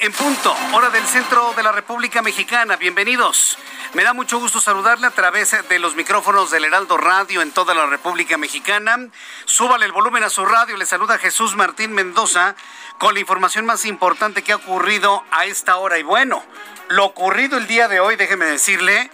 [0.00, 2.76] En punto, hora del centro de la República Mexicana.
[2.76, 3.58] Bienvenidos.
[3.92, 7.74] Me da mucho gusto saludarle a través de los micrófonos del Heraldo Radio en toda
[7.74, 8.96] la República Mexicana.
[9.44, 10.78] Súbale el volumen a su radio.
[10.78, 12.54] Le saluda Jesús Martín Mendoza
[12.98, 15.98] con la información más importante que ha ocurrido a esta hora.
[15.98, 16.42] Y bueno,
[16.88, 19.10] lo ocurrido el día de hoy, déjeme decirle,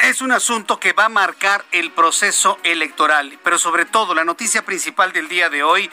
[0.00, 4.64] es un asunto que va a marcar el proceso electoral, pero sobre todo la noticia
[4.64, 5.90] principal del día de hoy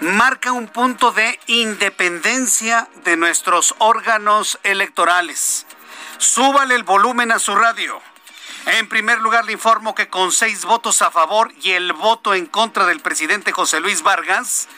[0.00, 5.66] marca un punto de independencia de nuestros órganos electorales.
[6.18, 8.00] Súbale el volumen a su radio.
[8.66, 12.46] En primer lugar, le informo que con seis votos a favor y el voto en
[12.46, 14.68] contra del presidente José Luis Vargas,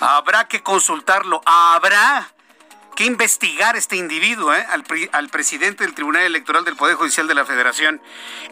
[0.00, 1.40] habrá que consultarlo.
[1.44, 2.31] Habrá
[2.94, 4.66] que investigar este individuo, ¿eh?
[4.68, 8.00] al, al, presidente del Tribunal Electoral del Poder Judicial de la Federación.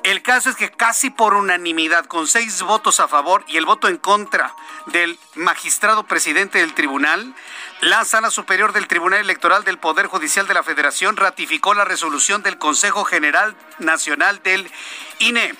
[0.03, 3.89] El caso es que casi por unanimidad, con seis votos a favor y el voto
[3.89, 4.55] en contra
[4.87, 7.35] del magistrado presidente del tribunal,
[7.81, 12.43] la Sala Superior del Tribunal Electoral del Poder Judicial de la Federación ratificó la resolución
[12.43, 14.71] del Consejo General Nacional del
[15.19, 15.55] INE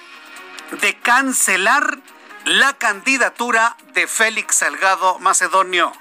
[0.81, 1.99] de cancelar
[2.45, 5.93] la candidatura de Félix Salgado Macedonio.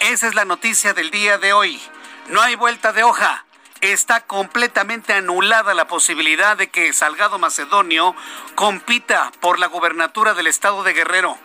[0.00, 1.80] Esa es la noticia del día de hoy.
[2.28, 3.44] No hay vuelta de hoja.
[3.82, 8.16] Está completamente anulada la posibilidad de que Salgado Macedonio
[8.54, 11.38] compita por la gubernatura del estado de Guerrero.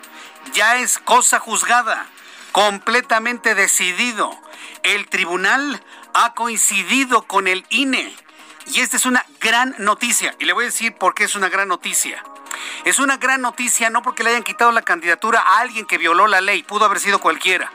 [0.54, 2.06] Ya es cosa juzgada,
[2.52, 4.34] completamente decidido.
[4.82, 8.16] El tribunal ha coincidido con el INE.
[8.68, 10.34] Y esta es una gran noticia.
[10.38, 12.24] Y le voy a decir por qué es una gran noticia.
[12.86, 16.26] Es una gran noticia no porque le hayan quitado la candidatura a alguien que violó
[16.26, 17.70] la ley, pudo haber sido cualquiera.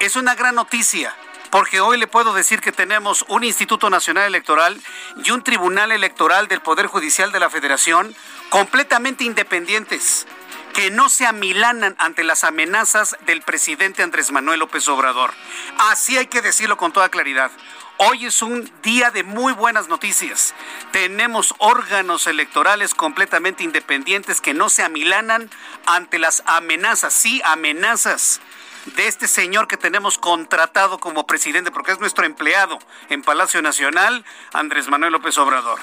[0.00, 1.14] Es una gran noticia
[1.50, 4.80] porque hoy le puedo decir que tenemos un Instituto Nacional Electoral
[5.24, 8.14] y un Tribunal Electoral del Poder Judicial de la Federación
[8.50, 10.26] completamente independientes,
[10.72, 15.32] que no se amilanan ante las amenazas del presidente Andrés Manuel López Obrador.
[15.90, 17.50] Así hay que decirlo con toda claridad.
[18.02, 20.54] Hoy es un día de muy buenas noticias.
[20.90, 25.50] Tenemos órganos electorales completamente independientes que no se amilanan
[25.84, 28.40] ante las amenazas, sí, amenazas
[28.86, 34.24] de este señor que tenemos contratado como presidente, porque es nuestro empleado en Palacio Nacional,
[34.52, 35.78] Andrés Manuel López Obrador.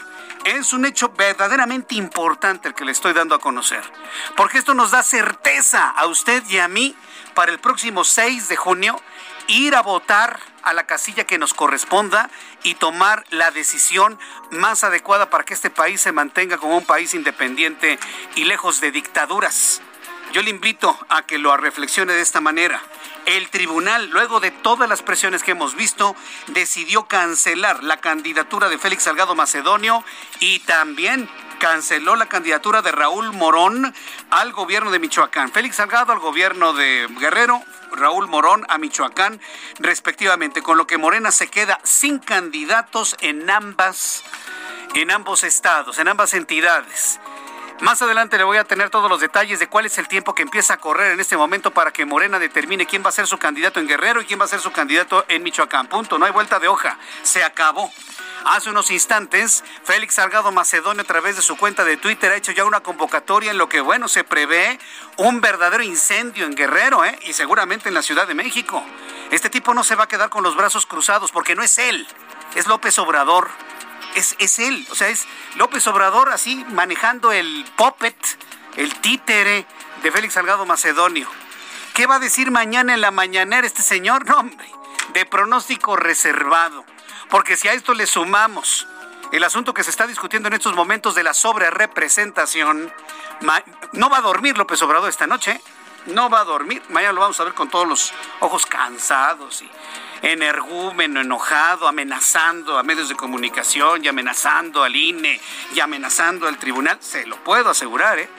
[0.46, 3.84] Es un hecho verdaderamente importante el que le estoy dando a conocer,
[4.36, 6.96] porque esto nos da certeza a usted y a mí
[7.34, 9.00] para el próximo 6 de junio
[9.48, 12.30] ir a votar a la casilla que nos corresponda
[12.64, 14.20] y tomar la decisión
[14.52, 17.98] más adecuada para que este país se mantenga como un país independiente
[18.36, 19.82] y lejos de dictaduras.
[20.34, 22.82] Yo le invito a que lo reflexione de esta manera.
[23.26, 26.16] El tribunal, luego de todas las presiones que hemos visto,
[26.48, 30.04] decidió cancelar la candidatura de Félix Salgado Macedonio
[30.40, 31.30] y también
[31.60, 33.94] canceló la candidatura de Raúl Morón
[34.30, 35.52] al gobierno de Michoacán.
[35.52, 37.62] Félix Salgado al gobierno de Guerrero,
[37.94, 39.42] Raúl Morón a Michoacán,
[39.80, 44.24] respectivamente, con lo que Morena se queda sin candidatos en ambas
[44.94, 47.20] en ambos estados, en ambas entidades.
[47.82, 50.42] Más adelante le voy a tener todos los detalles de cuál es el tiempo que
[50.42, 53.38] empieza a correr en este momento para que Morena determine quién va a ser su
[53.38, 55.86] candidato en Guerrero y quién va a ser su candidato en Michoacán.
[55.88, 56.98] Punto, no hay vuelta de hoja.
[57.22, 57.92] Se acabó.
[58.46, 62.52] Hace unos instantes, Félix Salgado Macedonio, a través de su cuenta de Twitter, ha hecho
[62.52, 64.80] ya una convocatoria en lo que, bueno, se prevé
[65.18, 67.20] un verdadero incendio en Guerrero, ¿eh?
[67.26, 68.84] Y seguramente en la Ciudad de México.
[69.30, 72.08] Este tipo no se va a quedar con los brazos cruzados porque no es él,
[72.56, 73.50] es López Obrador
[74.18, 78.16] es, es él, o sea, es López Obrador así manejando el puppet,
[78.76, 79.66] el títere
[80.02, 81.30] de Félix Salgado Macedonio.
[81.94, 84.26] ¿Qué va a decir mañana en la mañanera este señor?
[84.26, 84.68] No, hombre.
[85.14, 86.86] de pronóstico reservado.
[87.30, 88.88] Porque si a esto le sumamos
[89.32, 92.92] el asunto que se está discutiendo en estos momentos de la sobrerepresentación,
[93.94, 95.62] no va a dormir López Obrador esta noche.
[96.08, 96.82] No va a dormir.
[96.90, 99.70] Mañana lo vamos a ver con todos los ojos cansados y
[100.22, 105.40] energúmeno, enojado, amenazando a medios de comunicación y amenazando al INE
[105.76, 106.98] y amenazando al tribunal.
[107.02, 108.30] Se lo puedo asegurar, ¿eh?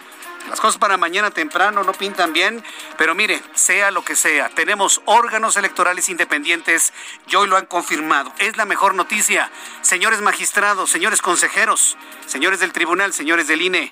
[0.49, 2.65] Las cosas para mañana temprano no pintan bien,
[2.97, 6.95] pero mire, sea lo que sea, tenemos órganos electorales independientes
[7.27, 8.33] y hoy lo han confirmado.
[8.39, 9.51] Es la mejor noticia.
[9.83, 13.91] Señores magistrados, señores consejeros, señores del tribunal, señores del INE,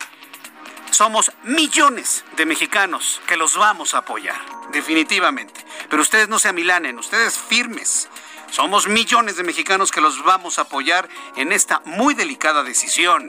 [0.97, 4.41] somos millones de mexicanos que los vamos a apoyar,
[4.73, 5.63] definitivamente.
[5.91, 8.09] Pero ustedes no se amilanen, ustedes firmes.
[8.51, 11.07] Somos millones de mexicanos que los vamos a apoyar
[11.37, 13.29] en esta muy delicada decisión.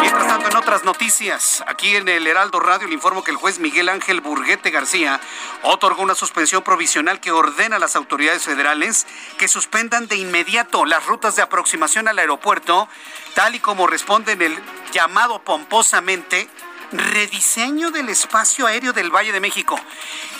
[0.00, 3.58] Mientras tanto, en otras noticias, aquí en el Heraldo Radio le informo que el juez
[3.58, 5.20] Miguel Ángel Burguete García
[5.64, 9.06] otorgó una suspensión provisional que ordena a las autoridades federales
[9.36, 12.88] que suspendan de inmediato las rutas de aproximación al aeropuerto,
[13.34, 14.58] tal y como responde en el
[14.90, 16.48] llamado pomposamente
[16.92, 19.78] rediseño del espacio aéreo del Valle de México.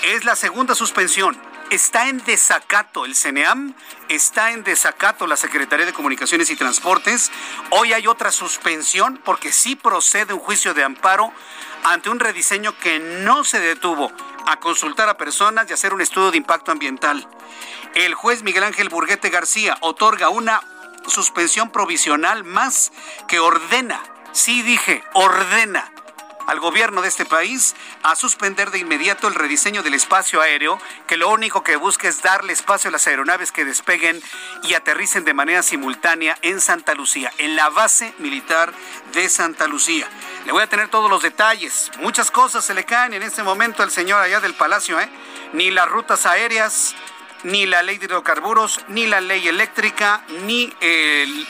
[0.05, 1.39] Es la segunda suspensión
[1.71, 3.75] está en desacato el CENEAM,
[4.09, 7.31] está en desacato la Secretaría de Comunicaciones y Transportes.
[7.71, 11.33] Hoy hay otra suspensión porque sí procede un juicio de amparo
[11.85, 14.11] ante un rediseño que no se detuvo
[14.47, 17.29] a consultar a personas y hacer un estudio de impacto ambiental.
[17.95, 20.63] El juez Miguel Ángel Burguete García otorga una
[21.07, 22.93] suspensión provisional más
[23.29, 24.03] que ordena,
[24.33, 25.91] sí dije, ordena
[26.49, 31.19] al gobierno de este país a suspender de inmediato el rediseño del espacio aéreo, que
[31.19, 34.21] lo único que busca es darle espacio a las aeronaves que despeguen
[34.63, 38.73] y aterricen de manera simultánea en Santa Lucía, en la base militar
[39.13, 40.09] de Santa Lucía.
[40.47, 41.91] Le voy a tener todos los detalles.
[41.99, 45.09] Muchas cosas se le caen en este momento al señor allá del palacio, ¿eh?
[45.53, 46.95] Ni las rutas aéreas,
[47.43, 51.47] ni la ley de hidrocarburos, ni la ley eléctrica, ni el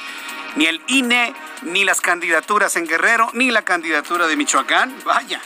[0.56, 4.94] ni el INE, ni las candidaturas en Guerrero, ni la candidatura de Michoacán.
[5.04, 5.40] Vaya,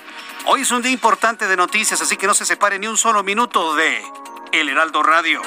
[0.46, 3.22] hoy es un día importante de noticias, así que no se separe ni un solo
[3.22, 4.02] minuto de
[4.52, 5.40] el Heraldo Radio.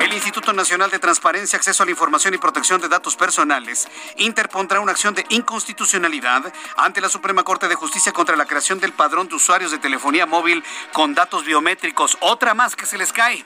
[0.00, 4.80] El Instituto Nacional de Transparencia, Acceso a la Información y Protección de Datos Personales interpondrá
[4.80, 9.28] una acción de inconstitucionalidad ante la Suprema Corte de Justicia contra la creación del padrón
[9.28, 12.18] de usuarios de telefonía móvil con datos biométricos.
[12.20, 13.44] Otra más que se les cae.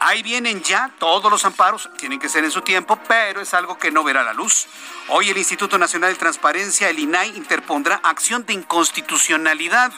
[0.00, 3.78] Ahí vienen ya todos los amparos, tienen que ser en su tiempo, pero es algo
[3.78, 4.66] que no verá la luz.
[5.08, 9.92] Hoy el Instituto Nacional de Transparencia, el INAI, interpondrá acción de inconstitucionalidad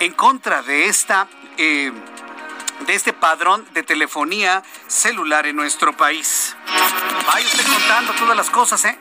[0.00, 1.28] en contra de esta...
[1.56, 1.92] Eh,
[2.86, 6.56] de este padrón de telefonía celular en nuestro país.
[7.26, 8.98] Vaya usted contando todas las cosas, ¿eh?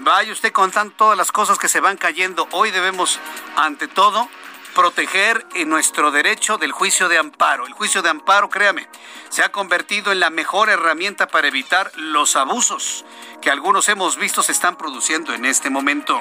[0.00, 2.48] Vaya usted contando todas las cosas que se van cayendo.
[2.52, 3.18] Hoy debemos,
[3.56, 4.28] ante todo,
[4.74, 7.66] proteger nuestro derecho del juicio de amparo.
[7.66, 8.86] El juicio de amparo, créame,
[9.30, 13.04] se ha convertido en la mejor herramienta para evitar los abusos
[13.46, 16.18] que algunos hemos visto se están produciendo en este momento.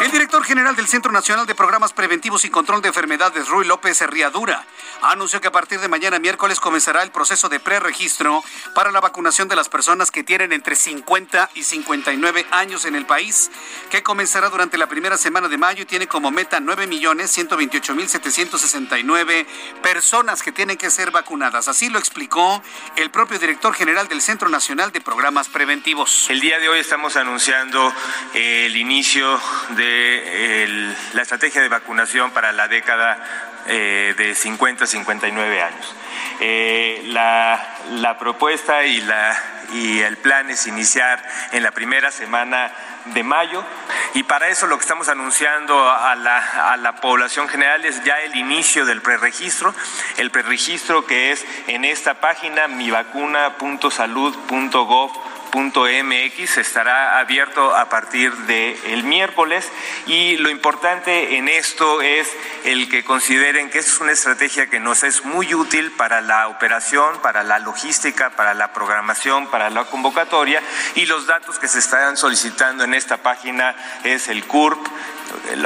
[0.00, 4.00] El director general del Centro Nacional de Programas Preventivos y Control de Enfermedades, Rui López
[4.00, 4.64] Herriadura,
[5.02, 8.44] anunció que a partir de mañana miércoles comenzará el proceso de preregistro
[8.76, 13.06] para la vacunación de las personas que tienen entre 50 y 59 años en el
[13.06, 13.50] país,
[13.90, 19.46] que comenzará durante la primera semana de mayo y tiene como meta 9.128.769
[19.82, 21.66] personas que tienen que ser vacunadas.
[21.66, 22.62] Así lo explicó
[22.94, 26.28] el propio director general del Centro Nacional de Programas Preventivos.
[26.36, 27.90] El día de hoy estamos anunciando
[28.34, 29.40] eh, el inicio
[29.70, 35.94] de la estrategia de vacunación para la década eh, de 50 a 59 años.
[36.40, 39.34] Eh, la, propuesta y, la,
[39.72, 42.70] y el plan es iniciar en la primera semana
[43.06, 43.64] de mayo
[44.12, 48.20] y para eso lo que estamos anunciando a la, a la población general es ya
[48.20, 49.74] el inicio del preregistro,
[50.18, 59.66] el preregistro que es en esta página mivacuna.salud.gov MX estará abierto a partir del miércoles
[60.06, 62.30] y lo importante en esto es
[62.64, 67.20] el que consideren que es una estrategia que nos es muy útil para la operación,
[67.22, 70.62] para la logística, para la programación, para la convocatoria
[70.94, 74.86] y los datos que se están solicitando en esta página es el CURP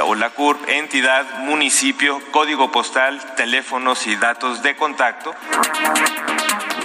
[0.03, 5.35] o la CURP, entidad, municipio, código postal, teléfonos y datos de contacto.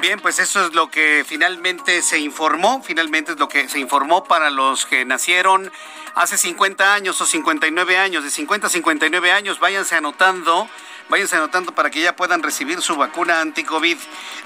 [0.06, 4.22] Bien, pues eso es lo que finalmente se informó, finalmente es lo que se informó
[4.22, 5.72] para los que nacieron
[6.14, 10.68] hace 50 años o 59 años, de 50 a 59 años, váyanse anotando
[11.08, 13.96] váyanse anotando para que ya puedan recibir su vacuna anti-COVID.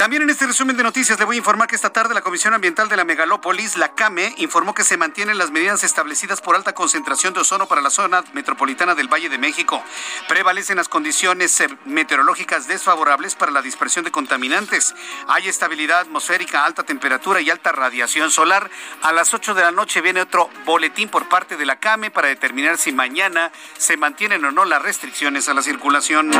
[0.00, 2.54] También en este resumen de noticias le voy a informar que esta tarde la Comisión
[2.54, 6.72] Ambiental de la Megalópolis, la CAME, informó que se mantienen las medidas establecidas por alta
[6.72, 9.84] concentración de ozono para la zona metropolitana del Valle de México.
[10.26, 14.94] Prevalecen las condiciones eh, meteorológicas desfavorables para la dispersión de contaminantes.
[15.28, 18.70] Hay estabilidad atmosférica, alta temperatura y alta radiación solar.
[19.02, 22.28] A las 8 de la noche viene otro boletín por parte de la CAME para
[22.28, 26.30] determinar si mañana se mantienen o no las restricciones a la circulación.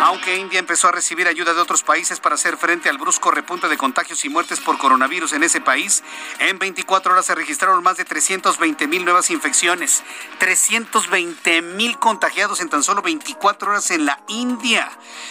[0.00, 3.68] Aunque India empezó a recibir ayuda de otros países para hacer frente al brusco repunte
[3.68, 6.02] de contagios y muertes por coronavirus en ese país,
[6.38, 10.02] en 24 horas se registraron más de 320 mil nuevas infecciones,
[10.38, 14.90] 320 mil contagiados en tan solo 24 horas en la India,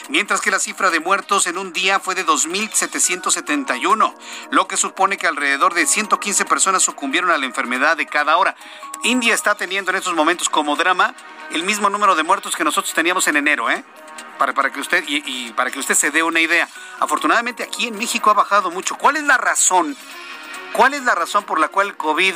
[0.10, 4.13] mientras que la cifra de muertos en un día fue de 2.771,
[4.52, 8.56] lo que supone que alrededor de 115 personas sucumbieron a la enfermedad de cada hora.
[9.06, 11.16] India está teniendo en estos momentos como drama
[11.52, 13.84] el mismo número de muertos que nosotros teníamos en enero, ¿eh?
[14.38, 16.67] Para, para, que usted y, para que usted se dé una idea.
[17.00, 18.96] Afortunadamente aquí en México ha bajado mucho.
[18.96, 19.96] ¿Cuál es la razón?
[20.74, 22.34] ¿Cuál es la razón por la cual el COVID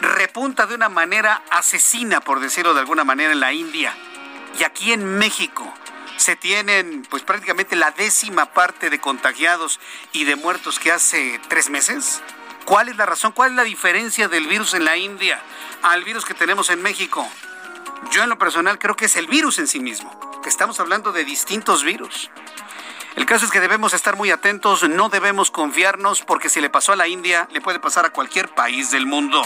[0.00, 3.96] repunta de una manera asesina, por decirlo de alguna manera, en la India?
[4.58, 5.72] Y aquí en México
[6.18, 9.80] se tienen pues prácticamente la décima parte de contagiados
[10.12, 12.22] y de muertos que hace tres meses.
[12.64, 13.32] ¿Cuál es la razón?
[13.32, 15.40] ¿Cuál es la diferencia del virus en la India
[15.82, 17.26] al virus que tenemos en México?
[18.10, 20.10] Yo en lo personal creo que es el virus en sí mismo,
[20.42, 22.30] que estamos hablando de distintos virus.
[23.18, 26.92] El caso es que debemos estar muy atentos, no debemos confiarnos porque si le pasó
[26.92, 29.42] a la India, le puede pasar a cualquier país del mundo.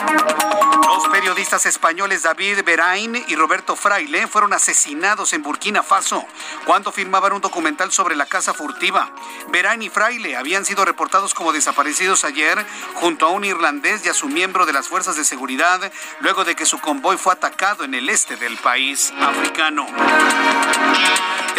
[0.87, 6.23] Los periodistas españoles David Berain y Roberto Fraile fueron asesinados en Burkina Faso
[6.67, 9.11] cuando filmaban un documental sobre la casa furtiva.
[9.49, 12.63] Berain y Fraile habían sido reportados como desaparecidos ayer
[12.97, 16.55] junto a un irlandés y a su miembro de las fuerzas de seguridad luego de
[16.55, 19.87] que su convoy fue atacado en el este del país africano.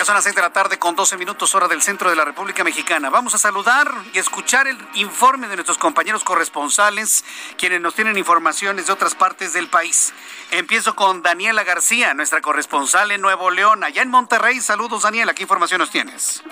[0.04, 2.26] Ya son las 6 de la tarde con 12 minutos hora del centro de la
[2.26, 3.10] República Mexicana.
[3.10, 7.24] Vamos a saludar y escuchar el informe de nuestros compañeros corresponsales,
[7.58, 10.14] quienes nos tienen informaciones de otras partes del país.
[10.52, 14.60] Empiezo con Daniela García, nuestra corresponsal en Nuevo León, allá en Monterrey.
[14.60, 15.34] Saludos, Daniela.
[15.34, 16.44] ¿Qué información nos tienes?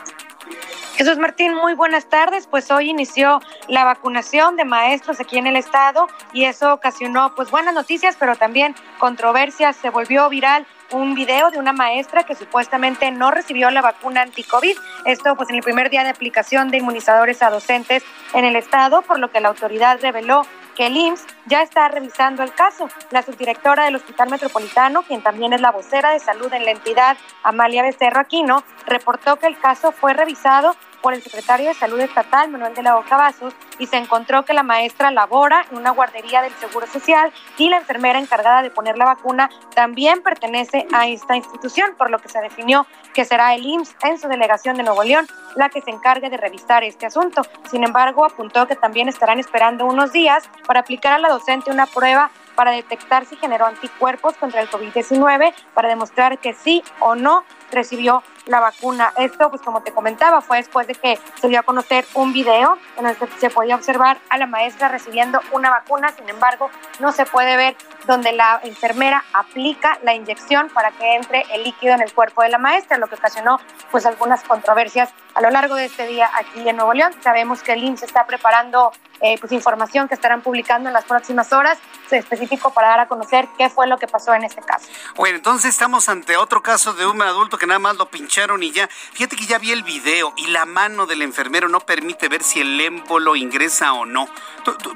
[0.96, 2.48] Jesús Martín, muy buenas tardes.
[2.48, 7.52] Pues hoy inició la vacunación de maestros aquí en el estado y eso ocasionó pues
[7.52, 9.76] buenas noticias, pero también controversias.
[9.76, 14.78] Se volvió viral un video de una maestra que supuestamente no recibió la vacuna anti-COVID.
[15.06, 19.02] Esto pues en el primer día de aplicación de inmunizadores a docentes en el estado,
[19.02, 20.44] por lo que la autoridad reveló
[20.76, 22.88] que el IMSS ya está revisando el caso.
[23.10, 27.18] La subdirectora del Hospital Metropolitano, quien también es la vocera de salud en la entidad,
[27.44, 32.50] Amalia Becerro Aquino, reportó que el caso fue revisado por el secretario de Salud Estatal,
[32.50, 36.42] Manuel de la Boca Vasos, y se encontró que la maestra labora en una guardería
[36.42, 41.36] del Seguro Social y la enfermera encargada de poner la vacuna también pertenece a esta
[41.36, 45.04] institución, por lo que se definió que será el IMSS en su delegación de Nuevo
[45.04, 47.42] León la que se encargue de revisar este asunto.
[47.70, 51.86] Sin embargo, apuntó que también estarán esperando unos días para aplicar a la docente una
[51.86, 57.44] prueba para detectar si generó anticuerpos contra el COVID-19, para demostrar que sí o no
[57.72, 59.12] recibió la vacuna.
[59.18, 62.78] Esto, pues como te comentaba, fue después de que se dio a conocer un video
[62.98, 67.12] en el que se podía observar a la maestra recibiendo una vacuna, sin embargo, no
[67.12, 67.76] se puede ver
[68.06, 72.50] donde la enfermera aplica la inyección para que entre el líquido en el cuerpo de
[72.50, 73.60] la maestra, lo que ocasionó
[73.92, 77.14] pues algunas controversias a lo largo de este día aquí en Nuevo León.
[77.22, 78.92] Sabemos que el IMSS está preparando
[79.22, 81.78] eh, pues información que estarán publicando en las próximas horas,
[82.10, 84.88] específico para dar a conocer qué fue lo que pasó en este caso.
[85.16, 88.72] Bueno, entonces estamos ante otro caso de un adulto que nada más lo pincharon y
[88.72, 88.88] ya.
[88.88, 92.62] Fíjate que ya vi el video y la mano del enfermero no permite ver si
[92.62, 94.28] el émbolo ingresa o no.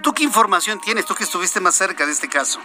[0.01, 1.05] tú qué información tienes?
[1.05, 2.59] Tú que estuviste más cerca de este caso.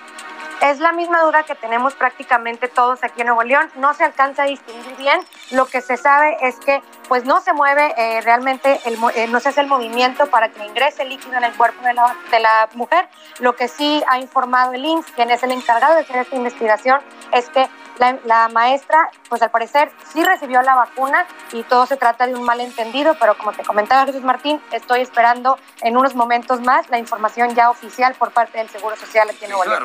[0.62, 3.71] Es la misma duda que tenemos prácticamente todos aquí en Nuevo León.
[3.76, 5.19] No se alcanza a distinguir bien.
[5.52, 9.40] Lo que se sabe es que pues no se mueve eh, realmente, el, eh, no
[9.40, 12.38] se hace el movimiento para que ingrese el líquido en el cuerpo de la, de
[12.38, 13.09] la mujer.
[13.40, 17.00] Lo que sí ha informado el INS, quien es el encargado de hacer esta investigación,
[17.33, 22.29] es que la, maestra, pues al parecer sí recibió la vacuna y todo se trata
[22.29, 26.88] de un malentendido, pero como te comentaba Jesús Martín, estoy esperando en unos momentos más
[26.90, 29.83] la información ya oficial por parte del Seguro Social aquí en Nuevo León.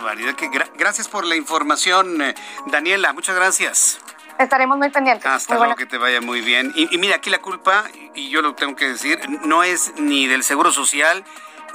[0.75, 2.35] gracias por la información, eh,
[2.67, 3.99] Daniela, muchas gracias.
[4.37, 5.25] Estaremos muy pendientes.
[5.25, 6.71] Hasta luego, que te vaya muy bien.
[6.75, 10.27] Y, y mira, aquí la culpa, y yo lo tengo que decir, no es ni
[10.27, 11.23] del Seguro Social,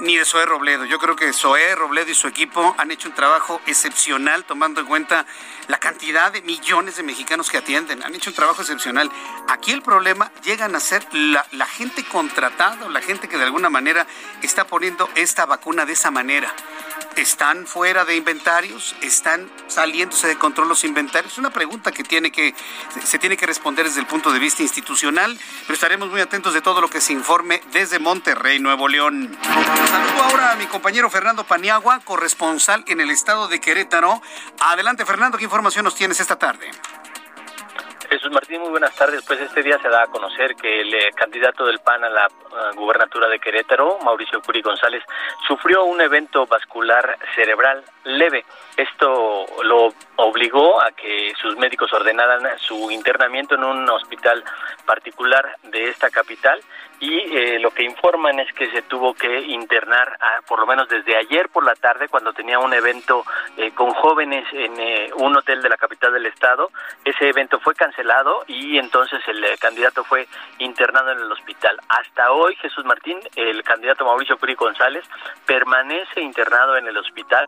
[0.01, 0.85] ni de Zoé Robledo.
[0.85, 4.87] Yo creo que Zoé Robledo y su equipo han hecho un trabajo excepcional tomando en
[4.87, 5.25] cuenta
[5.67, 8.03] la cantidad de millones de mexicanos que atienden.
[8.03, 9.09] Han hecho un trabajo excepcional.
[9.47, 13.69] Aquí el problema llegan a ser la, la gente contratada la gente que de alguna
[13.69, 14.05] manera
[14.41, 16.53] está poniendo esta vacuna de esa manera
[17.15, 21.33] están fuera de inventarios, están saliéndose de control los inventarios.
[21.33, 22.53] Es una pregunta que tiene que
[23.03, 26.61] se tiene que responder desde el punto de vista institucional, pero estaremos muy atentos de
[26.61, 29.37] todo lo que se informe desde Monterrey, Nuevo León.
[29.91, 34.21] Saludo ahora a mi compañero Fernando Paniagua, corresponsal en el estado de Querétaro.
[34.61, 36.71] Adelante, Fernando, ¿qué información nos tienes esta tarde?
[38.09, 39.21] Jesús Martín, muy buenas tardes.
[39.25, 42.27] Pues este día se da a conocer que el eh, candidato del PAN a la
[42.27, 45.03] uh, gubernatura de Querétaro, Mauricio Curi González,
[45.45, 48.45] sufrió un evento vascular cerebral leve.
[48.77, 54.43] Esto lo obligó a que sus médicos ordenaran su internamiento en un hospital
[54.85, 56.61] particular de esta capital
[57.01, 61.17] y eh, lo que informan es que se tuvo que internar por lo menos desde
[61.17, 63.25] ayer por la tarde cuando tenía un evento
[63.57, 66.69] eh, con jóvenes en eh, un hotel de la capital del estado.
[67.03, 70.27] Ese evento fue cancelado y entonces el candidato fue
[70.59, 71.75] internado en el hospital.
[71.89, 75.03] Hasta hoy Jesús Martín, el candidato Mauricio Curi González,
[75.47, 77.47] permanece internado en el hospital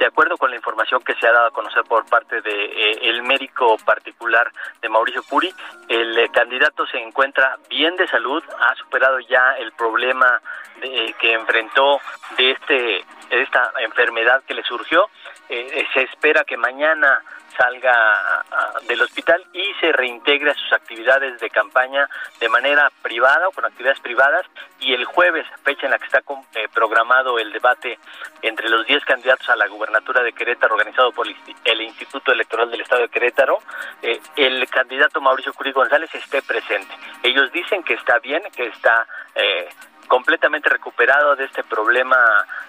[0.00, 2.98] de acuerdo con la información que se ha dado a conocer por parte de eh,
[3.02, 5.52] el médico particular de Mauricio Curi,
[5.88, 10.40] el eh, candidato se encuentra bien de salud, ha superado ya el problema
[10.80, 12.00] de, que enfrentó
[12.38, 15.08] de este esta enfermedad que le surgió.
[15.50, 17.22] Eh, se espera que mañana
[17.60, 18.44] salga
[18.86, 22.08] del hospital y se reintegre a sus actividades de campaña
[22.40, 24.46] de manera privada o con actividades privadas
[24.80, 26.20] y el jueves, fecha en la que está
[26.54, 27.98] eh, programado el debate
[28.42, 32.80] entre los 10 candidatos a la gubernatura de Querétaro organizado por el Instituto Electoral del
[32.80, 33.58] Estado de Querétaro,
[34.02, 36.94] eh, el candidato Mauricio Curí González esté presente.
[37.22, 39.68] Ellos dicen que está bien, que está eh,
[40.10, 42.18] completamente recuperado de este problema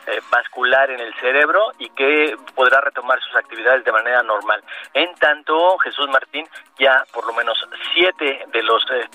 [0.05, 4.63] eh, vascular en el cerebro y que podrá retomar sus actividades de manera normal.
[4.93, 6.45] En tanto, Jesús Martín,
[6.77, 7.57] ya por lo menos
[7.93, 9.09] siete de los eh,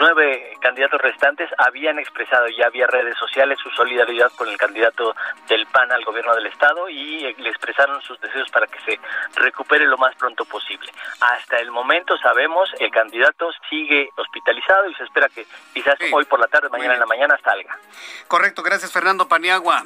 [0.00, 5.14] nueve candidatos restantes habían expresado ya vía redes sociales su solidaridad con el candidato
[5.48, 9.00] del PAN al gobierno del estado y eh, le expresaron sus deseos para que se
[9.38, 10.90] recupere lo más pronto posible.
[11.20, 16.40] Hasta el momento sabemos el candidato sigue hospitalizado y se espera que quizás hoy por
[16.40, 17.65] la tarde, mañana en la mañana salga.
[18.28, 19.84] Correcto, gracias Fernando Paniagua.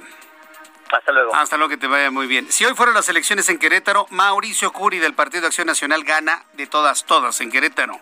[0.92, 1.34] Hasta luego.
[1.34, 2.50] Hasta luego, que te vaya muy bien.
[2.50, 6.66] Si hoy fueron las elecciones en Querétaro, Mauricio Curi del Partido Acción Nacional gana de
[6.66, 8.00] todas, todas en Querétaro.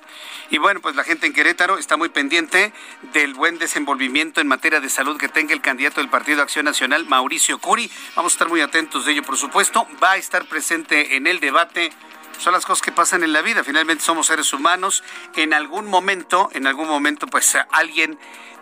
[0.49, 2.73] Y bueno, pues la gente en Querétaro está muy pendiente
[3.13, 7.05] del buen desenvolvimiento en materia de salud que tenga el candidato del Partido Acción Nacional,
[7.07, 7.91] Mauricio Curi.
[8.17, 9.87] Vamos a estar muy atentos de ello, por supuesto.
[10.03, 11.93] Va a estar presente en el debate
[12.39, 13.65] son las cosas que pasan en la vida.
[13.65, 15.03] Finalmente somos seres humanos.
[15.37, 18.19] En algún momento, en algún momento, pues alguien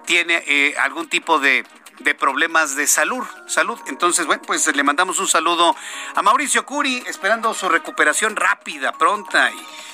[0.06, 1.64] tiene eh, algún tipo de
[1.98, 3.78] de problemas de salud, salud.
[3.86, 5.74] Entonces, bueno, pues le mandamos un saludo
[6.14, 9.50] a Mauricio Curi, esperando su recuperación rápida, pronta.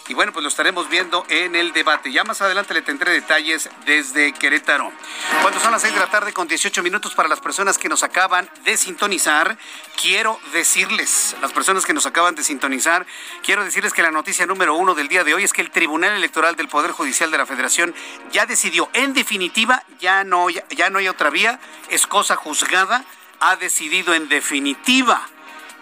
[0.09, 2.13] Y, bueno, pues lo estaremos viendo en el debate.
[2.13, 4.93] Ya más adelante le tendré detalles desde Querétaro.
[5.41, 8.03] Cuando son las seis de la tarde con 18 minutos para las personas que nos
[8.03, 9.57] acaban de sintonizar,
[10.01, 13.07] quiero decirles, las personas que nos acaban de sintonizar,
[13.43, 16.15] quiero decirles que la noticia número uno del día de hoy es que el Tribunal
[16.15, 17.95] Electoral del Poder Judicial de la Federación
[18.33, 21.59] ya decidió, en definitiva, ya no, ya no hay otra vía
[21.93, 23.05] es cosa juzgada,
[23.41, 25.21] ha decidido en definitiva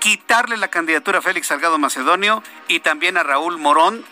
[0.01, 4.05] quitarle la candidatura a Félix Salgado Macedonio y también a Raúl Morón,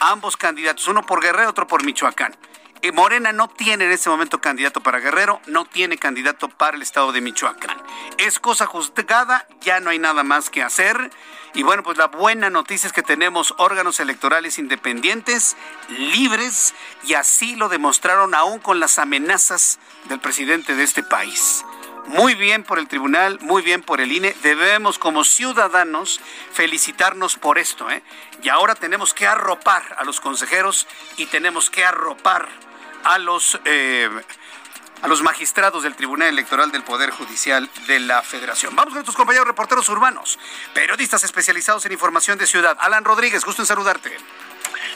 [0.00, 2.36] ambos candidatos, uno por Guerrero, otro por Michoacán.
[2.82, 6.82] Eh, Morena no tiene en este momento candidato para Guerrero, no tiene candidato para el
[6.82, 7.76] estado de Michoacán.
[8.18, 11.10] Es cosa juzgada, ya no hay nada más que hacer.
[11.54, 15.56] Y bueno, pues la buena noticia es que tenemos órganos electorales independientes,
[15.88, 21.64] libres, y así lo demostraron aún con las amenazas del presidente de este país.
[22.08, 24.34] Muy bien por el tribunal, muy bien por el INE.
[24.42, 26.20] Debemos como ciudadanos
[26.52, 27.90] felicitarnos por esto.
[27.90, 28.02] ¿eh?
[28.42, 30.86] Y ahora tenemos que arropar a los consejeros
[31.18, 32.48] y tenemos que arropar
[33.04, 34.08] a los, eh,
[35.02, 38.74] a los magistrados del Tribunal Electoral del Poder Judicial de la Federación.
[38.74, 40.38] Vamos con nuestros compañeros reporteros urbanos,
[40.74, 42.76] periodistas especializados en información de ciudad.
[42.80, 44.16] Alan Rodríguez, gusto en saludarte.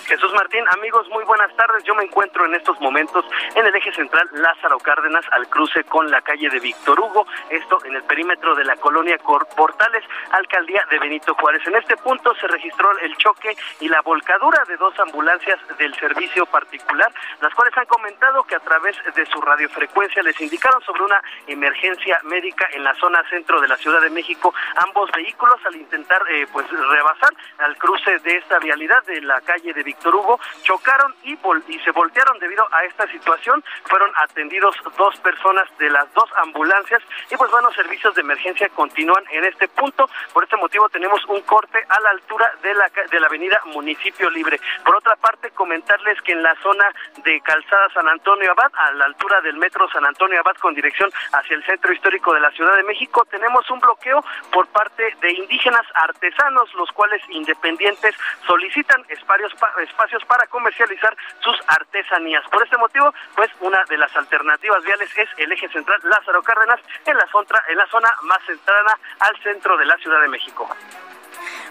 [0.06, 1.84] Jesús Martín, amigos, muy buenas tardes.
[1.84, 6.10] Yo me encuentro en estos momentos en el eje central Lázaro Cárdenas al cruce con
[6.10, 9.18] la calle de Víctor Hugo, esto en el perímetro de la colonia
[9.56, 11.66] Portales, alcaldía de Benito Juárez.
[11.66, 16.46] En este punto se registró el choque y la volcadura de dos ambulancias del servicio
[16.46, 21.22] particular, las cuales han comentado que a través de su radiofrecuencia les indicaron sobre una
[21.46, 24.54] emergencia médica en la zona centro de la Ciudad de México.
[24.76, 29.71] Ambos vehículos al intentar eh, pues rebasar al cruce de esta vialidad de la calle
[29.72, 31.32] de Víctor Hugo, chocaron y,
[31.68, 33.62] y se voltearon debido a esta situación.
[33.84, 39.24] Fueron atendidos dos personas de las dos ambulancias y pues bueno, servicios de emergencia continúan
[39.30, 40.08] en este punto.
[40.32, 44.30] Por este motivo tenemos un corte a la altura de la, de la avenida Municipio
[44.30, 44.60] Libre.
[44.84, 46.84] Por otra parte, comentarles que en la zona
[47.24, 51.10] de Calzada San Antonio Abad, a la altura del metro San Antonio Abad con dirección
[51.32, 55.32] hacia el centro histórico de la Ciudad de México, tenemos un bloqueo por parte de
[55.32, 58.14] indígenas artesanos, los cuales independientes
[58.46, 59.51] solicitan espacios,
[59.82, 62.44] espacios para comercializar sus artesanías.
[62.50, 66.80] Por este motivo, pues una de las alternativas viales es el eje central Lázaro Cárdenas
[67.06, 70.68] en la, zona, en la zona más centrada al centro de la Ciudad de México.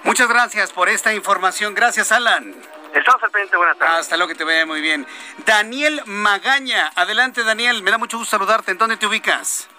[0.03, 1.75] Muchas gracias por esta información.
[1.75, 2.55] Gracias, Alan.
[2.93, 3.99] Estamos al pendiente, buenas tardes.
[3.99, 5.07] Hasta luego, que te vaya muy bien.
[5.45, 8.71] Daniel Magaña, adelante Daniel, me da mucho gusto saludarte.
[8.71, 9.69] ¿En dónde te ubicas?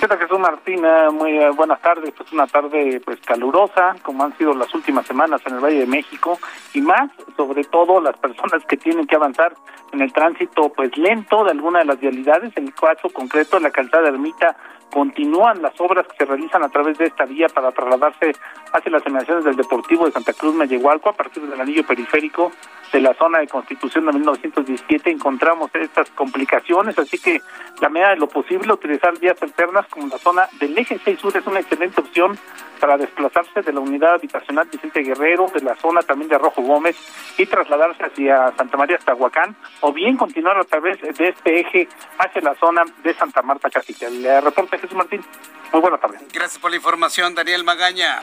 [0.00, 1.10] ¿Qué tal Jesús Martina?
[1.10, 2.12] Muy eh, buenas tardes.
[2.16, 5.86] Pues una tarde pues calurosa, como han sido las últimas semanas en el Valle de
[5.86, 6.38] México,
[6.72, 9.54] y más, sobre todo, las personas que tienen que avanzar
[9.92, 12.56] en el tránsito pues lento de alguna de las vialidades.
[12.56, 14.56] En el caso concreto, de la calzada Ermita
[14.90, 18.32] continúan las obras que se realizan a través de esta vía para trasladarse
[18.72, 22.52] hacia las emanaciones del Deportivo de Santa Cruz Mellehualco a partir del anillo periférico
[22.92, 27.40] de la zona de Constitución de 1917 encontramos estas complicaciones, así que
[27.80, 31.36] la medida de lo posible utilizar vías alternas como la zona del eje 6 sur
[31.36, 32.38] es una excelente opción
[32.78, 36.96] para desplazarse de la unidad habitacional Vicente Guerrero, de la zona también de Rojo Gómez
[37.36, 41.88] y trasladarse hacia Santa María hasta Huacán o bien continuar a través de este eje
[42.18, 44.08] hacia la zona de Santa Marta Casilla.
[44.10, 45.24] Le reporte Jesús Martín.
[45.72, 46.18] Muy buena tarde.
[46.32, 48.22] Gracias por la información, Daniel Magaña.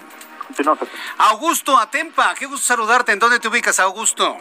[1.18, 3.12] Augusto Atempa, qué gusto saludarte.
[3.12, 4.38] ¿En dónde te ubicas, Augusto?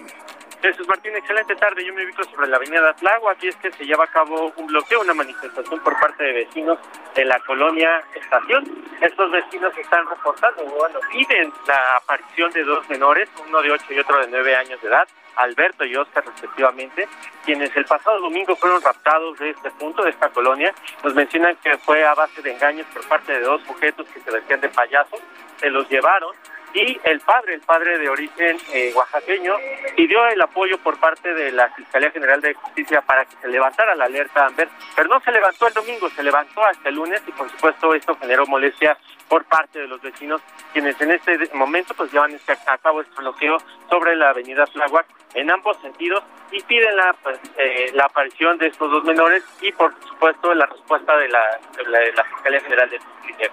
[0.64, 1.84] Jesús Martín, excelente tarde.
[1.84, 3.28] Yo me ubico sobre la avenida Tlago.
[3.28, 6.78] Aquí es que se lleva a cabo un bloqueo, una manifestación por parte de vecinos
[7.14, 8.64] de la colonia Estación.
[8.98, 13.98] Estos vecinos están reportando, bueno, piden la aparición de dos menores, uno de 8 y
[13.98, 17.06] otro de 9 años de edad, Alberto y Oscar respectivamente,
[17.44, 20.72] quienes el pasado domingo fueron raptados de este punto, de esta colonia.
[21.02, 24.30] Nos mencionan que fue a base de engaños por parte de dos sujetos que se
[24.30, 25.20] vestían de payasos,
[25.58, 26.34] se los llevaron
[26.74, 29.54] y el padre, el padre de origen eh, oaxaqueño,
[29.96, 33.94] pidió el apoyo por parte de la Fiscalía General de Justicia para que se levantara
[33.94, 37.32] la alerta Amber, pero no se levantó el domingo, se levantó hasta el lunes y
[37.32, 40.40] por supuesto esto generó molestia por parte de los vecinos,
[40.72, 43.58] quienes en este momento pues llevan este, a cabo este bloqueo
[43.90, 48.68] sobre la avenida Tláhuac en ambos sentidos y piden la, pues, eh, la aparición de
[48.68, 52.98] estos dos menores y por supuesto la respuesta de la, de la Fiscalía General de
[52.98, 53.50] Justicia.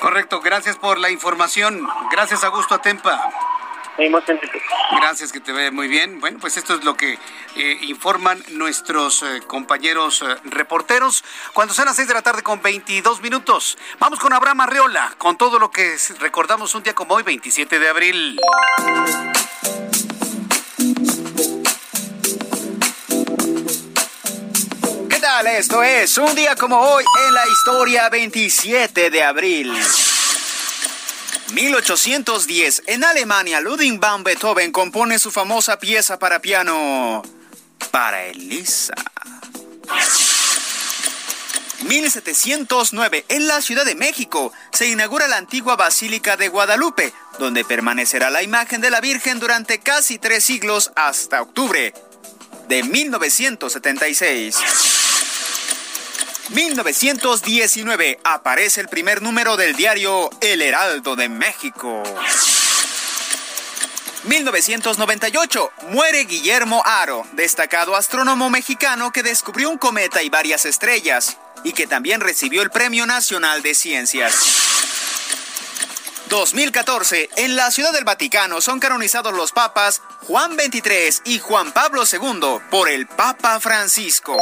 [0.00, 1.86] Correcto, gracias por la información.
[2.10, 3.20] Gracias, Augusto Atempa.
[4.92, 6.20] Gracias, que te ve muy bien.
[6.20, 7.18] Bueno, pues esto es lo que
[7.56, 11.24] eh, informan nuestros eh, compañeros eh, reporteros.
[11.52, 15.36] Cuando son las 6 de la tarde con 22 minutos, vamos con Abraham Arreola, con
[15.36, 18.40] todo lo que recordamos un día como hoy, 27 de abril.
[25.08, 25.46] ¿Qué tal?
[25.46, 29.72] Esto es un día como hoy en la historia 27 de abril.
[31.52, 37.22] 1810, en Alemania, Ludwig van Beethoven compone su famosa pieza para piano,
[37.90, 38.94] para Elisa.
[41.82, 48.30] 1709, en la Ciudad de México, se inaugura la antigua Basílica de Guadalupe, donde permanecerá
[48.30, 51.92] la imagen de la Virgen durante casi tres siglos hasta octubre
[52.68, 54.99] de 1976.
[56.50, 62.02] 1919 aparece el primer número del diario El Heraldo de México.
[64.24, 71.72] 1998, muere Guillermo Aro, destacado astrónomo mexicano que descubrió un cometa y varias estrellas, y
[71.72, 74.34] que también recibió el Premio Nacional de Ciencias.
[76.28, 82.02] 2014, en la Ciudad del Vaticano son canonizados los papas Juan XXIII y Juan Pablo
[82.10, 84.36] II por el Papa Francisco.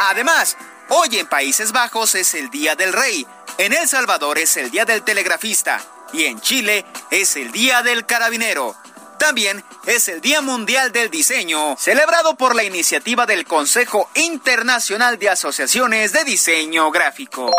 [0.00, 0.56] Además,
[0.90, 3.26] hoy en Países Bajos es el Día del Rey,
[3.58, 5.80] en El Salvador es el Día del Telegrafista
[6.12, 8.76] y en Chile es el Día del Carabinero.
[9.18, 15.28] También es el Día Mundial del Diseño, celebrado por la iniciativa del Consejo Internacional de
[15.28, 17.50] Asociaciones de Diseño Gráfico.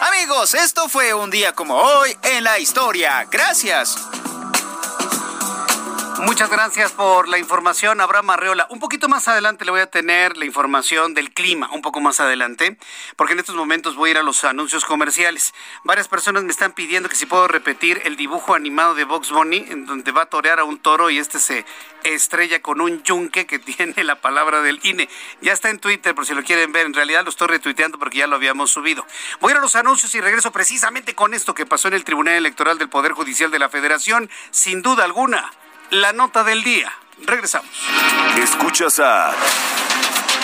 [0.00, 3.26] Amigos, esto fue un día como hoy en la historia.
[3.30, 3.96] Gracias.
[6.20, 8.66] Muchas gracias por la información, Abraham Arreola.
[8.70, 12.20] Un poquito más adelante le voy a tener la información del clima, un poco más
[12.20, 12.78] adelante,
[13.16, 15.54] porque en estos momentos voy a ir a los anuncios comerciales.
[15.82, 19.66] Varias personas me están pidiendo que si puedo repetir el dibujo animado de Box Bunny,
[19.68, 21.66] en donde va a torear a un toro y este se
[22.04, 25.08] estrella con un yunque que tiene la palabra del INE.
[25.40, 26.86] Ya está en Twitter, por si lo quieren ver.
[26.86, 29.04] En realidad lo estoy retuiteando porque ya lo habíamos subido.
[29.40, 32.04] Voy a ir a los anuncios y regreso precisamente con esto que pasó en el
[32.04, 35.50] Tribunal Electoral del Poder Judicial de la Federación, sin duda alguna
[35.90, 36.92] la nota del día.
[37.26, 37.70] Regresamos.
[38.42, 39.32] Escuchas a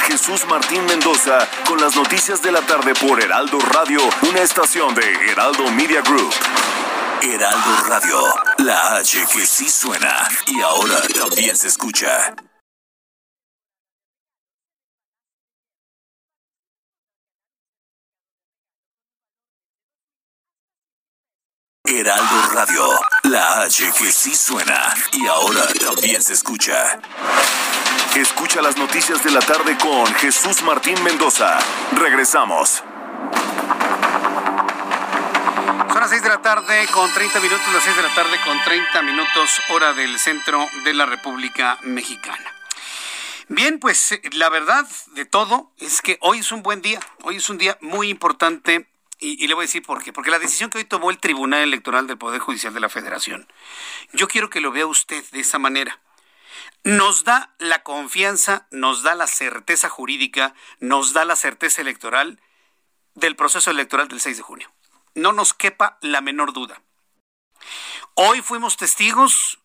[0.06, 5.30] Jesús Martín Mendoza con las noticias de la tarde por Heraldo Radio, una estación de
[5.30, 6.32] Heraldo Media Group.
[7.22, 8.18] Heraldo Radio,
[8.58, 12.34] la H que sí suena y ahora también se escucha.
[21.92, 22.88] Heraldo Radio,
[23.24, 27.00] la H que sí suena y ahora también se escucha.
[28.14, 31.58] Escucha las noticias de la tarde con Jesús Martín Mendoza.
[31.96, 32.84] Regresamos.
[35.88, 38.62] Son las 6 de la tarde con 30 minutos, las 6 de la tarde con
[38.62, 42.54] 30 minutos hora del centro de la República Mexicana.
[43.48, 47.50] Bien, pues la verdad de todo es que hoy es un buen día, hoy es
[47.50, 48.89] un día muy importante
[49.20, 50.12] y, le voy a decir por qué.
[50.12, 53.46] Porque la decisión que hoy tomó el Tribunal Electoral del Poder Judicial de la Federación,
[54.12, 56.00] yo quiero que lo vea usted de esa manera.
[56.82, 62.40] Nos da la confianza, nos da la certeza jurídica, nos da la certeza electoral
[63.14, 64.72] del proceso electoral del 6 de junio.
[65.14, 66.82] No nos quepa la menor duda.
[68.14, 69.58] Hoy fuimos testigos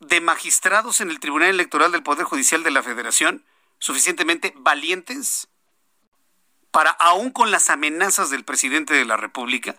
[0.00, 3.44] de magistrados en el Tribunal Electoral del Poder Judicial de la Federación
[3.78, 5.48] suficientemente valientes
[6.72, 9.76] para, aún con las amenazas del presidente de la República,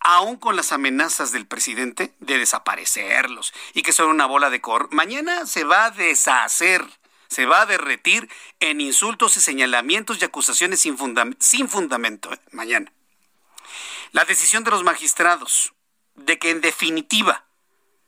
[0.00, 4.88] aún con las amenazas del presidente de desaparecerlos y que son una bola de cor,
[4.92, 6.86] mañana se va a deshacer,
[7.28, 10.96] se va a derretir en insultos y señalamientos y acusaciones sin,
[11.40, 12.40] sin fundamento, ¿eh?
[12.52, 12.92] mañana.
[14.12, 15.74] La decisión de los magistrados
[16.14, 17.44] de que en definitiva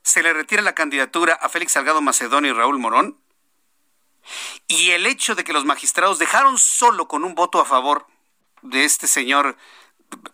[0.03, 3.19] se le retire la candidatura a Félix Salgado Macedonio y Raúl Morón
[4.69, 8.07] y el hecho de que los magistrados dejaron solo con un voto a favor
[8.63, 9.57] de este señor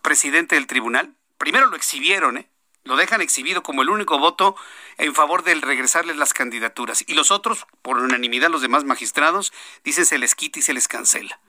[0.01, 2.49] presidente del tribunal, primero lo exhibieron, ¿eh?
[2.83, 4.55] lo dejan exhibido como el único voto
[4.97, 7.03] en favor del regresarles las candidaturas.
[7.07, 9.53] Y los otros, por unanimidad, los demás magistrados,
[9.83, 11.39] dicen se les quita y se les cancela.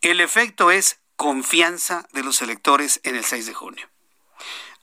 [0.00, 3.88] El efecto es confianza de los electores en el 6 de junio.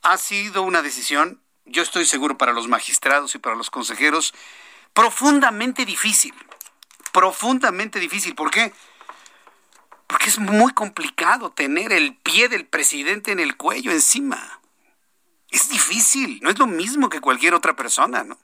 [0.01, 4.33] Ha sido una decisión, yo estoy seguro, para los magistrados y para los consejeros,
[4.93, 6.33] profundamente difícil
[7.15, 8.35] profundamente difícil.
[8.35, 8.73] ¿Por qué?
[10.05, 14.59] Porque es muy complicado tener el pie del presidente en el cuello encima.
[15.49, 18.37] Es difícil, no es lo mismo que cualquier otra persona, ¿no?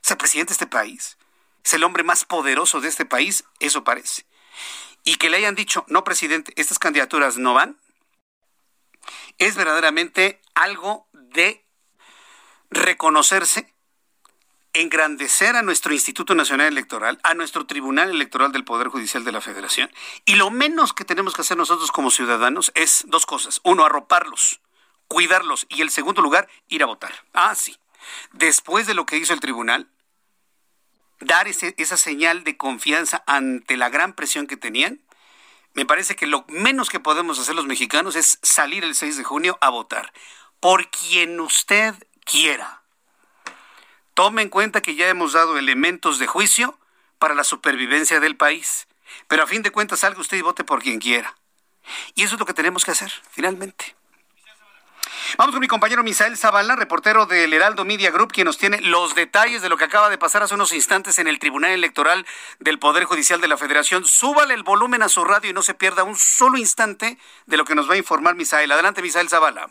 [0.00, 1.18] Es el presidente de este país,
[1.64, 4.24] es el hombre más poderoso de este país, eso parece.
[5.02, 7.76] Y que le hayan dicho, no, presidente, estas candidaturas no van,
[9.38, 11.66] es verdaderamente algo de
[12.70, 13.73] reconocerse
[14.74, 19.40] engrandecer a nuestro Instituto Nacional Electoral, a nuestro Tribunal Electoral del Poder Judicial de la
[19.40, 19.90] Federación.
[20.24, 23.60] Y lo menos que tenemos que hacer nosotros como ciudadanos es dos cosas.
[23.64, 24.60] Uno, arroparlos,
[25.08, 25.66] cuidarlos.
[25.68, 27.12] Y el segundo lugar, ir a votar.
[27.32, 27.76] Ah, sí.
[28.32, 29.88] Después de lo que hizo el tribunal,
[31.20, 35.00] dar esa señal de confianza ante la gran presión que tenían,
[35.72, 39.24] me parece que lo menos que podemos hacer los mexicanos es salir el 6 de
[39.24, 40.12] junio a votar.
[40.60, 42.83] Por quien usted quiera
[44.14, 46.78] Tome en cuenta que ya hemos dado elementos de juicio
[47.18, 48.86] para la supervivencia del país.
[49.28, 51.34] Pero a fin de cuentas salga usted y vote por quien quiera.
[52.14, 53.96] Y eso es lo que tenemos que hacer, finalmente.
[55.36, 59.14] Vamos con mi compañero Misael Zavala, reportero del Heraldo Media Group, quien nos tiene los
[59.14, 62.24] detalles de lo que acaba de pasar hace unos instantes en el Tribunal Electoral
[62.60, 64.04] del Poder Judicial de la Federación.
[64.04, 67.64] Súbale el volumen a su radio y no se pierda un solo instante de lo
[67.64, 68.70] que nos va a informar Misael.
[68.70, 69.70] Adelante, Misael Zavala.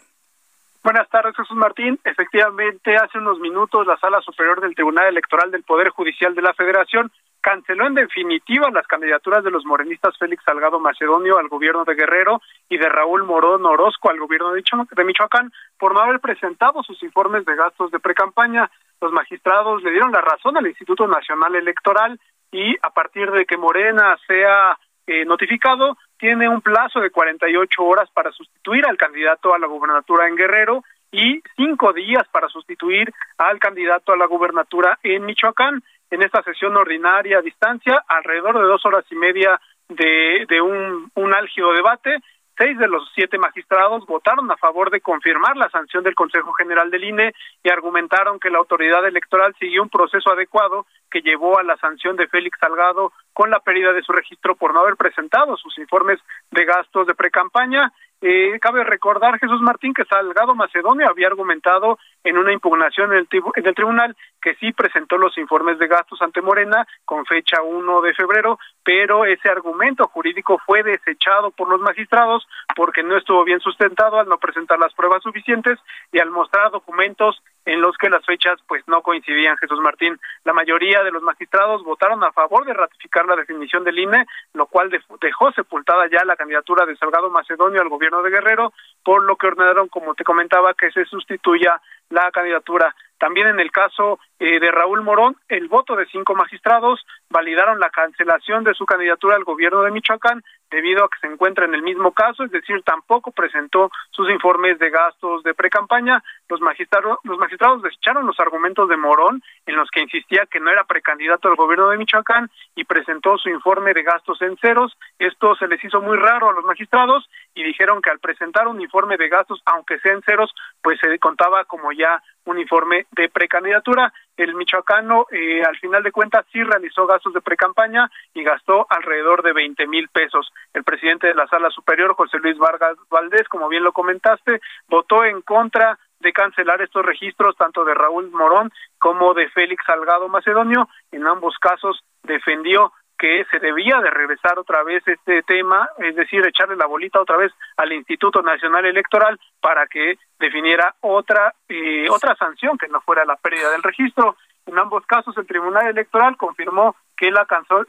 [0.84, 1.98] Buenas tardes, Jesús Martín.
[2.04, 6.54] Efectivamente, hace unos minutos la Sala Superior del Tribunal Electoral del Poder Judicial de la
[6.54, 11.96] Federación canceló en definitiva las candidaturas de los morenistas Félix Salgado Macedonio al gobierno de
[11.96, 17.02] Guerrero y de Raúl Morón Orozco al gobierno de Michoacán por no haber presentado sus
[17.02, 18.70] informes de gastos de precampaña.
[19.00, 22.20] Los magistrados le dieron la razón al Instituto Nacional Electoral
[22.52, 28.10] y a partir de que Morena sea eh, notificado, tiene un plazo de 48 horas
[28.14, 30.82] para sustituir al candidato a la gubernatura en Guerrero
[31.12, 35.84] y cinco días para sustituir al candidato a la gubernatura en Michoacán.
[36.10, 39.60] En esta sesión ordinaria a distancia, alrededor de dos horas y media
[39.90, 42.16] de, de un, un álgido debate,
[42.56, 46.92] Seis de los siete magistrados votaron a favor de confirmar la sanción del Consejo General
[46.92, 51.64] del INE y argumentaron que la autoridad electoral siguió un proceso adecuado que llevó a
[51.64, 55.58] la sanción de Félix Salgado con la pérdida de su registro por no haber presentado
[55.58, 56.20] sus informes
[56.52, 57.92] de gastos de precampaña.
[58.22, 63.28] Eh, cabe recordar, Jesús Martín, que Salgado Macedonio había argumentado en una impugnación en el,
[63.56, 68.02] en el, tribunal que sí presentó los informes de gastos ante Morena con fecha 1
[68.02, 73.62] de febrero, pero ese argumento jurídico fue desechado por los magistrados porque no estuvo bien
[73.62, 75.80] sustentado al no presentar las pruebas suficientes
[76.12, 80.20] y al mostrar documentos en los que las fechas pues no coincidían, Jesús Martín.
[80.44, 84.66] La mayoría de los magistrados votaron a favor de ratificar la definición del INE, lo
[84.66, 84.90] cual
[85.22, 89.48] dejó sepultada ya la candidatura de Salgado Macedonio al gobierno de Guerrero, por lo que
[89.48, 91.80] ordenaron, como te comentaba, que se sustituya
[92.10, 92.94] la candidatura.
[93.24, 97.90] También en el caso eh, de Raúl Morón, el voto de cinco magistrados validaron la
[97.90, 101.84] cancelación de su candidatura al gobierno de Michoacán debido a que se encuentra en el
[101.84, 106.22] mismo caso, es decir, tampoco presentó sus informes de gastos de precampaña.
[106.50, 110.72] Los magistrados, los magistrados desecharon los argumentos de Morón en los que insistía que no
[110.72, 114.98] era precandidato al gobierno de Michoacán y presentó su informe de gastos en ceros.
[115.18, 118.82] Esto se les hizo muy raro a los magistrados y dijeron que al presentar un
[118.82, 123.30] informe de gastos, aunque sea en ceros, pues se contaba como ya un informe de
[123.30, 124.14] precandidatura.
[124.36, 129.44] El michoacano, eh, al final de cuentas, sí realizó gastos de precampaña y gastó alrededor
[129.44, 130.52] de 20 mil pesos.
[130.74, 135.24] El presidente de la Sala Superior, José Luis Vargas Valdés, como bien lo comentaste, votó
[135.24, 140.88] en contra de cancelar estos registros tanto de Raúl Morón como de Félix Salgado Macedonio.
[141.12, 146.46] En ambos casos defendió que se debía de regresar otra vez este tema, es decir,
[146.46, 152.36] echarle la bolita otra vez al Instituto Nacional Electoral para que definiera otra eh, otra
[152.36, 154.36] sanción que no fuera la pérdida del registro.
[154.66, 157.46] En ambos casos, el Tribunal Electoral confirmó que la,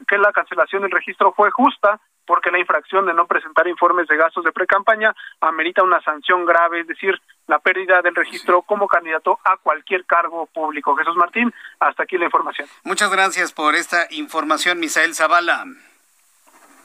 [0.07, 4.17] que la cancelación del registro fue justa porque la infracción de no presentar informes de
[4.17, 9.39] gastos de precampaña amerita una sanción grave, es decir, la pérdida del registro como candidato
[9.43, 10.95] a cualquier cargo público.
[10.95, 12.67] Jesús Martín, hasta aquí la información.
[12.83, 15.65] Muchas gracias por esta información, Misael Zavala.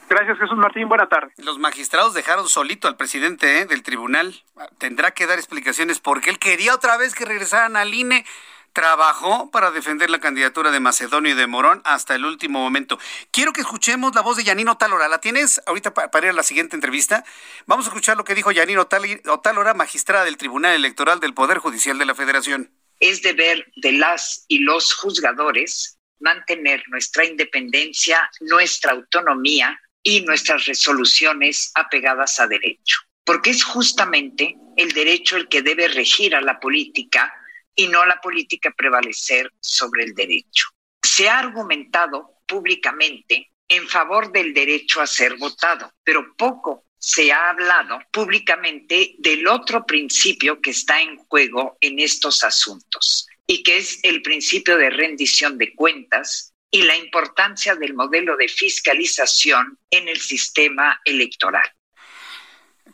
[0.09, 0.89] Gracias, Jesús Martín.
[0.89, 1.31] Buena tarde.
[1.37, 3.65] Los magistrados dejaron solito al presidente ¿eh?
[3.65, 4.35] del tribunal.
[4.77, 8.25] Tendrá que dar explicaciones porque él quería otra vez que regresaran al INE
[8.73, 12.99] trabajó para defender la candidatura de Macedonio y de Morón hasta el último momento.
[13.31, 15.07] Quiero que escuchemos la voz de Yanino Otálora.
[15.07, 17.23] ¿La tienes ahorita para ir a la siguiente entrevista?
[17.65, 18.87] Vamos a escuchar lo que dijo Yanino
[19.27, 22.71] Otálora, magistrada del Tribunal Electoral del Poder Judicial de la Federación.
[22.99, 31.71] Es deber de las y los juzgadores mantener nuestra independencia, nuestra autonomía y nuestras resoluciones
[31.73, 37.33] apegadas a derecho, porque es justamente el derecho el que debe regir a la política
[37.75, 40.67] y no la política prevalecer sobre el derecho.
[41.01, 47.49] Se ha argumentado públicamente en favor del derecho a ser votado, pero poco se ha
[47.49, 53.99] hablado públicamente del otro principio que está en juego en estos asuntos y que es
[54.03, 60.19] el principio de rendición de cuentas y la importancia del modelo de fiscalización en el
[60.19, 61.69] sistema electoral.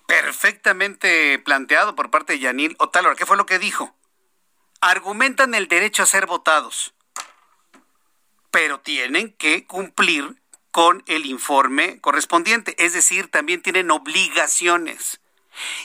[0.08, 3.16] Perfectamente planteado por parte de Yanil Otálora.
[3.16, 3.97] ¿Qué fue lo que dijo?
[4.82, 6.94] Argumentan el derecho a ser votados,
[8.52, 15.20] pero tienen que cumplir con el informe correspondiente, es decir, también tienen obligaciones.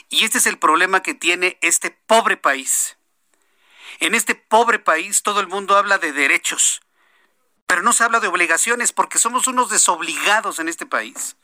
[0.09, 2.97] Y este es el problema que tiene este pobre país.
[3.99, 6.81] En este pobre país todo el mundo habla de derechos,
[7.65, 11.35] pero no se habla de obligaciones porque somos unos desobligados en este país.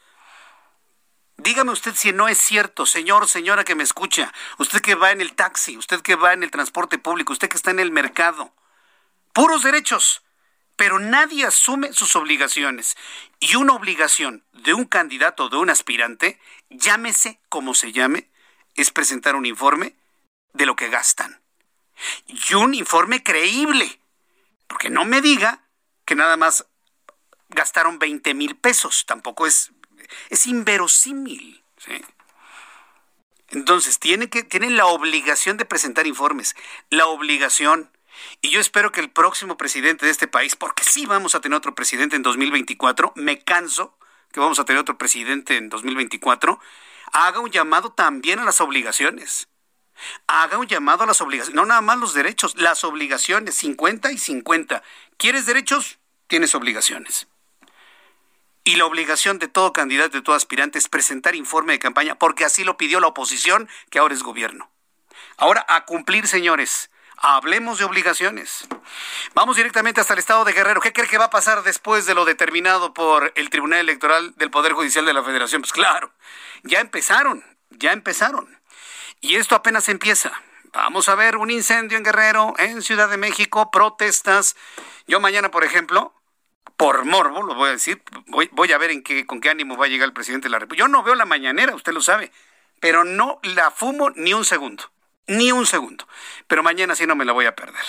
[1.39, 5.21] Dígame usted si no es cierto, señor, señora que me escucha, usted que va en
[5.21, 8.53] el taxi, usted que va en el transporte público, usted que está en el mercado.
[9.31, 10.21] Puros derechos,
[10.75, 12.97] pero nadie asume sus obligaciones.
[13.39, 18.29] Y una obligación de un candidato de un aspirante, llámese como se llame,
[18.75, 19.95] es presentar un informe
[20.51, 21.39] de lo que gastan.
[22.27, 24.01] Y un informe creíble.
[24.67, 25.63] Porque no me diga
[26.03, 26.65] que nada más
[27.47, 29.05] gastaron 20 mil pesos.
[29.05, 29.71] Tampoco es
[30.29, 31.63] es inverosímil.
[33.49, 36.55] Entonces, tienen, que, tienen la obligación de presentar informes,
[36.89, 37.89] la obligación.
[38.41, 41.57] Y yo espero que el próximo presidente de este país, porque sí vamos a tener
[41.57, 43.97] otro presidente en 2024, me canso
[44.31, 46.59] que vamos a tener otro presidente en 2024,
[47.11, 49.47] haga un llamado también a las obligaciones.
[50.27, 54.17] Haga un llamado a las obligaciones, no nada más los derechos, las obligaciones, 50 y
[54.17, 54.83] 50.
[55.17, 55.99] ¿Quieres derechos?
[56.27, 57.27] Tienes obligaciones.
[58.63, 62.45] Y la obligación de todo candidato, de todo aspirante es presentar informe de campaña, porque
[62.45, 64.69] así lo pidió la oposición, que ahora es gobierno.
[65.37, 66.89] Ahora, a cumplir, señores.
[67.21, 68.65] Hablemos de obligaciones.
[69.33, 70.79] Vamos directamente hasta el estado de Guerrero.
[70.79, 74.49] ¿Qué cree que va a pasar después de lo determinado por el Tribunal Electoral del
[74.51, 75.61] Poder Judicial de la Federación?
[75.61, 76.13] Pues claro,
[76.63, 78.57] ya empezaron, ya empezaron.
[79.19, 80.31] Y esto apenas empieza.
[80.71, 84.55] Vamos a ver un incendio en Guerrero, en Ciudad de México, protestas.
[85.05, 86.13] Yo mañana, por ejemplo,
[86.77, 89.85] por morbo, lo voy a decir, voy, a ver en qué, con qué ánimo va
[89.85, 90.85] a llegar el presidente de la República.
[90.85, 92.31] Yo no veo la mañanera, usted lo sabe,
[92.79, 94.91] pero no la fumo ni un segundo,
[95.27, 96.07] ni un segundo.
[96.47, 97.83] Pero mañana sí no me la voy a perder.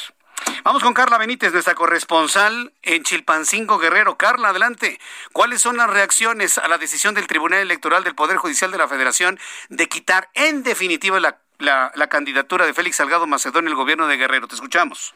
[0.64, 4.16] Vamos con Carla Benítez, nuestra corresponsal en Chilpancingo Guerrero.
[4.16, 4.98] Carla, adelante.
[5.32, 8.88] ¿Cuáles son las reacciones a la decisión del Tribunal Electoral del Poder Judicial de la
[8.88, 13.74] Federación de quitar en definitiva la, la, la candidatura de Félix Salgado Macedón en el
[13.74, 14.48] gobierno de Guerrero?
[14.48, 15.14] Te escuchamos.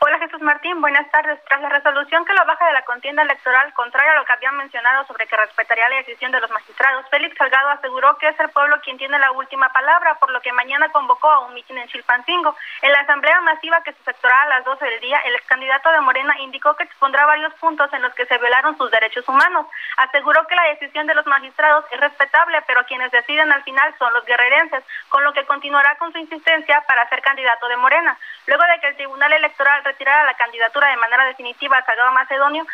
[0.00, 1.42] Hola Jesús Martín, buenas tardes.
[1.46, 4.56] Tras la resolución que lo baja de la contienda electoral, contraria a lo que habían
[4.56, 8.48] mencionado sobre que respetaría la decisión de los magistrados, Félix Salgado aseguró que es el
[8.50, 11.88] pueblo quien tiene la última palabra, por lo que mañana convocó a un mitin en
[11.88, 12.54] Chilpancingo.
[12.82, 15.90] En la asamblea masiva que se efectuará a las 12 del día, el ex candidato
[15.90, 19.66] de Morena indicó que expondrá varios puntos en los que se violaron sus derechos humanos.
[19.96, 24.14] Aseguró que la decisión de los magistrados es respetable, pero quienes deciden al final son
[24.14, 28.16] los guerrerenses, con lo que continuará con su insistencia para ser candidato de Morena.
[28.46, 32.66] Luego de que el Tribunal Electoral retirar la candidatura de manera definitiva a Salgado Macedonio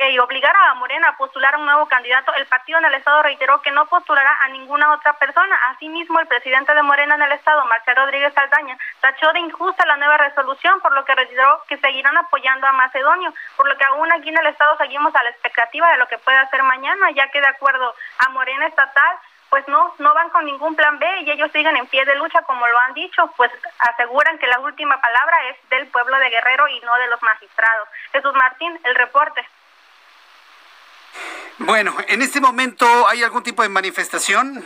[0.00, 2.94] eh, y obligar a Morena a postular a un nuevo candidato, el partido en el
[2.94, 5.56] Estado reiteró que no postulará a ninguna otra persona.
[5.70, 9.96] Asimismo, el presidente de Morena en el Estado, Marcelo Rodríguez Saldaña, tachó de injusta la
[9.96, 14.10] nueva resolución, por lo que reiteró que seguirán apoyando a Macedonio, por lo que aún
[14.12, 17.28] aquí en el Estado seguimos a la expectativa de lo que pueda hacer mañana, ya
[17.30, 19.16] que de acuerdo a Morena Estatal,
[19.50, 22.42] pues no, no van con ningún plan B y ellos siguen en pie de lucha
[22.42, 26.68] como lo han dicho, pues aseguran que la última palabra es del pueblo de Guerrero
[26.68, 27.88] y no de los magistrados.
[28.12, 29.46] Jesús Martín, el reporte.
[31.58, 34.64] Bueno, en este momento hay algún tipo de manifestación.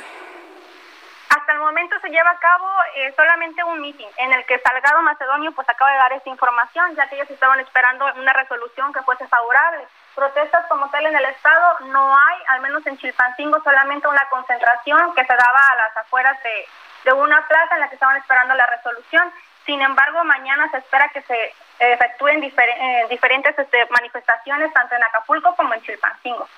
[1.31, 5.01] Hasta el momento se lleva a cabo eh, solamente un meeting en el que Salgado
[5.01, 9.01] Macedonio pues acaba de dar esta información, ya que ellos estaban esperando una resolución que
[9.03, 9.87] fuese favorable.
[10.15, 15.15] Protestas como tal en el estado no hay, al menos en Chilpancingo solamente una concentración
[15.15, 16.69] que se daba a las afueras de,
[17.05, 19.33] de una plaza en la que estaban esperando la resolución.
[19.65, 25.55] Sin embargo, mañana se espera que se efectúen eh, diferentes este, manifestaciones tanto en Acapulco
[25.57, 26.49] como en Chilpancingo.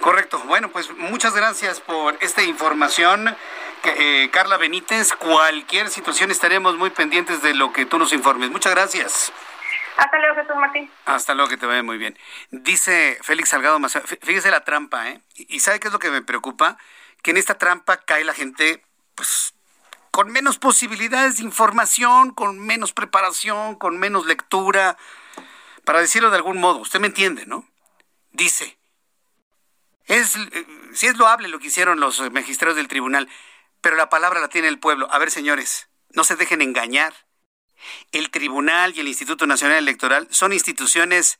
[0.00, 0.40] Correcto.
[0.46, 3.36] Bueno, pues muchas gracias por esta información,
[3.84, 5.12] eh, Carla Benítez.
[5.12, 8.50] Cualquier situación estaremos muy pendientes de lo que tú nos informes.
[8.50, 9.32] Muchas gracias.
[9.96, 10.90] Hasta luego, Jesús Martín.
[11.04, 12.18] Hasta luego, que te vaya muy bien.
[12.50, 13.78] Dice Félix Salgado
[14.22, 15.20] fíjese la trampa, ¿eh?
[15.36, 16.76] ¿Y sabe qué es lo que me preocupa?
[17.22, 18.84] Que en esta trampa cae la gente,
[19.14, 19.54] pues,
[20.10, 24.96] con menos posibilidades de información, con menos preparación, con menos lectura,
[25.84, 26.78] para decirlo de algún modo.
[26.78, 27.68] Usted me entiende, ¿no?
[28.32, 28.78] Dice,
[30.06, 33.28] es, eh, si es loable lo que hicieron los magistrados del tribunal,
[33.80, 35.08] pero la palabra la tiene el pueblo.
[35.12, 37.14] A ver, señores, no se dejen engañar.
[38.12, 41.38] El tribunal y el Instituto Nacional Electoral son instituciones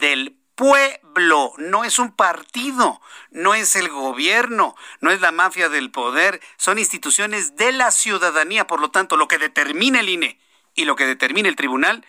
[0.00, 5.90] del pueblo, no es un partido, no es el gobierno, no es la mafia del
[5.90, 8.66] poder, son instituciones de la ciudadanía.
[8.66, 10.40] Por lo tanto, lo que determina el INE
[10.74, 12.04] y lo que determina el tribunal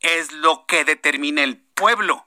[0.00, 2.26] es lo que determina el pueblo.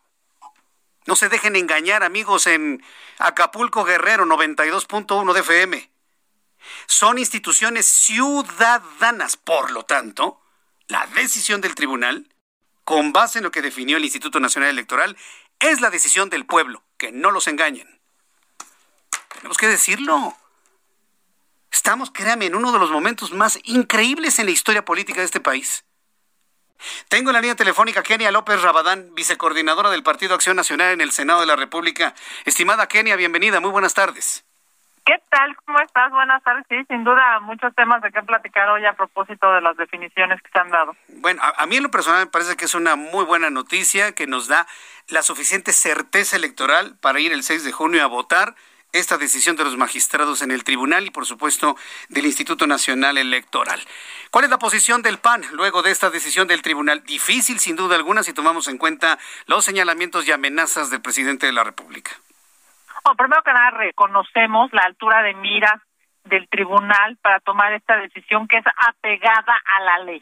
[1.06, 2.84] No se dejen engañar, amigos, en
[3.18, 5.92] Acapulco Guerrero 92.1 de FM.
[6.86, 10.42] Son instituciones ciudadanas, por lo tanto,
[10.88, 12.28] la decisión del tribunal,
[12.84, 15.18] con base en lo que definió el Instituto Nacional Electoral,
[15.60, 18.00] es la decisión del pueblo, que no los engañen.
[19.34, 20.38] Tenemos que decirlo.
[21.72, 25.42] Estamos, créame, en uno de los momentos más increíbles en la historia política de este
[25.42, 25.84] país.
[27.10, 31.12] Tengo en la línea telefónica Kenia López Rabadán, vicecoordinadora del Partido Acción Nacional en el
[31.12, 32.14] Senado de la República.
[32.46, 34.47] Estimada Kenia, bienvenida, muy buenas tardes.
[35.08, 35.56] ¿Qué tal?
[35.64, 36.12] ¿Cómo estás?
[36.12, 36.66] Buenas tardes.
[36.68, 40.50] Sí, sin duda, muchos temas de qué platicar hoy a propósito de las definiciones que
[40.52, 40.98] se han dado.
[41.08, 44.12] Bueno, a, a, mí en lo personal me parece que es una muy buena noticia
[44.12, 44.68] que nos da
[45.08, 48.56] la suficiente certeza electoral para ir el 6 de junio a votar
[48.92, 51.78] esta decisión de los magistrados en el tribunal y por supuesto
[52.10, 53.80] del Instituto Nacional Electoral.
[54.30, 57.02] ¿Cuál es la posición del PAN luego de esta decisión del tribunal?
[57.04, 61.54] Difícil sin duda alguna si tomamos en cuenta los señalamientos y amenazas del presidente de
[61.54, 62.12] la República.
[63.08, 65.82] Bueno, primero que nada reconocemos la altura de miras
[66.26, 70.22] del tribunal para tomar esta decisión que es apegada a la ley.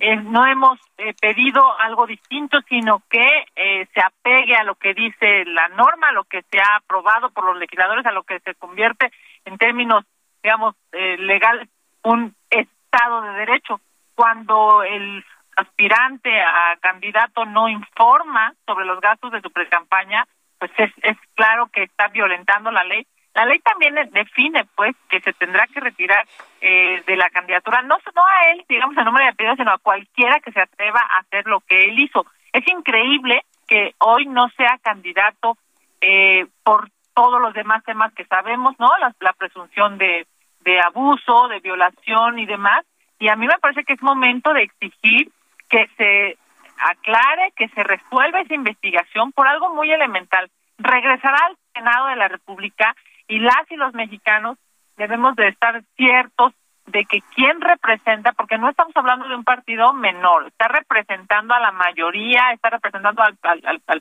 [0.00, 4.94] Eh, no hemos eh, pedido algo distinto, sino que eh, se apegue a lo que
[4.94, 8.40] dice la norma, a lo que se ha aprobado por los legisladores, a lo que
[8.40, 9.12] se convierte
[9.44, 10.04] en términos,
[10.42, 11.68] digamos, legales,
[12.02, 13.80] un Estado de Derecho.
[14.16, 20.26] Cuando el aspirante a candidato no informa sobre los gastos de su precampaña,
[20.58, 23.06] pues es, es claro que está violentando la ley
[23.38, 26.26] la ley también define, pues, que se tendrá que retirar
[26.60, 29.78] eh, de la candidatura, no, no a él, digamos, el nombre de apellido, sino a
[29.78, 32.26] cualquiera que se atreva a hacer lo que él hizo.
[32.52, 35.56] Es increíble que hoy no sea candidato
[36.00, 38.88] eh, por todos los demás temas que sabemos, ¿no?
[38.98, 40.26] La, la presunción de,
[40.62, 42.84] de abuso, de violación y demás.
[43.20, 45.30] Y a mí me parece que es momento de exigir
[45.68, 46.38] que se
[46.80, 50.50] aclare, que se resuelva esa investigación por algo muy elemental.
[50.78, 52.94] Regresará al Senado de la República
[53.26, 54.58] y las y los mexicanos
[54.96, 56.52] debemos de estar ciertos
[56.86, 61.60] de que quién representa, porque no estamos hablando de un partido menor, está representando a
[61.60, 63.36] la mayoría, está representando al,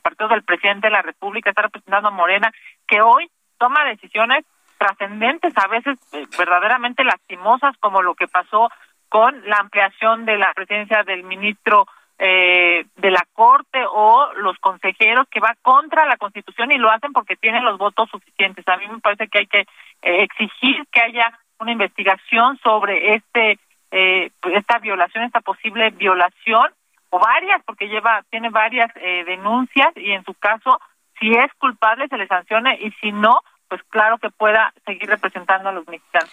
[0.02, 2.52] partido del presidente de la República, está representando a Morena,
[2.88, 4.46] que hoy toma decisiones
[4.78, 8.70] trascendentes, a veces eh, verdaderamente lastimosas, como lo que pasó
[9.10, 11.88] con la ampliación de la presidencia del ministro
[12.20, 17.14] eh, de la Corte o los consejeros que va contra la Constitución y lo hacen
[17.14, 18.68] porque tienen los votos suficientes.
[18.68, 19.60] A mí me parece que hay que
[20.02, 23.60] eh, exigir que haya una investigación sobre este
[23.92, 26.72] eh, esta violación, esta posible violación
[27.10, 30.80] o varias, porque lleva tiene varias eh, denuncias y en su caso,
[31.20, 35.70] si es culpable se le sancione y si no, pues claro que pueda seguir representando
[35.70, 36.30] a los mexicanos.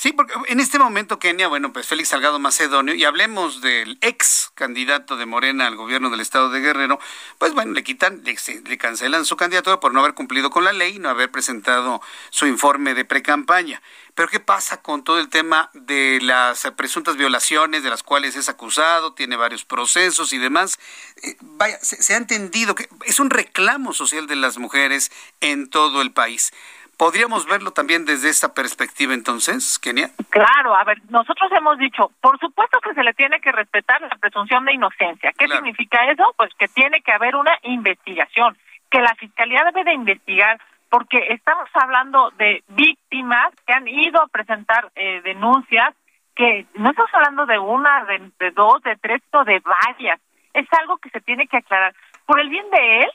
[0.00, 4.50] Sí, porque en este momento, Kenia, bueno, pues Félix Salgado Macedonio, y hablemos del ex
[4.54, 6.98] candidato de Morena al gobierno del estado de Guerrero,
[7.36, 10.98] pues bueno, le quitan, le, cancelan su candidatura por no haber cumplido con la ley,
[10.98, 13.82] no haber presentado su informe de precampaña.
[14.14, 18.48] Pero ¿qué pasa con todo el tema de las presuntas violaciones de las cuales es
[18.48, 19.12] acusado?
[19.12, 20.78] Tiene varios procesos y demás.
[21.22, 26.00] Eh, vaya, se ha entendido que es un reclamo social de las mujeres en todo
[26.00, 26.52] el país.
[27.00, 30.10] ¿Podríamos verlo también desde esta perspectiva entonces, Kenia?
[30.28, 34.18] Claro, a ver, nosotros hemos dicho, por supuesto que se le tiene que respetar la
[34.20, 35.32] presunción de inocencia.
[35.32, 36.22] ¿Qué significa eso?
[36.36, 38.54] Pues que tiene que haber una investigación,
[38.90, 44.28] que la Fiscalía debe de investigar, porque estamos hablando de víctimas que han ido a
[44.28, 45.94] presentar eh, denuncias,
[46.36, 50.20] que no estamos hablando de una, de, de dos, de tres o de varias.
[50.52, 51.94] Es algo que se tiene que aclarar.
[52.26, 53.10] Por el bien de él,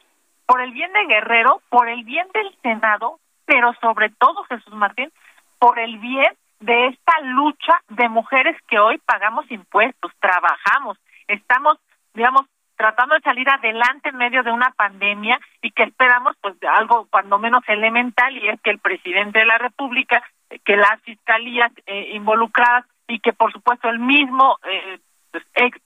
[0.47, 5.11] por el bien de Guerrero, por el bien del Senado, pero sobre todo, Jesús Martín,
[5.59, 11.77] por el bien de esta lucha de mujeres que hoy pagamos impuestos, trabajamos, estamos,
[12.13, 17.07] digamos, tratando de salir adelante en medio de una pandemia y que esperamos pues algo
[17.09, 20.21] cuando menos elemental y es que el presidente de la República,
[20.63, 24.99] que las fiscalías eh, involucradas y que por supuesto el mismo eh,
[25.31, 25.79] pues, ex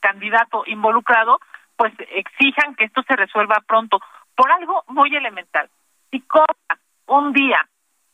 [0.00, 1.40] candidato involucrado
[1.76, 3.98] pues exijan que esto se resuelva pronto
[4.34, 5.68] por algo muy elemental.
[6.10, 6.20] Si
[7.06, 7.66] un día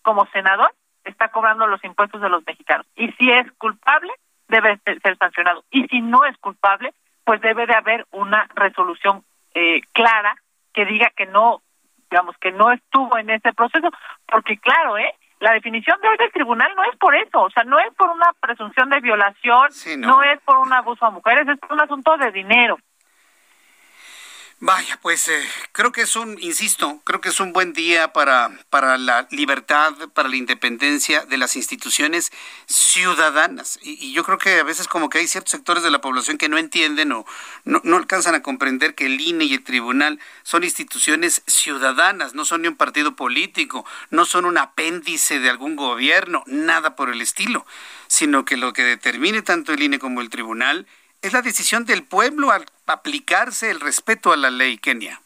[0.03, 0.73] como senador
[1.05, 2.87] está cobrando los impuestos de los mexicanos.
[2.95, 4.13] Y si es culpable,
[4.49, 5.65] debe ser sancionado.
[5.71, 6.93] Y si no es culpable,
[7.25, 9.25] pues debe de haber una resolución
[9.55, 10.37] eh, clara
[10.73, 11.63] que diga que no,
[12.11, 13.89] digamos, que no estuvo en ese proceso.
[14.27, 15.15] Porque claro, ¿eh?
[15.41, 18.09] La definición de hoy del tribunal no es por eso, o sea, no es por
[18.11, 22.17] una presunción de violación, no es por un abuso a mujeres, es por un asunto
[22.17, 22.79] de dinero.
[24.65, 25.43] Vaya, pues eh,
[25.73, 29.93] creo que es un, insisto, creo que es un buen día para, para la libertad,
[30.15, 32.31] para la independencia de las instituciones
[32.67, 33.81] ciudadanas.
[33.83, 36.49] Y, yo creo que a veces como que hay ciertos sectores de la población que
[36.49, 37.27] no entienden o
[37.65, 42.45] no, no alcanzan a comprender que el INE y el tribunal son instituciones ciudadanas, no
[42.45, 47.21] son ni un partido político, no son un apéndice de algún gobierno, nada por el
[47.21, 47.67] estilo,
[48.07, 50.87] sino que lo que determine tanto el INE como el tribunal
[51.23, 55.21] es la decisión del pueblo al aplicarse el respeto a la ley, Kenia.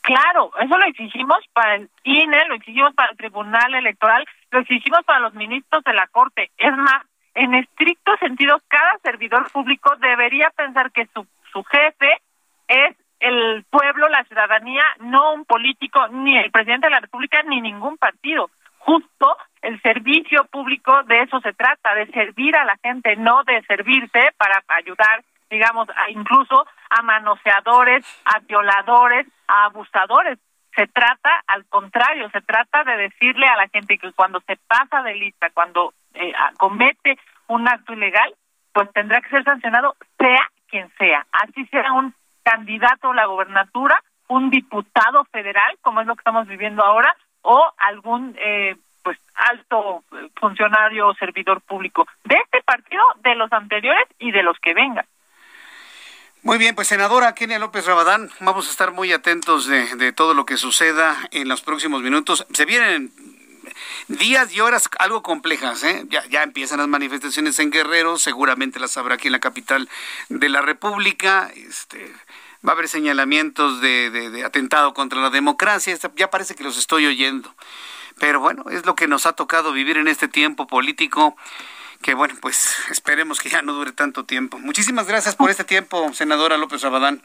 [0.00, 5.04] Claro, eso lo exigimos para el INE, lo exigimos para el Tribunal Electoral, lo exigimos
[5.04, 6.50] para los ministros de la Corte.
[6.58, 7.04] Es más,
[7.34, 12.20] en estricto sentido, cada servidor público debería pensar que su, su jefe
[12.66, 17.60] es el pueblo, la ciudadanía, no un político, ni el presidente de la República, ni
[17.60, 18.50] ningún partido.
[18.84, 23.62] Justo el servicio público de eso se trata, de servir a la gente, no de
[23.62, 30.38] servirse para ayudar, digamos, a, incluso a manoseadores, a violadores, a abusadores.
[30.74, 35.02] Se trata, al contrario, se trata de decirle a la gente que cuando se pasa
[35.02, 38.34] de lista, cuando eh, comete un acto ilegal,
[38.72, 44.02] pues tendrá que ser sancionado, sea quien sea, así sea un candidato a la gobernatura,
[44.28, 50.04] un diputado federal, como es lo que estamos viviendo ahora, o algún eh, pues alto
[50.38, 55.06] funcionario o servidor público de este partido, de los anteriores y de los que vengan.
[56.42, 60.34] Muy bien, pues senadora Kenia López Rabadán, vamos a estar muy atentos de, de todo
[60.34, 62.46] lo que suceda en los próximos minutos.
[62.52, 63.12] Se vienen
[64.08, 65.82] días y horas algo complejas.
[65.84, 66.04] ¿eh?
[66.08, 69.88] Ya, ya empiezan las manifestaciones en Guerrero, seguramente las habrá aquí en la capital
[70.28, 71.50] de la República.
[71.54, 72.12] Este,
[72.66, 75.96] va a haber señalamientos de, atentado contra la democracia.
[76.16, 77.54] Ya parece que los estoy oyendo.
[78.18, 81.36] Pero bueno, es lo que nos ha tocado vivir en este tiempo político
[82.02, 84.58] que bueno, pues esperemos que ya no dure tanto tiempo.
[84.58, 87.22] Muchísimas gracias por este tiempo, senadora López Rabadán.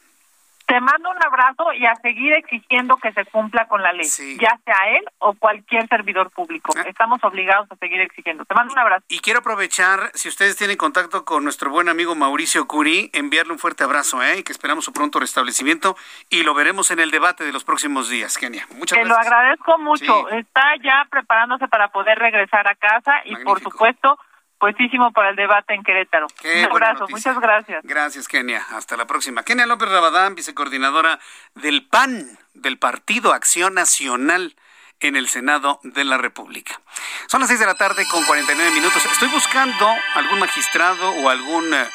[0.67, 4.05] Te mando un abrazo y a seguir exigiendo que se cumpla con la ley,
[4.37, 6.73] ya sea él o cualquier servidor público.
[6.85, 8.43] Estamos obligados a seguir exigiendo.
[8.43, 9.05] Te mando un abrazo.
[9.07, 13.59] Y quiero aprovechar, si ustedes tienen contacto con nuestro buen amigo Mauricio Curi, enviarle un
[13.59, 14.39] fuerte abrazo, ¿eh?
[14.39, 15.95] Y que esperamos su pronto restablecimiento
[16.29, 18.67] y lo veremos en el debate de los próximos días, Kenia.
[18.71, 19.07] Muchas Te gracias.
[19.07, 20.29] lo agradezco mucho.
[20.31, 24.19] Está ya preparándose para poder regresar a casa y, por supuesto,
[24.59, 26.27] puestísimo para el debate en Querétaro.
[26.41, 27.81] Qué un abrazo, muchas gracias.
[27.83, 28.65] Gracias, Kenia.
[28.71, 29.43] Hasta la próxima.
[29.43, 31.19] Kenia López Rabadán, vicecoordinadora
[31.55, 34.55] del PAN, del Partido Acción Nacional
[34.99, 36.79] en el Senado de la República.
[37.27, 39.05] Son las seis de la tarde con 49 minutos.
[39.05, 41.85] Estoy buscando algún magistrado o algún eh,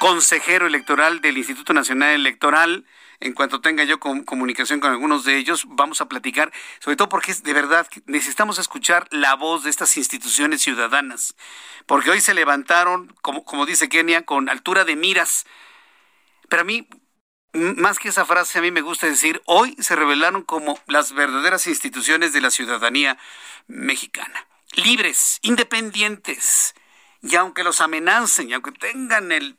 [0.00, 2.84] consejero electoral del Instituto Nacional Electoral.
[3.20, 7.08] En cuanto tenga yo com- comunicación con algunos de ellos, vamos a platicar, sobre todo
[7.08, 11.34] porque es de verdad necesitamos escuchar la voz de estas instituciones ciudadanas,
[11.86, 15.46] porque hoy se levantaron, como, como dice Kenia, con altura de miras.
[16.48, 16.88] Pero a mí,
[17.52, 21.66] más que esa frase, a mí me gusta decir, hoy se revelaron como las verdaderas
[21.66, 23.18] instituciones de la ciudadanía
[23.66, 24.46] mexicana,
[24.76, 26.74] libres, independientes,
[27.20, 29.58] y aunque los amenacen, y aunque tengan el,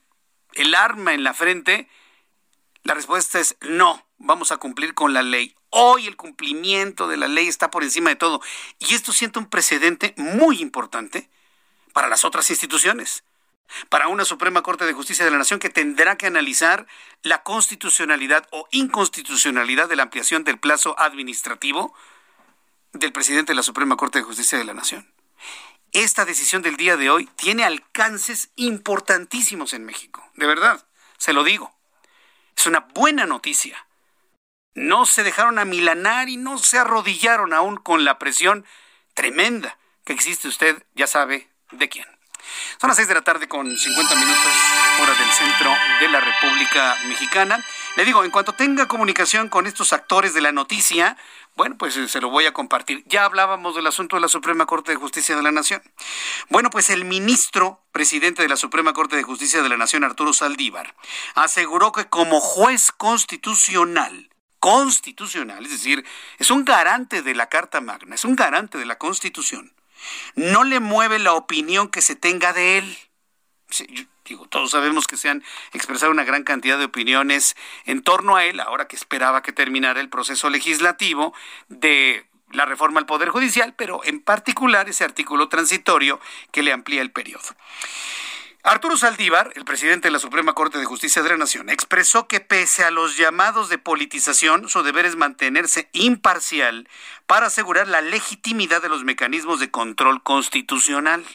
[0.54, 1.90] el arma en la frente,
[2.84, 5.56] la respuesta es no, vamos a cumplir con la ley.
[5.70, 8.42] Hoy el cumplimiento de la ley está por encima de todo.
[8.80, 11.30] Y esto siente un precedente muy importante
[11.94, 13.24] para las otras instituciones.
[13.90, 16.88] Para una Suprema Corte de Justicia de la Nación que tendrá que analizar
[17.22, 21.94] la constitucionalidad o inconstitucionalidad de la ampliación del plazo administrativo
[22.94, 25.14] del presidente de la Suprema Corte de Justicia de la Nación.
[25.92, 30.28] Esta decisión del día de hoy tiene alcances importantísimos en México.
[30.36, 30.86] De verdad,
[31.18, 31.79] se lo digo.
[32.60, 33.88] Es una buena noticia.
[34.74, 38.66] No se dejaron amilanar y no se arrodillaron aún con la presión
[39.14, 42.19] tremenda que existe usted, ya sabe de quién.
[42.80, 44.54] Son las 6 de la tarde con 50 minutos,
[45.02, 47.64] hora del centro de la República Mexicana.
[47.96, 51.18] Le digo, en cuanto tenga comunicación con estos actores de la noticia,
[51.56, 53.04] bueno, pues eh, se lo voy a compartir.
[53.08, 55.82] Ya hablábamos del asunto de la Suprema Corte de Justicia de la Nación.
[56.50, 60.32] Bueno, pues el ministro presidente de la Suprema Corte de Justicia de la Nación, Arturo
[60.32, 60.96] Saldívar,
[61.36, 64.30] aseguró que como juez constitucional,
[64.60, 66.06] constitucional, es decir,
[66.38, 69.74] es un garante de la Carta Magna, es un garante de la Constitución,
[70.36, 72.98] no le mueve la opinión que se tenga de él.
[73.70, 75.44] Yo digo, todos sabemos que se han
[75.74, 80.00] expresado una gran cantidad de opiniones en torno a él, ahora que esperaba que terminara
[80.00, 81.34] el proceso legislativo
[81.68, 86.20] de la reforma al Poder Judicial, pero en particular ese artículo transitorio
[86.52, 87.48] que le amplía el periodo.
[88.64, 92.42] Arturo Saldívar, el presidente de la Suprema Corte de Justicia de la Nación, expresó que
[92.42, 96.90] pese a los llamados de politización, su deber es mantenerse imparcial
[97.26, 101.26] para asegurar la legitimidad de los mecanismos de control constitucional.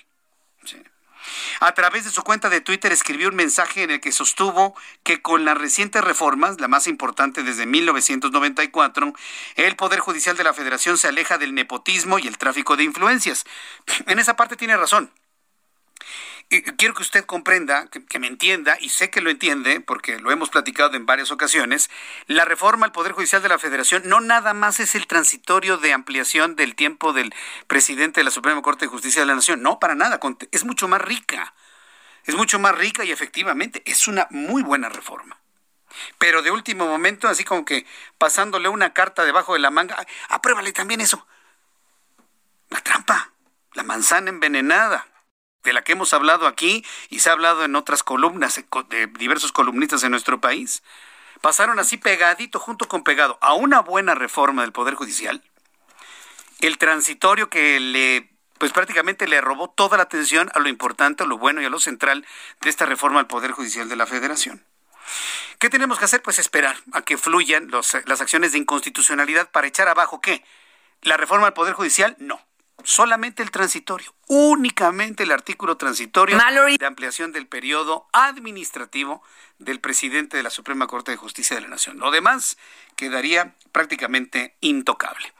[1.61, 5.22] A través de su cuenta de Twitter escribió un mensaje en el que sostuvo que
[5.22, 9.14] con las recientes reformas, la más importante desde 1994,
[9.57, 13.47] el Poder Judicial de la Federación se aleja del nepotismo y el tráfico de influencias.
[14.07, 15.11] En esa parte tiene razón.
[16.55, 20.20] Y quiero que usted comprenda, que, que, me entienda, y sé que lo entiende, porque
[20.20, 21.90] lo hemos platicado en varias ocasiones,
[22.28, 25.92] la reforma al Poder Judicial de la Federación no nada más es el transitorio de
[25.92, 27.34] ampliación del tiempo del
[27.66, 30.20] presidente de la Suprema Corte de Justicia de la Nación, no, para nada,
[30.52, 31.55] es mucho más rica,
[32.22, 35.40] es mucho más rica y efectivamente es una muy buena reforma.
[36.18, 37.84] Pero de último momento, así como que
[38.16, 41.26] pasándole una carta debajo de la manga, apruébale también eso.
[42.70, 43.32] La trampa,
[43.72, 45.13] la manzana envenenada
[45.64, 49.50] de la que hemos hablado aquí y se ha hablado en otras columnas de diversos
[49.50, 50.82] columnistas en nuestro país.
[51.40, 55.42] Pasaron así pegadito, junto con pegado, a una buena reforma del Poder Judicial,
[56.60, 61.26] el transitorio que le, pues prácticamente le robó toda la atención a lo importante, a
[61.26, 62.24] lo bueno y a lo central
[62.60, 64.64] de esta reforma al Poder Judicial de la Federación.
[65.58, 66.22] ¿Qué tenemos que hacer?
[66.22, 70.44] Pues esperar a que fluyan las acciones de inconstitucionalidad para echar abajo qué?
[71.02, 72.16] ¿La reforma al Poder Judicial?
[72.18, 72.40] No
[72.85, 76.76] solamente el transitorio, únicamente el artículo transitorio Mallory.
[76.76, 79.22] de ampliación del periodo administrativo
[79.59, 81.99] del presidente de la Suprema Corte de Justicia de la Nación.
[81.99, 82.57] Lo demás
[82.97, 85.32] quedaría prácticamente intocable.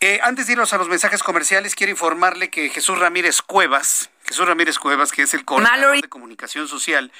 [0.00, 4.46] Eh, antes de irnos a los mensajes comerciales, quiero informarle que Jesús Ramírez Cuevas, Jesús
[4.46, 7.10] Ramírez Cuevas, que es el coordinador de comunicación social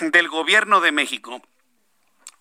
[0.00, 1.42] del gobierno de México,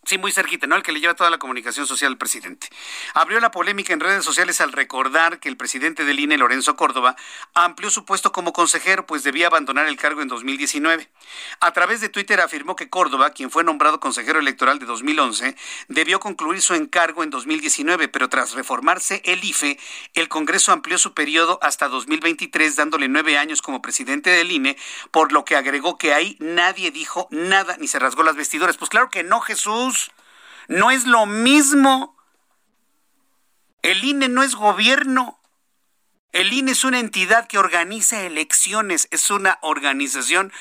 [0.07, 0.77] Sí, muy cerquita, ¿no?
[0.77, 2.69] El que le lleva toda la comunicación social al presidente.
[3.13, 7.17] Abrió la polémica en redes sociales al recordar que el presidente del INE, Lorenzo Córdoba,
[7.53, 11.11] amplió su puesto como consejero, pues debía abandonar el cargo en 2019.
[11.59, 15.57] A través de Twitter afirmó que Córdoba, quien fue nombrado consejero electoral de 2011,
[15.89, 19.77] debió concluir su encargo en 2019, pero tras reformarse el IFE,
[20.13, 24.77] el Congreso amplió su periodo hasta 2023, dándole nueve años como presidente del INE,
[25.11, 28.77] por lo que agregó que ahí nadie dijo nada ni se rasgó las vestiduras.
[28.77, 29.96] Pues claro que no, Jesús.
[30.67, 32.15] No es lo mismo.
[33.81, 35.39] El INE no es gobierno.
[36.33, 40.51] El INE es una entidad que organiza elecciones, es una organización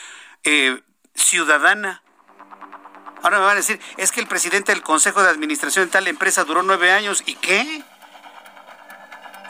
[0.45, 0.81] eh,
[1.15, 2.03] ciudadana.
[3.23, 6.07] Ahora me van a decir, es que el presidente del Consejo de Administración de tal
[6.07, 7.23] empresa duró nueve años.
[7.27, 7.83] ¿Y qué?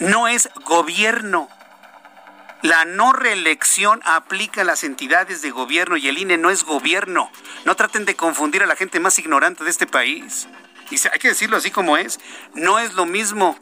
[0.01, 1.49] No es gobierno.
[2.67, 7.31] La no reelección aplica a las entidades de gobierno y el INE no es gobierno.
[7.65, 10.49] No traten de confundir a la gente más ignorante de este país.
[10.91, 12.19] Y hay que decirlo así como es.
[12.55, 13.57] No es lo mismo.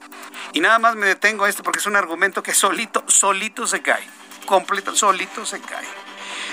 [0.54, 3.82] Y nada más me detengo a esto porque es un argumento que solito, solito se
[3.82, 4.08] cae.
[4.46, 5.84] Completo, solito se cae.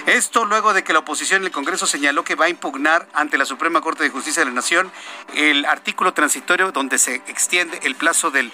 [0.05, 3.37] Esto luego de que la oposición en el Congreso señaló que va a impugnar ante
[3.37, 4.91] la Suprema Corte de Justicia de la Nación
[5.35, 8.51] el artículo transitorio donde se extiende el plazo del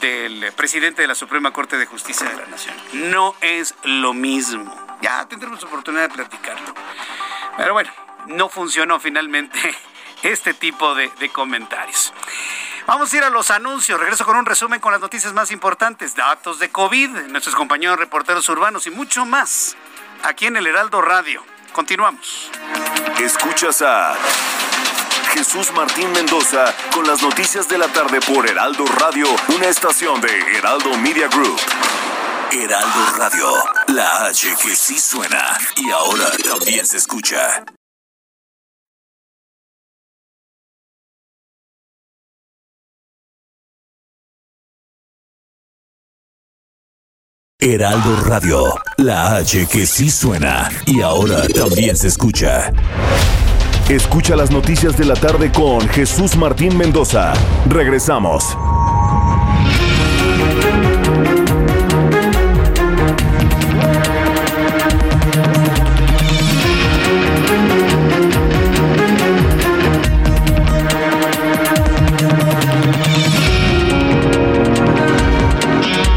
[0.00, 2.74] del presidente de la Suprema Corte de Justicia de la Nación.
[2.92, 4.74] No es lo mismo.
[5.02, 6.74] Ya tendremos oportunidad de platicarlo.
[7.56, 7.90] Pero bueno,
[8.26, 9.58] no funcionó finalmente
[10.22, 12.12] este tipo de, comentarios.
[12.86, 13.98] Vamos a ir a los anuncios.
[13.98, 18.48] Regreso con un resumen con las noticias más importantes, datos de COVID, nuestros compañeros reporteros
[18.48, 19.76] urbanos y mucho más
[20.22, 21.42] aquí en el Heraldo Radio.
[21.72, 22.50] Continuamos.
[23.20, 24.14] Escuchas a
[25.32, 30.56] Jesús Martín Mendoza con las noticias de la tarde por Heraldo Radio, una estación de
[30.56, 31.60] Heraldo Media Group.
[32.52, 33.52] Heraldo Radio,
[33.88, 37.64] la H que sí suena y ahora también se escucha.
[47.62, 52.72] Heraldo Radio, la H que sí suena y ahora también se escucha.
[53.90, 57.34] Escucha las noticias de la tarde con Jesús Martín Mendoza.
[57.68, 58.56] Regresamos.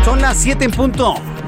[0.05, 1.15] Son las 7 en punto,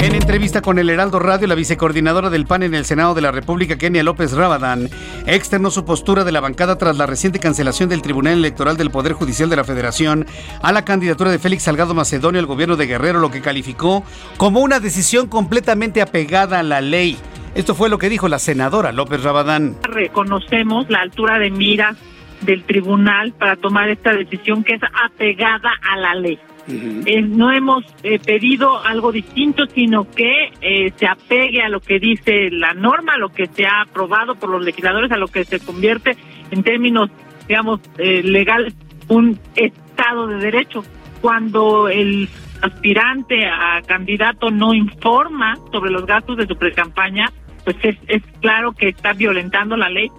[0.00, 3.32] En entrevista con el Heraldo Radio, la vicecoordinadora del PAN en el Senado de la
[3.32, 4.88] República, Kenia López Rabadán,
[5.26, 9.14] externó su postura de la bancada tras la reciente cancelación del Tribunal Electoral del Poder
[9.14, 10.24] Judicial de la Federación
[10.62, 14.04] a la candidatura de Félix Salgado Macedonio al gobierno de Guerrero, lo que calificó
[14.36, 17.18] como una decisión completamente apegada a la ley.
[17.56, 19.76] Esto fue lo que dijo la senadora López Rabadán.
[19.82, 21.96] Reconocemos la altura de mira
[22.42, 26.38] del tribunal para tomar esta decisión que es apegada a la ley.
[26.70, 31.98] Eh, no hemos eh, pedido algo distinto, sino que eh, se apegue a lo que
[31.98, 35.44] dice la norma, a lo que se ha aprobado por los legisladores, a lo que
[35.44, 36.16] se convierte
[36.50, 37.10] en términos,
[37.46, 38.74] digamos, legales,
[39.08, 40.84] un Estado de Derecho.
[41.20, 42.28] Cuando el
[42.62, 47.30] aspirante a candidato no informa sobre los gastos de su precampaña,
[47.64, 50.10] pues es, es claro que está violentando la ley.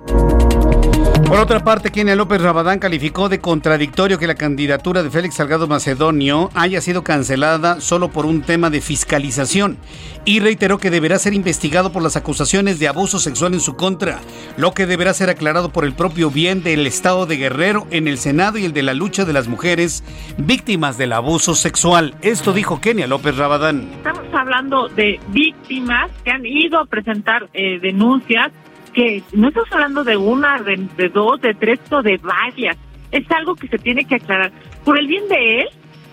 [1.29, 5.67] Por otra parte, Kenia López Rabadán calificó de contradictorio que la candidatura de Félix Salgado
[5.67, 9.77] Macedonio haya sido cancelada solo por un tema de fiscalización
[10.25, 14.21] y reiteró que deberá ser investigado por las acusaciones de abuso sexual en su contra,
[14.57, 18.17] lo que deberá ser aclarado por el propio bien del Estado de Guerrero en el
[18.17, 20.03] Senado y el de la lucha de las mujeres
[20.37, 22.15] víctimas del abuso sexual.
[22.23, 23.87] Esto dijo Kenia López Rabadán.
[23.97, 28.51] Estamos hablando de víctimas que han ido a presentar eh, denuncias
[28.89, 32.77] que no estamos hablando de una, de, dos, de tres o de varias.
[33.11, 34.51] Es algo que se tiene que aclarar
[34.83, 35.67] por el bien de él,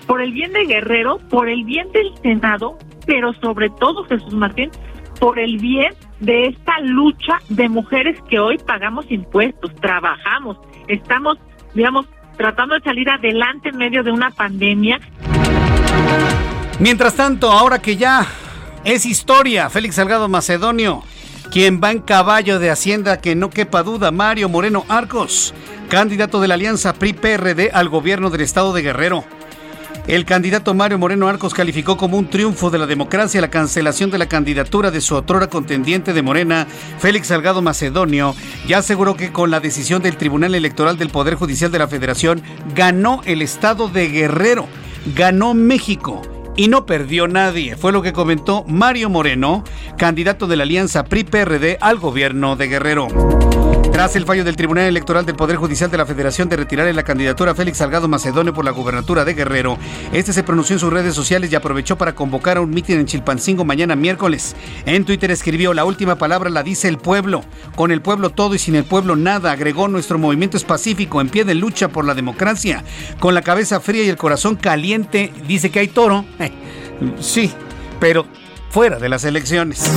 [0.06, 4.70] por el bien de Guerrero, por el bien del Senado, pero sobre todo, Jesús Martín,
[5.20, 10.58] por el bien de esta lucha de mujeres que hoy pagamos impuestos, trabajamos,
[10.88, 11.38] estamos,
[11.74, 12.06] digamos,
[12.36, 15.00] tratando de salir adelante en medio de una pandemia.
[16.78, 18.26] Mientras tanto, ahora que ya
[18.84, 21.02] es historia, Félix Salgado Macedonio
[21.51, 25.55] quien va en caballo de Hacienda, que no quepa duda, Mario Moreno Arcos,
[25.88, 29.24] candidato de la alianza PRI-PRD al gobierno del estado de Guerrero.
[30.07, 34.18] El candidato Mario Moreno Arcos calificó como un triunfo de la democracia la cancelación de
[34.18, 36.66] la candidatura de su otrora contendiente de Morena,
[36.99, 38.36] Félix Salgado Macedonio,
[38.68, 42.40] y aseguró que con la decisión del Tribunal Electoral del Poder Judicial de la Federación
[42.74, 44.68] ganó el estado de Guerrero,
[45.16, 46.22] ganó México
[46.57, 47.76] y no perdió nadie.
[47.76, 49.64] Fue lo que comentó Mario Moreno,
[49.96, 53.75] candidato de la alianza PRI-PRD al gobierno de Guerrero.
[53.97, 57.03] Tras el fallo del Tribunal Electoral del Poder Judicial de la Federación de retirarle la
[57.03, 59.78] candidatura a Félix Salgado Macedonio por la gubernatura de Guerrero,
[60.12, 63.07] este se pronunció en sus redes sociales y aprovechó para convocar a un mitin en
[63.07, 64.55] Chilpancingo mañana miércoles.
[64.84, 67.42] En Twitter escribió, la última palabra la dice el pueblo.
[67.74, 69.53] Con el pueblo todo y sin el pueblo nada.
[69.53, 72.84] Agregó, nuestro movimiento es pacífico, en pie de lucha por la democracia.
[73.18, 76.26] Con la cabeza fría y el corazón caliente, dice que hay toro.
[77.20, 77.51] Sí,
[77.99, 78.26] pero
[78.68, 79.90] fuera de las elecciones.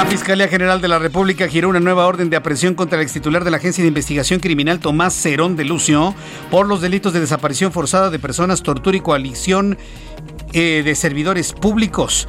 [0.00, 3.12] La Fiscalía General de la República giró una nueva orden de aprehensión contra el ex
[3.12, 6.14] titular de la Agencia de Investigación Criminal Tomás Cerón de Lucio
[6.50, 9.76] por los delitos de desaparición forzada de personas, tortura y coalición
[10.54, 12.28] eh, de servidores públicos.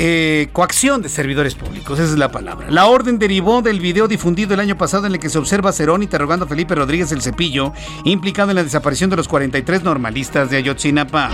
[0.00, 2.70] Eh, coacción de servidores públicos, esa es la palabra.
[2.70, 5.72] La orden derivó del video difundido el año pasado en el que se observa a
[5.72, 7.72] Cerón interrogando a Felipe Rodríguez el Cepillo,
[8.04, 11.30] implicado en la desaparición de los 43 normalistas de Ayotzinapa.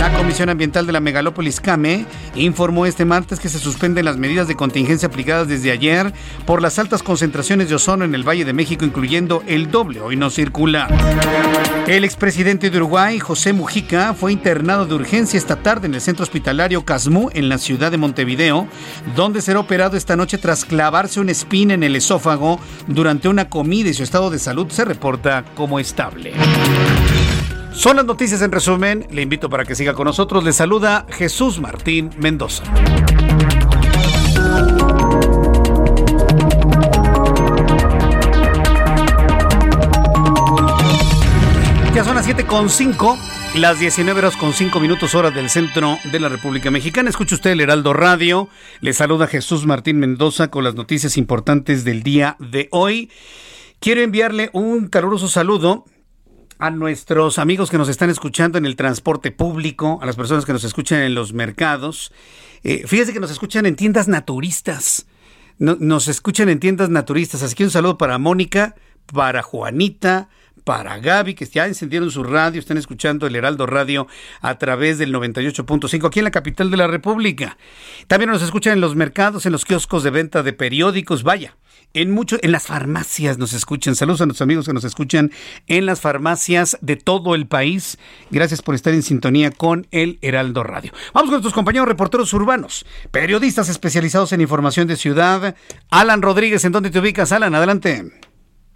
[0.00, 4.48] La Comisión Ambiental de la Megalópolis CAME informó este martes que se suspenden las medidas
[4.48, 6.12] de contingencia aplicadas desde ayer
[6.44, 10.16] por las altas concentraciones de ozono en el Valle de México, incluyendo el doble hoy
[10.16, 10.88] no circula.
[11.86, 16.24] El expresidente de Uruguay, José Mujica, fue internado de urgencia esta tarde en el centro
[16.24, 18.66] hospitalario Casmú, en la ciudad de Montevideo,
[19.14, 23.90] donde será operado esta noche tras clavarse una espina en el esófago durante una comida
[23.90, 26.32] y su estado de salud se reporta como estable.
[27.72, 29.06] Son las noticias en resumen.
[29.10, 30.44] Le invito para que siga con nosotros.
[30.44, 32.64] Le saluda Jesús Martín Mendoza.
[41.94, 43.18] Ya son las 7.5,
[43.54, 47.10] las 19 horas con 5 minutos horas del centro de la República Mexicana.
[47.10, 48.48] Escucha usted el Heraldo Radio.
[48.80, 53.10] Le saluda Jesús Martín Mendoza con las noticias importantes del día de hoy.
[53.78, 55.84] Quiero enviarle un caluroso saludo
[56.58, 60.52] a nuestros amigos que nos están escuchando en el transporte público, a las personas que
[60.52, 62.10] nos escuchan en los mercados.
[62.62, 65.06] Eh, fíjese que nos escuchan en tiendas naturistas.
[65.58, 67.42] nos escuchan en tiendas naturistas.
[67.42, 68.76] Así que un saludo para Mónica,
[69.12, 70.30] para Juanita,
[70.64, 74.06] Gaby, que ya encendieron su radio, están escuchando el Heraldo Radio
[74.40, 77.56] a través del 98.5 aquí en la capital de la República.
[78.06, 81.56] También nos escuchan en los mercados, en los kioscos de venta de periódicos, vaya.
[81.94, 83.94] En mucho, en las farmacias nos escuchan.
[83.94, 85.30] Saludos a nuestros amigos que nos escuchan
[85.66, 87.98] en las farmacias de todo el país.
[88.30, 90.92] Gracias por estar en sintonía con el Heraldo Radio.
[91.12, 95.54] Vamos con nuestros compañeros reporteros urbanos, periodistas especializados en información de ciudad.
[95.90, 97.54] Alan Rodríguez, ¿en dónde te ubicas, Alan?
[97.54, 98.31] Adelante.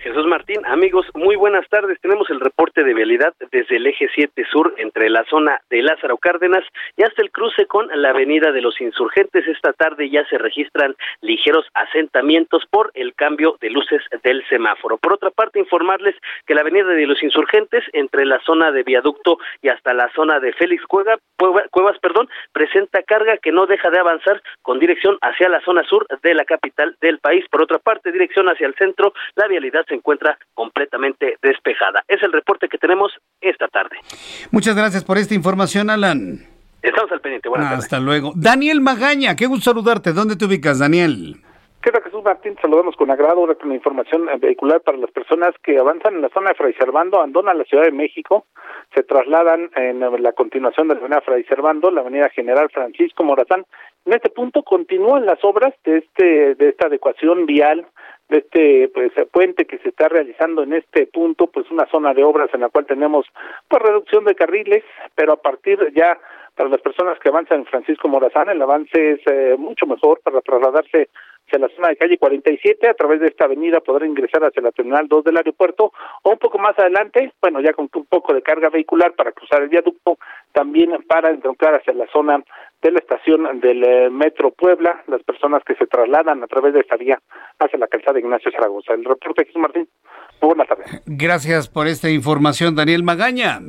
[0.07, 2.00] Jesús Martín, amigos, muy buenas tardes.
[2.00, 6.16] Tenemos el reporte de vialidad desde el eje 7 sur entre la zona de Lázaro
[6.16, 6.62] Cárdenas
[6.96, 9.48] y hasta el cruce con la avenida de los Insurgentes.
[9.48, 14.96] Esta tarde ya se registran ligeros asentamientos por el cambio de luces del semáforo.
[14.96, 16.14] Por otra parte, informarles
[16.46, 20.38] que la avenida de los Insurgentes entre la zona de viaducto y hasta la zona
[20.38, 25.48] de Félix Cueva, Cuevas, perdón, presenta carga que no deja de avanzar con dirección hacia
[25.48, 27.44] la zona sur de la capital del país.
[27.50, 32.05] Por otra parte, dirección hacia el centro, la vialidad se encuentra completamente despejada.
[32.09, 33.97] Es el reporte que tenemos esta tarde.
[34.51, 36.47] Muchas gracias por esta información, Alan.
[36.82, 37.49] Estamos al pendiente.
[37.49, 38.32] Buenas Hasta luego.
[38.36, 40.12] Daniel Magaña, qué gusto saludarte.
[40.12, 41.36] ¿Dónde te ubicas, Daniel?
[41.82, 42.57] ¿Qué tal, Jesús Martín?
[42.61, 46.28] Saludamos con agrado ahora con la información vehicular para las personas que avanzan en la
[46.30, 48.47] zona de Fray Servando, a la Ciudad de México,
[48.92, 53.64] se trasladan en la continuación de la avenida Fray Servando, la avenida General Francisco Morazán.
[54.05, 57.86] En este punto continúan las obras de este de esta adecuación vial
[58.29, 62.24] de este pues puente que se está realizando en este punto pues una zona de
[62.24, 63.27] obras en la cual tenemos
[63.68, 66.18] pues reducción de carriles pero a partir ya
[66.57, 70.41] para las personas que avanzan en Francisco Morazán el avance es eh, mucho mejor para
[70.41, 71.09] trasladarse
[71.47, 74.72] hacia la zona de calle 47 a través de esta avenida podrá ingresar hacia la
[74.72, 75.92] terminal 2 del aeropuerto
[76.22, 79.62] o un poco más adelante bueno ya con un poco de carga vehicular para cruzar
[79.62, 80.18] el viaducto
[80.53, 82.42] también para entrar hacia la zona
[82.82, 86.80] de la estación del eh, Metro Puebla, las personas que se trasladan a través de
[86.80, 87.20] esta vía
[87.59, 88.94] hacia la calzada Ignacio Zaragoza.
[88.94, 89.88] El reporte Jesús Martín.
[90.40, 91.03] Muy buenas tardes.
[91.07, 93.61] Gracias por esta información, Daniel Magaña.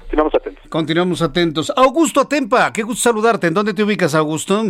[0.00, 0.68] Continuamos atentos.
[0.68, 1.72] Continuamos atentos.
[1.76, 3.46] Augusto Atempa, qué gusto saludarte.
[3.46, 4.62] ¿En dónde te ubicas, Augusto?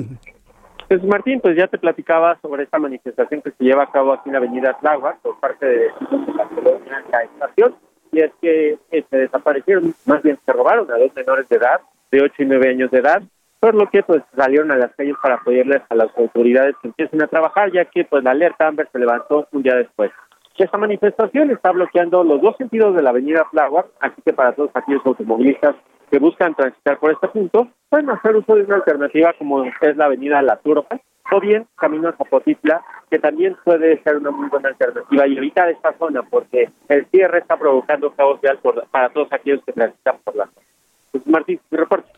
[0.91, 4.28] Jesús Martín, pues ya te platicaba sobre esta manifestación que se lleva a cabo aquí
[4.28, 5.88] en la avenida Tláhuac por parte de
[7.12, 7.76] La Estación.
[8.11, 11.80] Y es que eh, se desaparecieron, más bien se robaron a dos menores de edad,
[12.11, 13.22] de 8 y 9 años de edad,
[13.61, 17.22] por lo que pues salieron a las calles para apoyarles a las autoridades que empiecen
[17.22, 20.11] a trabajar, ya que pues la alerta Amber se levantó un día después.
[20.61, 24.70] Esta manifestación está bloqueando los dos sentidos de la avenida Tláhuac, así que para todos
[24.74, 25.74] aquellos automovilistas
[26.11, 30.07] que buscan transitar por este punto, pueden hacer uso de una alternativa como es la
[30.07, 30.87] avenida La Turba,
[31.33, 35.71] o bien camino a Zapotitla, que también puede ser una muy buena alternativa y evitar
[35.71, 38.59] esta zona, porque el cierre está provocando caos vial
[38.91, 40.67] para todos aquellos que transitan por la zona.
[41.13, 42.11] Pues, Martín, mi reporte.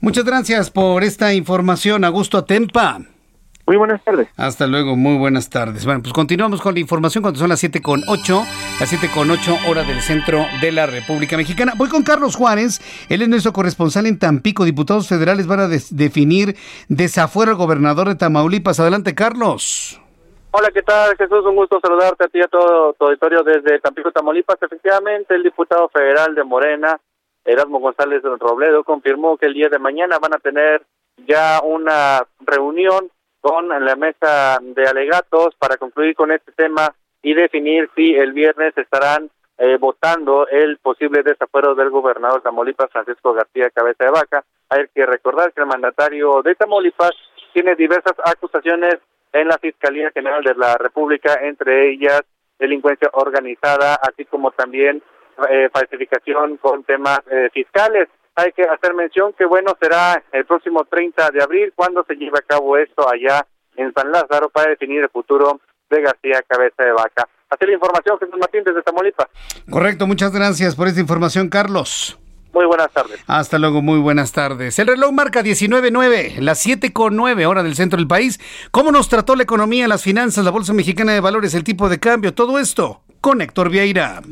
[0.00, 2.98] Muchas gracias por esta información, Augusto Atempa.
[3.70, 4.26] Muy buenas tardes.
[4.36, 5.84] Hasta luego, muy buenas tardes.
[5.84, 8.42] Bueno, pues continuamos con la información cuando son las siete con ocho,
[8.80, 11.74] las siete con ocho hora del centro de la República Mexicana.
[11.76, 14.64] Voy con Carlos Juárez, él es nuestro corresponsal en Tampico.
[14.64, 16.56] Diputados federales van a definir
[16.88, 18.80] desafuero al gobernador de Tamaulipas.
[18.80, 20.00] Adelante, Carlos.
[20.50, 21.46] Hola, ¿qué tal, Jesús?
[21.46, 24.60] Un gusto saludarte a ti y a todo tu auditorio desde Tampico, Tamaulipas.
[24.60, 26.98] Efectivamente, el diputado federal de Morena,
[27.44, 30.84] Erasmo González Robledo, confirmó que el día de mañana van a tener
[31.24, 33.08] ya una reunión
[33.40, 38.76] con la mesa de alegatos para concluir con este tema y definir si el viernes
[38.76, 44.44] estarán eh, votando el posible desafuero del gobernador de Tamaulipas, Francisco García Cabeza de Vaca.
[44.70, 47.12] Hay que recordar que el mandatario de Tamaulipas
[47.52, 48.96] tiene diversas acusaciones
[49.32, 52.22] en la Fiscalía General de la República, entre ellas
[52.58, 55.02] delincuencia organizada, así como también
[55.48, 58.08] eh, falsificación con temas eh, fiscales
[58.40, 62.38] hay que hacer mención que, bueno, será el próximo 30 de abril cuando se lleve
[62.38, 66.92] a cabo esto allá en San Lázaro para definir el futuro de García Cabeza de
[66.92, 67.28] Vaca.
[67.48, 69.26] Así la información, Jesús Martín, desde Tamaulipas.
[69.68, 72.19] Correcto, muchas gracias por esta información, Carlos.
[72.52, 73.20] Muy buenas tardes.
[73.26, 74.78] Hasta luego, muy buenas tardes.
[74.78, 78.40] El reloj marca 19.9, las 7.9 hora del centro del país.
[78.70, 82.00] ¿Cómo nos trató la economía, las finanzas, la Bolsa Mexicana de Valores, el tipo de
[82.00, 83.02] cambio, todo esto?
[83.20, 84.22] Con Héctor Vieira.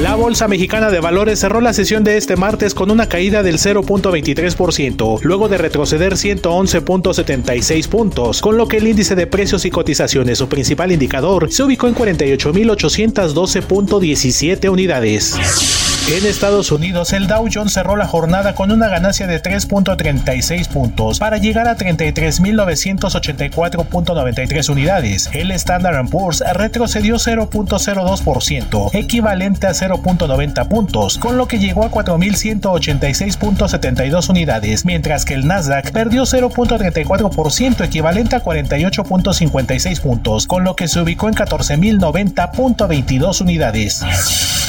[0.00, 3.58] La Bolsa Mexicana de Valores cerró la sesión de este martes con una caída del
[3.58, 10.38] 0.23%, luego de retroceder 111.76 puntos, con lo que el índice de precios y cotizaciones,
[10.38, 15.93] su principal indicador, se ubicó en 48.812.17 unidades.
[16.06, 21.18] En Estados Unidos, el Dow Jones cerró la jornada con una ganancia de 3.36 puntos
[21.18, 25.30] para llegar a 33.984.93 unidades.
[25.32, 34.28] El Standard Poor's retrocedió 0.02%, equivalente a 0.90 puntos, con lo que llegó a 4.186.72
[34.28, 41.00] unidades, mientras que el Nasdaq perdió 0.34%, equivalente a 48.56 puntos, con lo que se
[41.00, 44.04] ubicó en 14.090.22 unidades.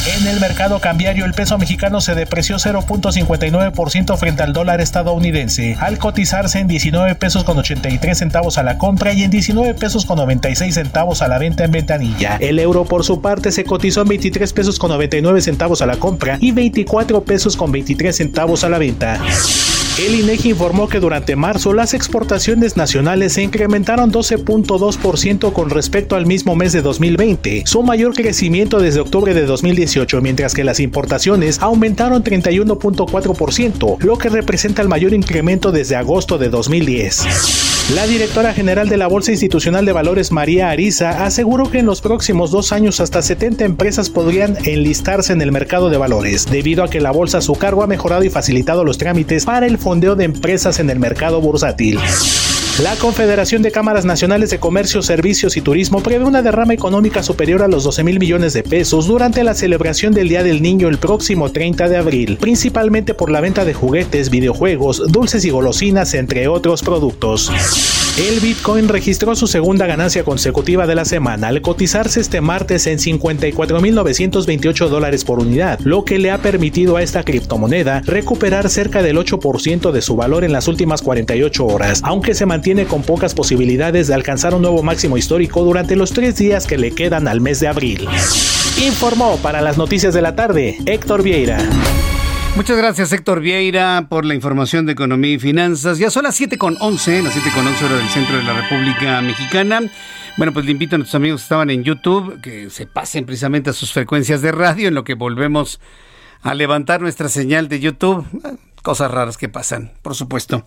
[0.08, 5.98] En el mercado cambiario el peso mexicano se depreció 0.59% frente al dólar estadounidense, al
[5.98, 10.18] cotizarse en 19 pesos con 83 centavos a la compra y en 19 pesos con
[10.18, 12.38] 96 centavos a la venta en ventanilla.
[12.40, 15.98] El euro por su parte se cotizó en 23 pesos con 99 centavos a la
[15.98, 19.20] compra y 24 pesos con 23 centavos a la venta.
[19.98, 26.26] El INEGI informó que durante marzo las exportaciones nacionales se incrementaron 12.2% con respecto al
[26.26, 31.62] mismo mes de 2020, su mayor crecimiento desde octubre de 2018, mientras que las importaciones
[31.62, 37.85] aumentaron 31.4%, lo que representa el mayor incremento desde agosto de 2010.
[37.94, 42.02] La directora general de la Bolsa Institucional de Valores, María Ariza, aseguró que en los
[42.02, 46.90] próximos dos años hasta 70 empresas podrían enlistarse en el mercado de valores, debido a
[46.90, 50.16] que la bolsa a su cargo ha mejorado y facilitado los trámites para el fondeo
[50.16, 52.00] de empresas en el mercado bursátil.
[52.84, 57.64] La Confederación de Cámaras Nacionales de Comercio, Servicios y Turismo prevé una derrama económica superior
[57.64, 60.98] a los 12 mil millones de pesos durante la celebración del Día del Niño el
[60.98, 66.50] próximo 30 de abril, principalmente por la venta de juguetes, videojuegos, dulces y golosinas, entre
[66.50, 67.50] otros productos.
[68.18, 72.97] El Bitcoin registró su segunda ganancia consecutiva de la semana al cotizarse este martes en
[72.97, 79.18] 54.928 dólares por unidad, lo que le ha permitido a esta criptomoneda recuperar cerca del
[79.18, 84.07] 8% de su valor en las últimas 48 horas, aunque se mantiene con pocas posibilidades
[84.07, 87.59] de alcanzar un nuevo máximo histórico durante los tres días que le quedan al mes
[87.59, 88.07] de abril.
[88.82, 91.57] Informó para las noticias de la tarde Héctor Vieira.
[92.56, 95.97] Muchas gracias Héctor Vieira por la información de economía y finanzas.
[95.99, 98.53] Ya son las 7 con 11, las 7 con 11 horas del centro de la
[98.53, 99.82] República Mexicana.
[100.38, 103.72] Bueno, pues le invito a nuestros amigos que estaban en YouTube que se pasen precisamente
[103.72, 105.82] a sus frecuencias de radio en lo que volvemos
[106.43, 108.26] a levantar nuestra señal de YouTube.
[108.82, 110.66] Cosas raras que pasan, por supuesto.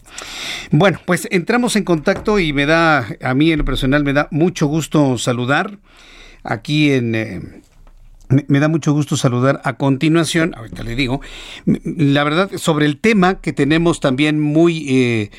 [0.70, 4.28] Bueno, pues entramos en contacto y me da, a mí en lo personal, me da
[4.30, 5.78] mucho gusto saludar
[6.44, 7.62] aquí en...
[8.30, 11.20] Eh, me, da mucho gusto saludar a continuación, ahorita le digo,
[11.64, 15.30] la verdad, sobre el tema que tenemos también muy, eh,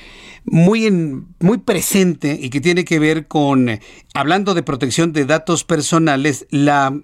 [0.46, 3.80] muy, en, muy presente y que tiene que ver con,
[4.14, 7.00] hablando de protección de datos personales, la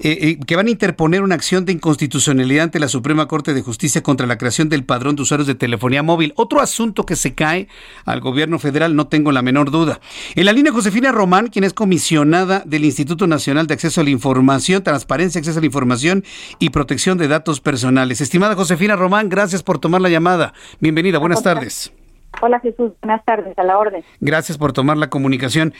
[0.00, 4.02] eh, que van a interponer una acción de inconstitucionalidad ante la Suprema Corte de Justicia
[4.02, 6.32] contra la creación del padrón de usuarios de telefonía móvil.
[6.36, 7.68] Otro asunto que se cae
[8.04, 10.00] al gobierno federal, no tengo la menor duda.
[10.34, 14.10] En la línea Josefina Román, quien es comisionada del Instituto Nacional de Acceso a la
[14.10, 16.24] Información, Transparencia, Acceso a la Información
[16.58, 18.20] y Protección de Datos Personales.
[18.20, 20.52] Estimada Josefina Román, gracias por tomar la llamada.
[20.80, 21.92] Bienvenida, buenas tardes.
[22.40, 24.04] Hola Jesús, buenas tardes, a la orden.
[24.20, 25.74] Gracias por tomar la comunicación.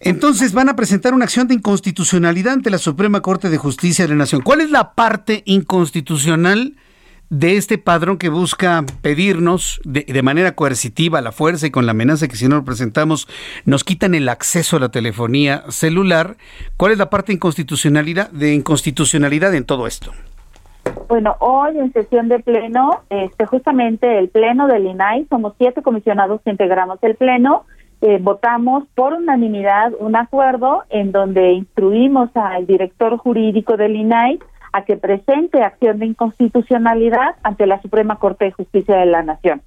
[0.00, 4.10] Entonces van a presentar una acción de inconstitucionalidad ante la Suprema Corte de Justicia de
[4.10, 4.42] la Nación.
[4.42, 6.74] ¿Cuál es la parte inconstitucional
[7.30, 11.92] de este padrón que busca pedirnos de, manera coercitiva, a la fuerza y con la
[11.92, 13.26] amenaza que si no lo presentamos
[13.64, 16.36] nos quitan el acceso a la telefonía celular?
[16.76, 20.12] ¿Cuál es la parte inconstitucionalidad de inconstitucionalidad en todo esto?
[21.08, 26.40] Bueno, hoy en sesión de pleno, este, justamente el pleno del INAI, somos siete comisionados
[26.42, 27.64] que integramos el pleno,
[28.00, 34.38] eh, votamos por unanimidad un acuerdo en donde instruimos al director jurídico del INAI
[34.72, 39.62] a que presente acción de inconstitucionalidad ante la Suprema Corte de Justicia de la Nación.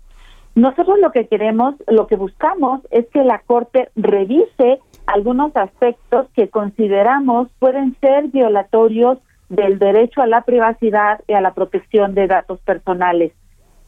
[0.56, 6.50] Nosotros lo que queremos, lo que buscamos es que la Corte revise algunos aspectos que
[6.50, 9.20] consideramos pueden ser violatorios
[9.50, 13.34] del derecho a la privacidad y a la protección de datos personales.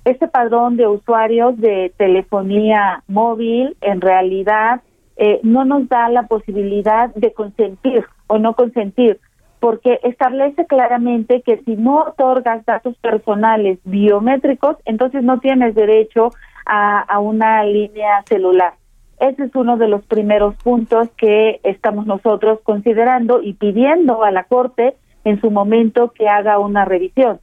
[0.06, 4.82] Este padrón de usuarios de telefonía móvil en realidad
[5.18, 9.20] eh, no nos da la posibilidad de consentir o no consentir,
[9.60, 16.30] porque establece claramente que si no otorgas datos personales biométricos, entonces no tienes derecho
[16.66, 18.76] a, a una línea celular.
[19.20, 24.46] Ese es uno de los primeros puntos que estamos nosotros considerando y pidiendo a la
[24.46, 24.96] Corte
[25.26, 27.42] en su momento que haga una revisión.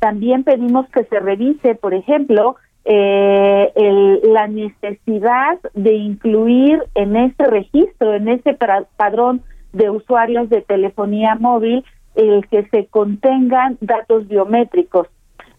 [0.00, 8.14] También pedimos que se revise, por ejemplo, eh, la necesidad de incluir en este registro,
[8.14, 8.56] en este
[8.96, 9.42] padrón
[9.72, 11.84] de usuarios de telefonía móvil,
[12.14, 15.06] el que se contengan datos biométricos.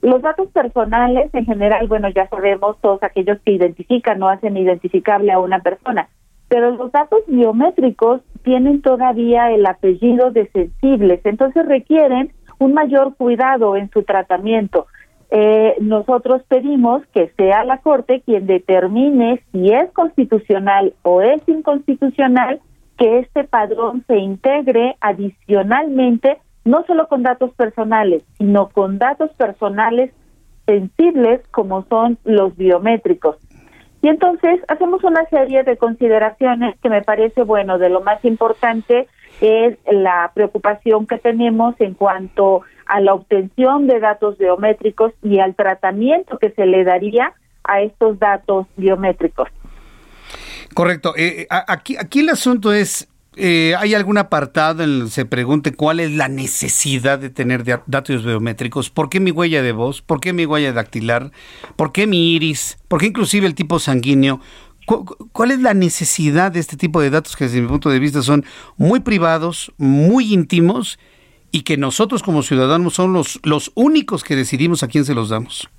[0.01, 5.31] Los datos personales, en general, bueno, ya sabemos todos aquellos que identifican o hacen identificable
[5.31, 6.09] a una persona,
[6.47, 13.75] pero los datos biométricos tienen todavía el apellido de sensibles, entonces requieren un mayor cuidado
[13.75, 14.85] en su tratamiento.
[15.31, 22.61] Eh, nosotros pedimos que sea la Corte quien determine si es constitucional o es inconstitucional
[22.97, 30.11] que este padrón se integre adicionalmente no solo con datos personales, sino con datos personales
[30.67, 33.37] sensibles como son los biométricos.
[34.03, 39.07] Y entonces hacemos una serie de consideraciones que me parece, bueno, de lo más importante
[39.39, 45.55] es la preocupación que tenemos en cuanto a la obtención de datos biométricos y al
[45.55, 49.47] tratamiento que se le daría a estos datos biométricos.
[50.73, 51.13] Correcto.
[51.17, 55.73] Eh, aquí, aquí el asunto es, eh, ¿hay algún apartado en el que se pregunte
[55.73, 58.89] cuál es la necesidad de tener datos biométricos?
[58.89, 60.01] ¿Por qué mi huella de voz?
[60.01, 61.31] ¿Por qué mi huella dactilar?
[61.75, 62.77] ¿Por qué mi iris?
[62.87, 64.41] ¿Por qué inclusive el tipo sanguíneo?
[65.31, 68.21] ¿Cuál es la necesidad de este tipo de datos que desde mi punto de vista
[68.21, 68.43] son
[68.77, 70.99] muy privados, muy íntimos
[71.51, 75.29] y que nosotros como ciudadanos son los, los únicos que decidimos a quién se los
[75.29, 75.69] damos?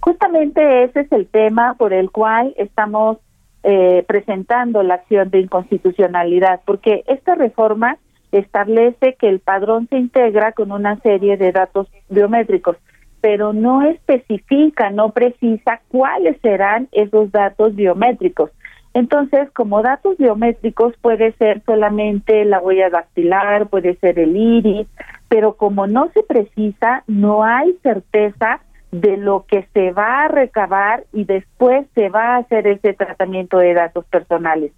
[0.00, 3.18] Justamente ese es el tema por el cual estamos
[3.62, 7.98] eh, presentando la acción de inconstitucionalidad, porque esta reforma
[8.32, 12.76] establece que el padrón se integra con una serie de datos biométricos
[13.20, 18.50] pero no especifica, no precisa cuáles serán esos datos biométricos.
[18.94, 24.86] Entonces, como datos biométricos puede ser solamente la huella dactilar, puede ser el iris,
[25.28, 28.60] pero como no se precisa, no hay certeza
[28.90, 33.58] de lo que se va a recabar y después se va a hacer ese tratamiento
[33.58, 34.72] de datos personales.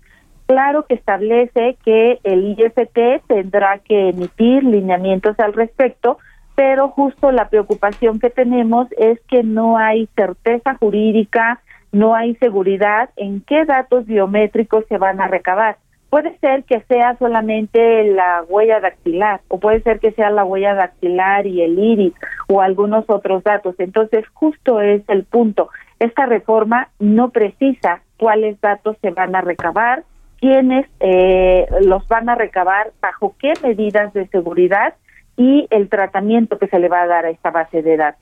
[0.47, 6.19] Claro que establece que el IFT tendrá que emitir lineamientos al respecto,
[6.61, 13.09] pero justo la preocupación que tenemos es que no hay certeza jurídica, no hay seguridad
[13.17, 15.79] en qué datos biométricos se van a recabar.
[16.11, 20.75] Puede ser que sea solamente la huella dactilar o puede ser que sea la huella
[20.75, 22.13] dactilar y el iris
[22.47, 23.75] o algunos otros datos.
[23.79, 25.71] Entonces, justo es el punto.
[25.99, 30.05] Esta reforma no precisa cuáles datos se van a recabar,
[30.39, 34.93] quiénes eh, los van a recabar, bajo qué medidas de seguridad
[35.41, 38.21] y el tratamiento que se le va a dar a esta base de datos.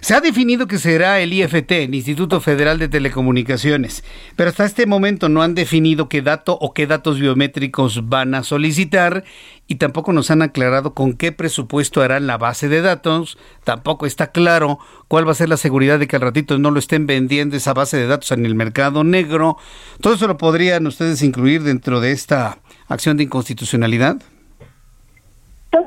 [0.00, 4.04] Se ha definido que será el IFT, el Instituto Federal de Telecomunicaciones,
[4.36, 8.44] pero hasta este momento no han definido qué dato o qué datos biométricos van a
[8.44, 9.24] solicitar
[9.66, 14.28] y tampoco nos han aclarado con qué presupuesto harán la base de datos, tampoco está
[14.28, 14.78] claro
[15.08, 17.74] cuál va a ser la seguridad de que al ratito no lo estén vendiendo esa
[17.74, 19.56] base de datos en el mercado negro.
[20.00, 24.22] ¿Todo eso lo podrían ustedes incluir dentro de esta acción de inconstitucionalidad?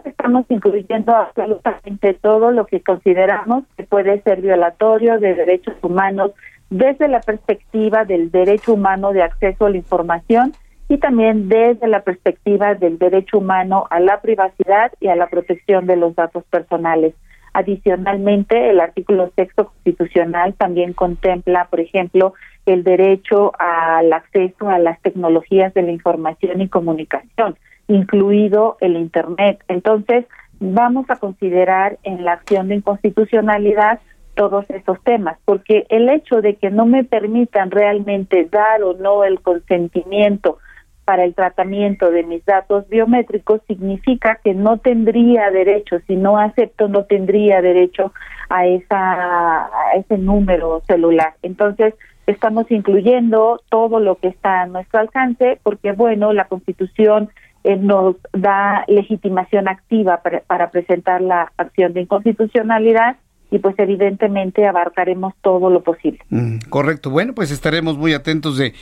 [0.05, 6.31] Estamos incluyendo absolutamente todo lo que consideramos que puede ser violatorio de derechos humanos
[6.69, 10.53] desde la perspectiva del derecho humano de acceso a la información
[10.87, 15.85] y también desde la perspectiva del derecho humano a la privacidad y a la protección
[15.85, 17.13] de los datos personales.
[17.53, 22.33] Adicionalmente, el artículo sexto constitucional también contempla, por ejemplo,
[22.65, 27.57] el derecho al acceso a las tecnologías de la información y comunicación,
[27.89, 29.61] incluido el Internet.
[29.67, 30.25] Entonces,
[30.59, 33.99] vamos a considerar en la acción de inconstitucionalidad
[34.35, 39.25] todos esos temas, porque el hecho de que no me permitan realmente dar o no
[39.25, 40.59] el consentimiento
[41.03, 46.87] para el tratamiento de mis datos biométricos significa que no tendría derecho, si no acepto
[46.87, 48.13] no tendría derecho
[48.47, 51.33] a esa a ese número celular.
[51.41, 51.95] Entonces,
[52.27, 57.29] estamos incluyendo todo lo que está a nuestro alcance porque bueno, la Constitución
[57.63, 63.17] eh, nos da legitimación activa para, para presentar la acción de inconstitucionalidad
[63.51, 66.19] y pues evidentemente abarcaremos todo lo posible.
[66.29, 67.09] Mm, correcto.
[67.09, 68.73] Bueno, pues estaremos muy atentos de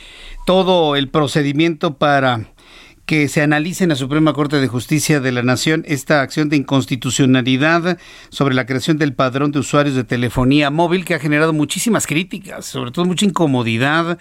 [0.46, 2.40] todo el procedimiento para
[3.08, 6.56] que se analice en la Suprema Corte de Justicia de la Nación esta acción de
[6.56, 7.96] inconstitucionalidad
[8.28, 12.66] sobre la creación del padrón de usuarios de telefonía móvil que ha generado muchísimas críticas,
[12.66, 14.18] sobre todo mucha incomodidad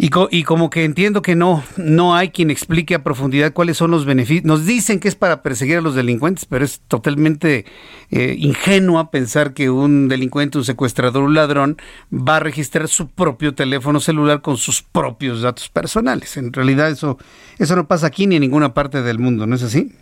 [0.00, 3.90] y, y, como que entiendo que no, no hay quien explique a profundidad cuáles son
[3.90, 4.44] los beneficios.
[4.44, 7.64] Nos dicen que es para perseguir a los delincuentes, pero es totalmente
[8.12, 11.78] eh, ingenuo pensar que un delincuente, un secuestrador, un ladrón
[12.12, 16.36] va a registrar su propio teléfono celular con sus propios datos personales.
[16.36, 17.18] En realidad eso,
[17.58, 19.92] eso no pasa aquí ni en ninguna parte del mundo, ¿no es así?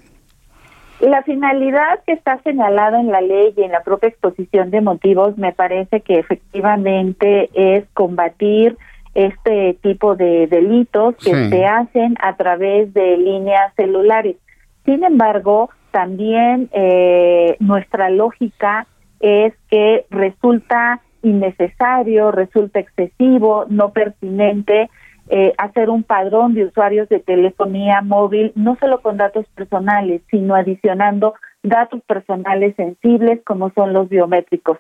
[1.01, 5.39] La finalidad que está señalada en la ley y en la propia exposición de motivos
[5.39, 8.77] me parece que efectivamente es combatir
[9.17, 14.37] este tipo de delitos que se hacen a través de líneas celulares.
[14.85, 18.87] Sin embargo, también eh, nuestra lógica
[19.21, 24.91] es que resulta innecesario, resulta excesivo, no pertinente
[25.31, 30.55] eh, hacer un padrón de usuarios de telefonía móvil, no solo con datos personales, sino
[30.55, 34.79] adicionando datos personales sensibles como son los biométricos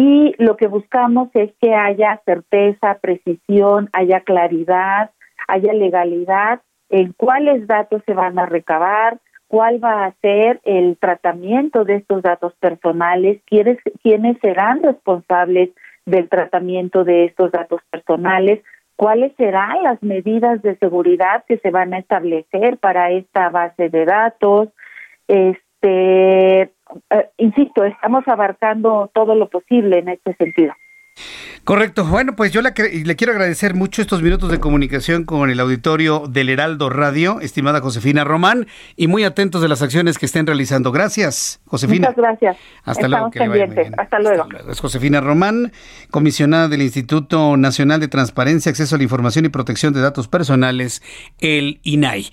[0.00, 5.10] y lo que buscamos es que haya certeza, precisión, haya claridad,
[5.48, 9.18] haya legalidad en cuáles datos se van a recabar,
[9.48, 15.70] cuál va a ser el tratamiento de estos datos personales, quiénes, quiénes serán responsables
[16.06, 18.62] del tratamiento de estos datos personales,
[18.94, 24.04] cuáles serán las medidas de seguridad que se van a establecer para esta base de
[24.04, 24.68] datos,
[25.26, 26.70] este
[27.10, 30.72] eh, insisto, estamos abarcando todo lo posible en este sentido.
[31.68, 32.04] Correcto.
[32.06, 32.72] Bueno, pues yo le,
[33.04, 37.82] le, quiero agradecer mucho estos minutos de comunicación con el auditorio del Heraldo Radio, estimada
[37.82, 38.66] Josefina Román,
[38.96, 40.92] y muy atentos de las acciones que estén realizando.
[40.92, 42.08] Gracias, Josefina.
[42.08, 42.56] Muchas gracias.
[42.84, 43.26] Hasta luego.
[43.26, 43.72] Hasta luego.
[43.98, 44.70] Hasta luego.
[44.70, 45.72] Es Josefina Román,
[46.10, 51.02] comisionada del Instituto Nacional de Transparencia, Acceso a la Información y Protección de Datos Personales,
[51.38, 52.30] el INAI.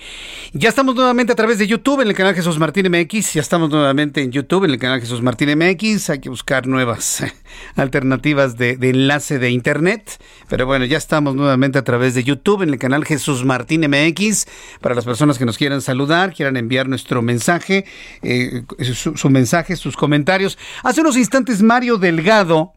[0.53, 3.34] Ya estamos nuevamente a través de YouTube en el canal Jesús Martín MX.
[3.34, 6.10] Ya estamos nuevamente en YouTube en el canal Jesús Martín MX.
[6.10, 7.22] Hay que buscar nuevas
[7.76, 10.19] alternativas de enlace de internet.
[10.47, 14.47] Pero bueno, ya estamos nuevamente a través de YouTube en el canal Jesús Martín MX.
[14.81, 17.85] Para las personas que nos quieran saludar, quieran enviar nuestro mensaje,
[18.22, 20.57] eh, su, mensaje, sus comentarios.
[20.84, 22.73] Hace unos instantes Mario Delgado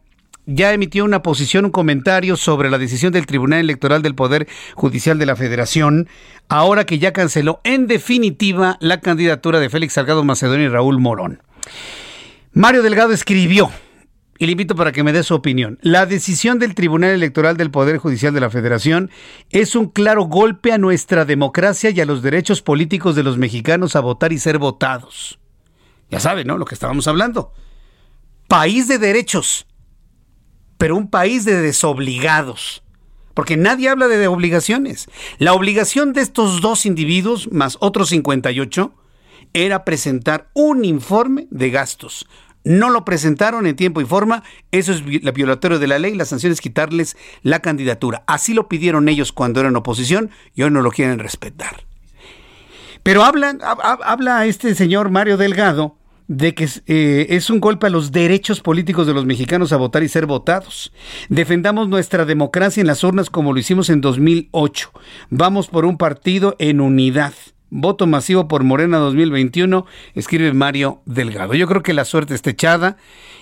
[0.46, 5.18] ya emitió una posición, un comentario sobre la decisión del Tribunal Electoral del Poder Judicial
[5.18, 6.08] de la Federación,
[6.48, 11.42] ahora que ya canceló en definitiva la candidatura de Félix Salgado Macedonio y Raúl Morón.
[12.54, 13.70] Mario Delgado escribió,
[14.38, 15.78] y le invito para que me dé su opinión.
[15.82, 19.10] La decisión del Tribunal Electoral del Poder Judicial de la Federación
[19.50, 23.96] es un claro golpe a nuestra democracia y a los derechos políticos de los mexicanos
[23.96, 25.40] a votar y ser votados.
[26.10, 26.56] Ya saben, ¿no?
[26.56, 27.52] Lo que estábamos hablando.
[28.46, 29.66] País de derechos,
[30.78, 32.84] pero un país de desobligados.
[33.34, 35.08] Porque nadie habla de obligaciones.
[35.38, 38.94] La obligación de estos dos individuos, más otros 58,
[39.52, 42.26] era presentar un informe de gastos
[42.68, 44.42] no lo presentaron en tiempo y forma,
[44.72, 48.24] eso es la violatorio de la ley, la sanción es quitarles la candidatura.
[48.26, 51.84] Así lo pidieron ellos cuando eran oposición y hoy no lo quieren respetar.
[53.02, 53.56] Pero habla,
[54.04, 55.96] habla este señor Mario Delgado
[56.26, 60.02] de que eh, es un golpe a los derechos políticos de los mexicanos a votar
[60.02, 60.92] y ser votados.
[61.30, 64.92] Defendamos nuestra democracia en las urnas como lo hicimos en 2008.
[65.30, 67.32] Vamos por un partido en unidad.
[67.70, 69.84] Voto masivo por Morena 2021,
[70.14, 71.54] escribe Mario Delgado.
[71.54, 72.96] Yo creo que la suerte está echada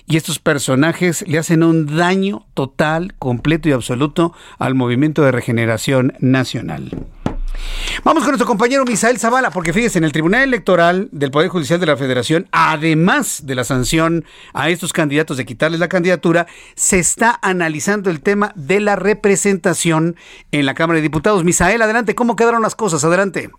[0.06, 6.14] y estos personajes le hacen un daño total, completo y absoluto al movimiento de regeneración
[6.18, 6.90] nacional.
[8.04, 11.80] Vamos con nuestro compañero Misael Zavala, porque fíjese, en el Tribunal Electoral del Poder Judicial
[11.80, 16.98] de la Federación, además de la sanción a estos candidatos de quitarles la candidatura, se
[16.98, 20.16] está analizando el tema de la representación
[20.52, 21.44] en la Cámara de Diputados.
[21.44, 23.04] Misael, adelante, ¿cómo quedaron las cosas?
[23.04, 23.50] Adelante.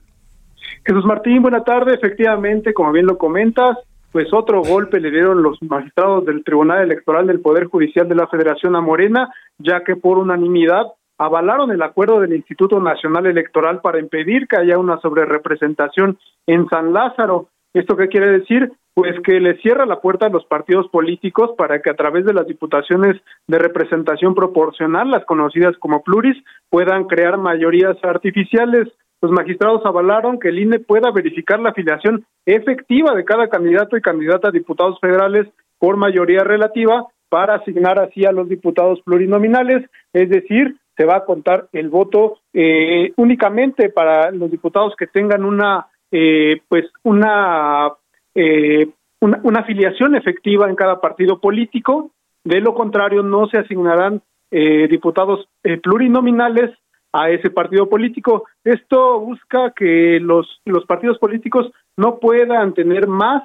[0.85, 1.93] Jesús Martín, buena tarde.
[1.93, 3.77] Efectivamente, como bien lo comentas,
[4.11, 8.27] pues otro golpe le dieron los magistrados del Tribunal Electoral del Poder Judicial de la
[8.27, 10.85] Federación a Morena, ya que por unanimidad
[11.17, 16.93] avalaron el acuerdo del Instituto Nacional Electoral para impedir que haya una sobrerepresentación en San
[16.93, 17.49] Lázaro.
[17.73, 18.71] ¿Esto qué quiere decir?
[18.97, 22.33] Pues que le cierra la puerta a los partidos políticos para que a través de
[22.33, 26.35] las diputaciones de representación proporcional, las conocidas como pluris,
[26.71, 28.87] puedan crear mayorías artificiales.
[29.21, 34.01] Los magistrados avalaron que el INE pueda verificar la afiliación efectiva de cada candidato y
[34.01, 35.45] candidata a diputados federales
[35.77, 41.25] por mayoría relativa para asignar así a los diputados plurinominales, es decir, se va a
[41.25, 47.89] contar el voto eh, únicamente para los diputados que tengan una eh, pues una,
[48.37, 48.87] eh,
[49.19, 52.11] una, una afiliación efectiva en cada partido político
[52.43, 55.49] de lo contrario no se asignarán diputados
[55.83, 56.71] plurinominales
[57.11, 58.45] a ese partido político.
[58.63, 63.43] Esto busca que los, los partidos políticos no puedan tener más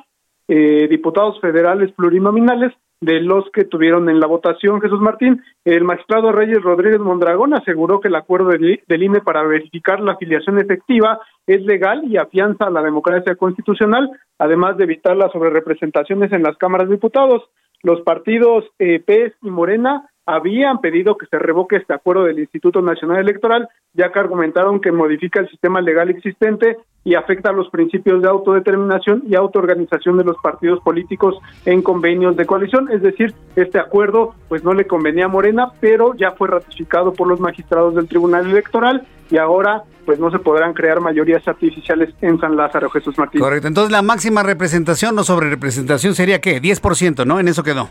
[0.48, 5.42] eh, diputados federales plurinominales de los que tuvieron en la votación Jesús Martín.
[5.64, 10.60] El magistrado Reyes Rodríguez Mondragón aseguró que el acuerdo del, INE para verificar la afiliación
[10.60, 14.08] efectiva es legal y afianza la democracia constitucional,
[14.38, 17.42] además de evitar las sobrerepresentaciones en las cámaras de diputados.
[17.82, 22.80] Los partidos eh, PES y Morena habían pedido que se revoque este acuerdo del Instituto
[22.80, 28.22] Nacional Electoral, ya que argumentaron que modifica el sistema legal existente y afecta los principios
[28.22, 31.36] de autodeterminación y autoorganización de los partidos políticos
[31.66, 32.90] en convenios de coalición.
[32.92, 37.26] Es decir, este acuerdo pues no le convenía a Morena, pero ya fue ratificado por
[37.26, 42.38] los magistrados del Tribunal Electoral y ahora pues no se podrán crear mayorías artificiales en
[42.38, 43.40] San Lázaro, Jesús Martín.
[43.40, 47.40] Correcto, entonces la máxima representación o sobre representación sería qué, 10%, ¿no?
[47.40, 47.88] En eso quedó.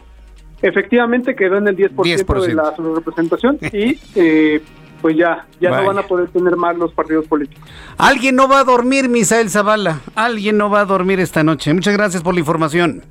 [0.61, 4.61] Efectivamente quedó en el 10%, de la representación y eh,
[5.01, 7.67] pues ya, ya no van a poder tener más los partidos políticos.
[7.97, 10.01] Alguien no va a dormir, Misael Zavala.
[10.15, 11.73] Alguien no va a dormir esta noche.
[11.73, 13.03] Muchas gracias por la información.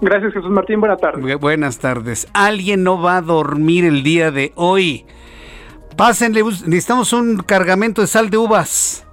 [0.00, 0.80] Gracias, Jesús Martín.
[0.80, 1.38] Buenas tardes.
[1.38, 2.28] Buenas tardes.
[2.32, 5.04] Alguien no va a dormir el día de hoy.
[5.96, 9.06] Pásenle, necesitamos un cargamento de sal de uvas.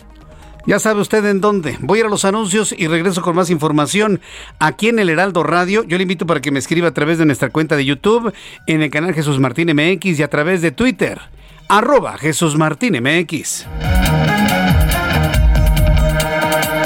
[0.65, 1.77] Ya sabe usted en dónde.
[1.81, 4.21] Voy a ir a los anuncios y regreso con más información
[4.59, 5.83] aquí en el Heraldo Radio.
[5.83, 8.33] Yo le invito para que me escriba a través de nuestra cuenta de YouTube,
[8.67, 11.19] en el canal Jesús Martín MX y a través de Twitter,
[11.67, 13.65] arroba Jesús Martín MX.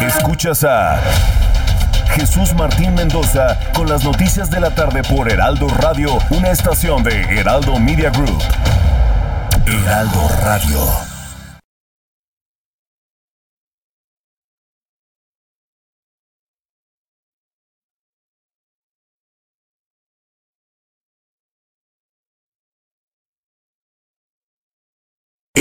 [0.08, 1.02] Escuchas a
[2.16, 7.22] Jesús Martín Mendoza con las noticias de la tarde por Heraldo Radio, una estación de
[7.22, 8.42] Heraldo Media Group.
[9.66, 11.15] Heraldo Radio.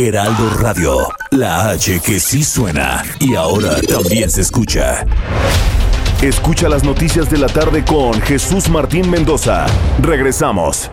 [0.07, 0.99] Heraldo Radio,
[1.31, 5.07] la H que sí suena y ahora también se escucha.
[6.21, 9.65] Escucha las noticias de la tarde con Jesús Martín Mendoza.
[10.03, 10.91] Regresamos.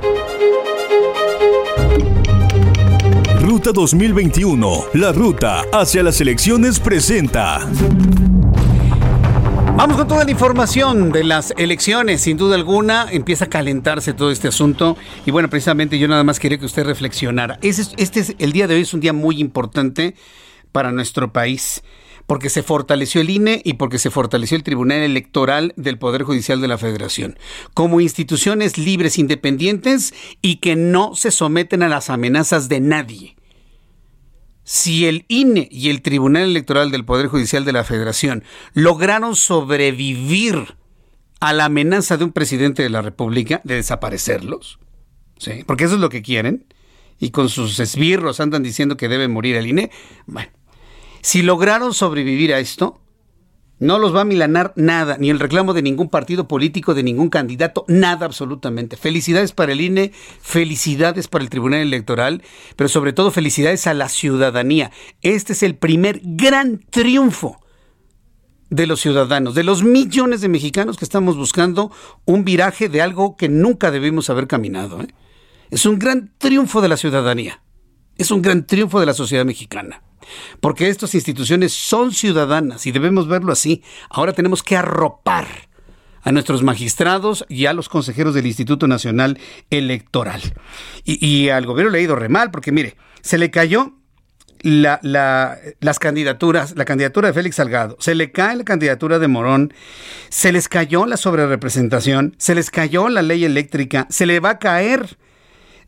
[3.42, 7.68] Ruta 2021, la ruta hacia las elecciones presenta.
[9.82, 12.22] Vamos con toda la información de las elecciones.
[12.22, 14.96] Sin duda alguna, empieza a calentarse todo este asunto.
[15.26, 17.58] Y bueno, precisamente yo nada más quería que usted reflexionara.
[17.64, 20.14] Este es, el día de hoy es un día muy importante
[20.72, 21.82] para nuestro país.
[22.28, 26.62] Porque se fortaleció el INE y porque se fortaleció el Tribunal Electoral del Poder Judicial
[26.62, 27.40] de la Federación.
[27.74, 30.14] Como instituciones libres, independientes
[30.44, 33.36] y que no se someten a las amenazas de nadie
[34.72, 40.78] si el INE y el Tribunal Electoral del Poder Judicial de la Federación lograron sobrevivir
[41.42, 44.80] a la amenaza de un presidente de la República de desaparecerlos,
[45.38, 45.66] ¿sí?
[45.68, 46.74] porque eso es lo que quieren,
[47.20, 49.92] y con sus esbirros andan diciendo que debe morir el INE,
[50.26, 50.52] bueno,
[51.20, 53.02] si lograron sobrevivir a esto,
[53.82, 57.30] no los va a milanar nada, ni el reclamo de ningún partido político, de ningún
[57.30, 58.96] candidato, nada absolutamente.
[58.96, 62.44] Felicidades para el INE, felicidades para el Tribunal Electoral,
[62.76, 64.92] pero sobre todo felicidades a la ciudadanía.
[65.24, 67.60] Este es el primer gran triunfo
[68.70, 71.92] de los ciudadanos, de los millones de mexicanos que estamos buscando
[72.26, 75.02] un viraje de algo que nunca debimos haber caminado.
[75.02, 75.08] ¿eh?
[75.72, 77.64] Es un gran triunfo de la ciudadanía.
[78.16, 80.04] Es un gran triunfo de la sociedad mexicana
[80.60, 83.84] porque estas instituciones son ciudadanas y debemos verlo así.
[84.10, 85.48] Ahora tenemos que arropar
[86.24, 89.40] a nuestros magistrados y a los consejeros del Instituto Nacional
[89.70, 90.42] Electoral.
[91.04, 93.94] Y, al gobierno le ha ido re mal, porque mire, se le cayó
[94.62, 99.74] la, las candidaturas, la candidatura de Félix Salgado, se le cae la candidatura de Morón,
[100.30, 104.60] se les cayó la sobrerepresentación, se les cayó la ley eléctrica, se le va a
[104.60, 105.18] caer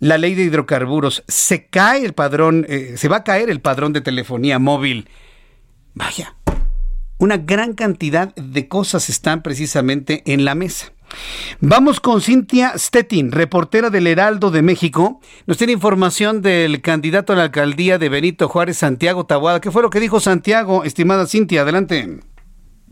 [0.04, 3.94] la ley de hidrocarburos, se cae el padrón, eh, se va a caer el padrón
[3.94, 5.08] de telefonía móvil.
[5.94, 6.36] Vaya,
[7.20, 10.92] una gran cantidad de cosas están precisamente en la mesa.
[11.62, 15.22] Vamos con Cintia Stettin, reportera del Heraldo de México.
[15.48, 19.62] Nos tiene información del candidato a la alcaldía de Benito Juárez, Santiago Tabuada.
[19.62, 20.84] ¿Qué fue lo que dijo Santiago?
[20.84, 22.20] Estimada Cintia, adelante.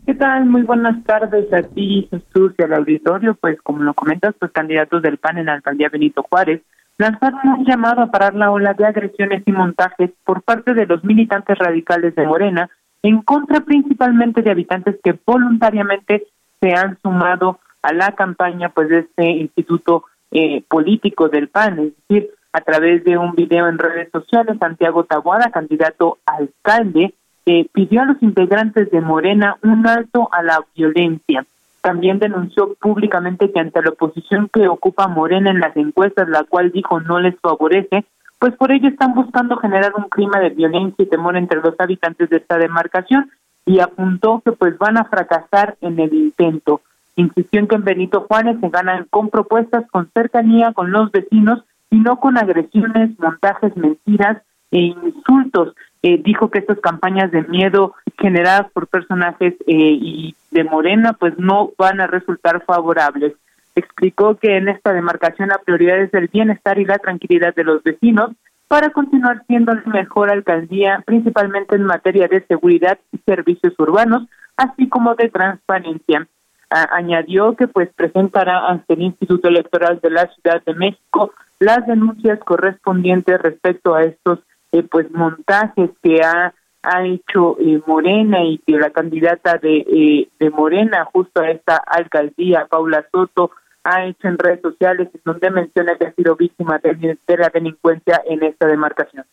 [0.06, 0.46] ¿Qué tal?
[0.46, 3.34] Muy buenas tardes a ti, Jesús, y al auditorio.
[3.34, 6.62] Pues como lo comentas, pues candidatos del PAN en la alcaldía Benito Juárez
[6.98, 11.02] lanzaron un llamado a parar la ola de agresiones y montajes por parte de los
[11.04, 12.70] militantes radicales de Morena
[13.02, 16.26] en contra principalmente de habitantes que voluntariamente
[16.60, 21.92] se han sumado a la campaña pues de este instituto eh, político del PAN, es
[22.08, 27.14] decir, a través de un video en redes sociales, Santiago Taboada, candidato alcalde,
[27.44, 31.44] eh, pidió a los integrantes de Morena un alto a la violencia.
[31.82, 36.70] También denunció públicamente que ante la oposición que ocupa Morena en las encuestas, la cual
[36.70, 38.04] dijo no les favorece,
[38.38, 42.30] pues por ello están buscando generar un clima de violencia y temor entre los habitantes
[42.30, 43.30] de esta demarcación
[43.66, 46.82] y apuntó que pues van a fracasar en el intento.
[47.16, 51.64] Insistió en que en Benito Juárez se ganan con propuestas, con cercanía con los vecinos
[51.90, 54.40] y no con agresiones, montajes, mentiras
[54.70, 55.74] e insultos.
[56.02, 61.38] Eh, dijo que estas campañas de miedo generadas por personajes eh, y de Morena pues
[61.38, 63.34] no van a resultar favorables.
[63.74, 67.82] Explicó que en esta demarcación la prioridad es el bienestar y la tranquilidad de los
[67.82, 68.30] vecinos
[68.68, 74.88] para continuar siendo la mejor alcaldía, principalmente en materia de seguridad y servicios urbanos, así
[74.88, 76.26] como de transparencia
[76.72, 82.38] añadió que pues presentará ante el Instituto Electoral de la Ciudad de México las denuncias
[82.40, 84.40] correspondientes respecto a estos
[84.72, 90.28] eh, pues montajes que ha ha hecho eh, Morena y que la candidata de, eh,
[90.38, 93.52] de Morena justo a esta alcaldía, Paula Soto,
[93.84, 98.42] ha hecho en redes sociales, donde menciona que ha sido víctima de la delincuencia en
[98.44, 99.24] esta demarcación.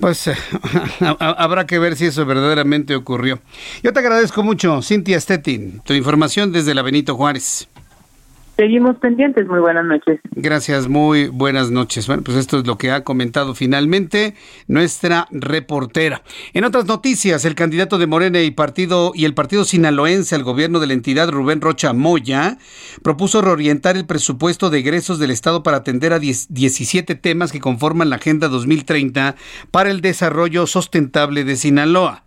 [0.00, 0.34] Pues eh,
[1.18, 3.40] habrá que ver si eso verdaderamente ocurrió.
[3.82, 7.68] Yo te agradezco mucho, Cintia Stettin, tu información desde la Benito Juárez.
[8.62, 9.48] Seguimos pendientes.
[9.48, 10.20] Muy buenas noches.
[10.36, 12.06] Gracias, muy buenas noches.
[12.06, 14.34] Bueno, pues esto es lo que ha comentado finalmente
[14.68, 16.22] nuestra reportera.
[16.52, 20.78] En otras noticias, el candidato de Morena y partido y el partido sinaloense al gobierno
[20.78, 22.58] de la entidad Rubén Rocha Moya
[23.02, 28.10] propuso reorientar el presupuesto de egresos del Estado para atender a 17 temas que conforman
[28.10, 29.34] la Agenda 2030
[29.72, 32.22] para el desarrollo sustentable de Sinaloa.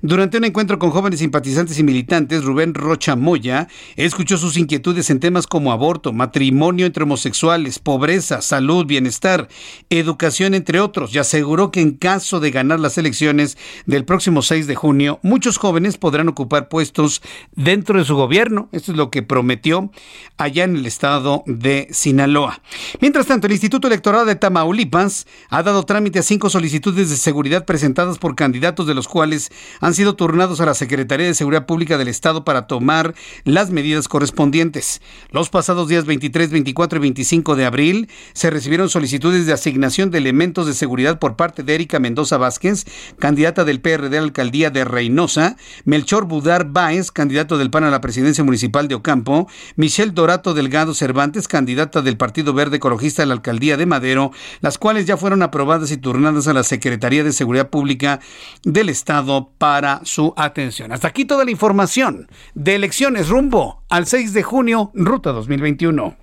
[0.00, 3.66] Durante un encuentro con jóvenes simpatizantes y militantes, Rubén Rocha Moya
[3.96, 9.48] escuchó sus inquietudes en temas como aborto, matrimonio entre homosexuales, pobreza, salud, bienestar,
[9.90, 14.68] educación, entre otros, y aseguró que en caso de ganar las elecciones del próximo 6
[14.68, 17.20] de junio, muchos jóvenes podrán ocupar puestos
[17.56, 18.68] dentro de su gobierno.
[18.70, 19.90] Esto es lo que prometió
[20.36, 22.60] allá en el estado de Sinaloa.
[23.00, 27.64] Mientras tanto, el Instituto Electoral de Tamaulipas ha dado trámite a cinco solicitudes de seguridad
[27.64, 29.47] presentadas por candidatos de los cuales
[29.80, 33.14] han sido turnados a la Secretaría de Seguridad Pública del Estado para tomar
[33.44, 35.00] las medidas correspondientes.
[35.30, 40.18] Los pasados días 23, 24 y 25 de abril se recibieron solicitudes de asignación de
[40.18, 42.86] elementos de seguridad por parte de Erika Mendoza Vázquez,
[43.18, 47.90] candidata del PRD a la alcaldía de Reynosa, Melchor Budar Báez, candidato del PAN a
[47.90, 53.26] la presidencia municipal de Ocampo, Michelle Dorato Delgado Cervantes, candidata del Partido Verde Ecologista a
[53.26, 57.32] la alcaldía de Madero, las cuales ya fueron aprobadas y turnadas a la Secretaría de
[57.32, 58.20] Seguridad Pública
[58.64, 60.92] del Estado para su atención.
[60.92, 66.16] Hasta aquí toda la información de elecciones rumbo al 6 de junio, ruta 2021.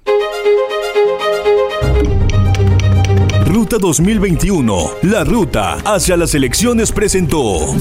[3.45, 7.75] Ruta 2021, la ruta hacia las elecciones presentó.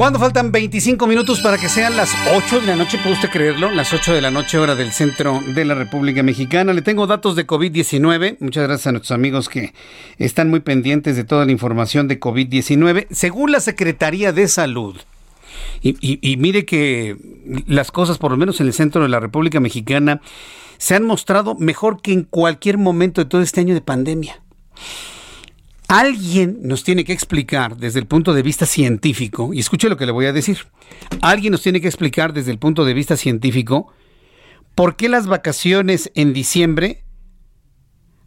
[0.00, 3.70] Cuando faltan 25 minutos para que sean las 8 de la noche, ¿puede usted creerlo?
[3.70, 6.72] Las 8 de la noche, hora del centro de la República Mexicana.
[6.72, 8.38] Le tengo datos de COVID-19.
[8.40, 9.74] Muchas gracias a nuestros amigos que
[10.16, 13.08] están muy pendientes de toda la información de COVID-19.
[13.10, 14.96] Según la Secretaría de Salud,
[15.82, 17.18] y, mire que
[17.66, 20.22] las cosas, por lo menos en el centro de la República Mexicana,
[20.78, 24.40] se han mostrado mejor que en cualquier momento de todo este año de pandemia.
[25.90, 30.06] Alguien nos tiene que explicar desde el punto de vista científico, y escuche lo que
[30.06, 30.58] le voy a decir,
[31.20, 33.92] alguien nos tiene que explicar desde el punto de vista científico
[34.76, 37.02] por qué las vacaciones en diciembre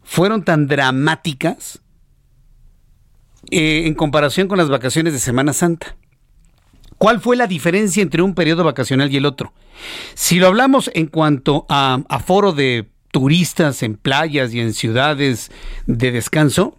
[0.02, 1.80] fueron tan dramáticas
[3.50, 5.96] eh, en comparación con las vacaciones de Semana Santa.
[6.98, 9.54] ¿Cuál fue la diferencia entre un periodo vacacional y el otro?
[10.12, 15.50] Si lo hablamos en cuanto a aforo de turistas en playas y en ciudades
[15.86, 16.78] de descanso,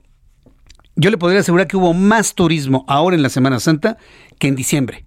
[0.96, 3.98] yo le podría asegurar que hubo más turismo ahora en la Semana Santa
[4.40, 5.06] que en diciembre.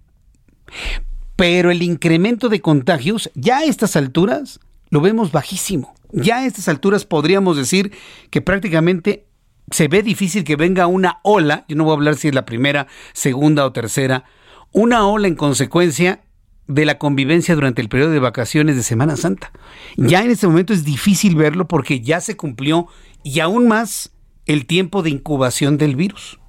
[1.35, 4.59] Pero el incremento de contagios ya a estas alturas
[4.89, 5.93] lo vemos bajísimo.
[6.11, 7.91] Ya a estas alturas podríamos decir
[8.29, 9.27] que prácticamente
[9.71, 12.45] se ve difícil que venga una ola, yo no voy a hablar si es la
[12.45, 14.25] primera, segunda o tercera,
[14.71, 16.21] una ola en consecuencia
[16.67, 19.51] de la convivencia durante el periodo de vacaciones de Semana Santa.
[19.97, 22.87] Ya en este momento es difícil verlo porque ya se cumplió
[23.23, 24.11] y aún más
[24.49, 26.39] el tiempo de incubación del virus.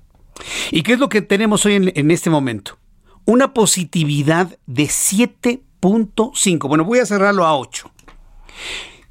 [0.70, 2.78] ¿Y qué es lo que tenemos hoy en, este momento?
[3.26, 6.66] Una positividad de 7.5.
[6.66, 7.92] Bueno, voy a cerrarlo a 8.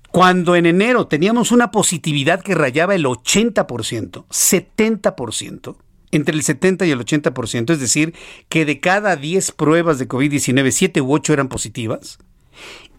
[0.09, 5.77] Cuando en enero teníamos una positividad que rayaba el 80%, 70%,
[6.09, 8.15] entre el 70 y el 80%, es decir,
[8.49, 12.17] que de cada 10 pruebas de COVID-19, 7 u 8 eran positivas,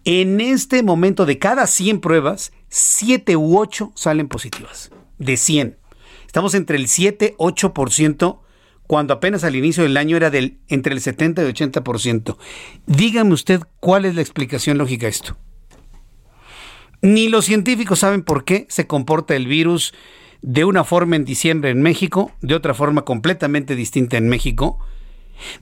[0.05, 4.89] en este momento de cada 100 pruebas, 7 u 8 salen positivas.
[5.17, 5.80] De 100.
[6.31, 8.39] Estamos entre el 7 8%
[8.87, 12.37] cuando apenas al inicio del año era del entre el 70 y el 80%.
[12.85, 15.35] Dígame usted cuál es la explicación lógica a esto.
[17.01, 19.93] Ni los científicos saben por qué se comporta el virus
[20.41, 24.79] de una forma en diciembre en México, de otra forma completamente distinta en México,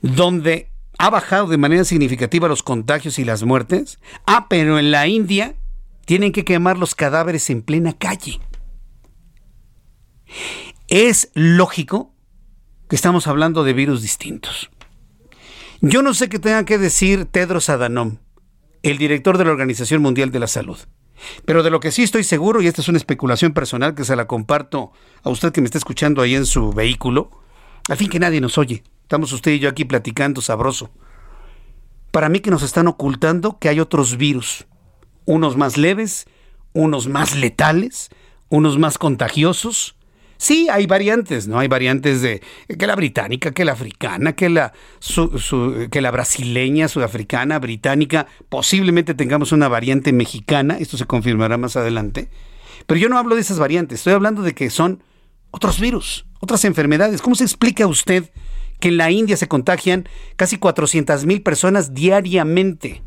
[0.02, 3.98] donde ha bajado de manera significativa los contagios y las muertes.
[4.24, 5.56] Ah, pero en la India
[6.04, 8.38] tienen que quemar los cadáveres en plena calle.
[10.88, 12.12] Es lógico
[12.88, 14.70] que estamos hablando de virus distintos.
[15.80, 18.18] Yo no sé qué tenga que decir Tedros Adhanom,
[18.82, 20.78] el director de la Organización Mundial de la Salud.
[21.44, 24.16] Pero de lo que sí estoy seguro, y esta es una especulación personal que se
[24.16, 24.92] la comparto
[25.22, 27.30] a usted que me está escuchando ahí en su vehículo,
[27.88, 28.82] al fin que nadie nos oye.
[29.02, 30.90] Estamos usted y yo aquí platicando sabroso.
[32.10, 34.66] Para mí que nos están ocultando que hay otros virus,
[35.24, 36.26] unos más leves,
[36.72, 38.10] unos más letales,
[38.48, 39.96] unos más contagiosos,
[40.40, 41.58] Sí, hay variantes, ¿no?
[41.58, 44.72] Hay variantes de que la británica, que la africana, que la,
[45.90, 48.26] que la brasileña, sudafricana, británica.
[48.48, 52.30] Posiblemente tengamos una variante mexicana, esto se confirmará más adelante.
[52.86, 55.02] Pero yo no hablo de esas variantes, estoy hablando de que son
[55.50, 57.20] otros virus, otras enfermedades.
[57.20, 58.30] ¿Cómo se explica usted
[58.80, 63.02] que en la India se contagian casi 400 mil personas diariamente?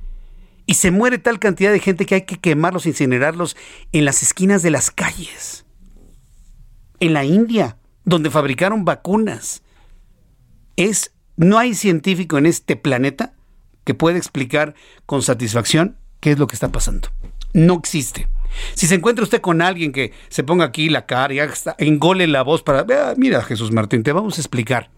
[0.68, 3.58] Y se muere tal cantidad de gente que hay que quemarlos, incinerarlos
[3.92, 5.63] en las esquinas de las calles
[7.06, 7.76] en la India,
[8.06, 9.62] donde fabricaron vacunas.
[10.78, 13.34] Es, no hay científico en este planeta
[13.84, 14.74] que pueda explicar
[15.06, 17.10] con satisfacción qué es lo que está pasando.
[17.54, 18.30] No existe.
[18.76, 21.40] Si se encuentra usted con alguien que se ponga aquí la cara y
[21.80, 22.86] engole la voz para,
[23.18, 24.90] mira Jesús Martín, te vamos a explicar.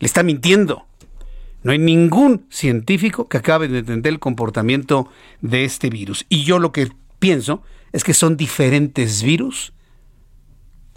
[0.00, 0.86] Le está mintiendo.
[1.62, 5.08] No hay ningún científico que acabe de entender el comportamiento
[5.42, 6.26] de este virus.
[6.28, 6.90] Y yo lo que
[7.20, 7.62] pienso
[7.92, 9.72] es que son diferentes virus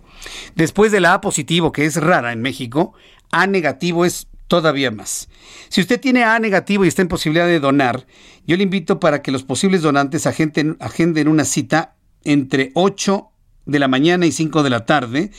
[0.56, 2.94] Después de la A positivo, que es rara en México,
[3.32, 5.30] A negativo es todavía más.
[5.70, 8.06] Si usted tiene A negativo y está en posibilidad de donar,
[8.46, 13.30] yo le invito para que los posibles donantes agenden, agenden una cita entre 8
[13.66, 15.32] de la mañana y 5 de la tarde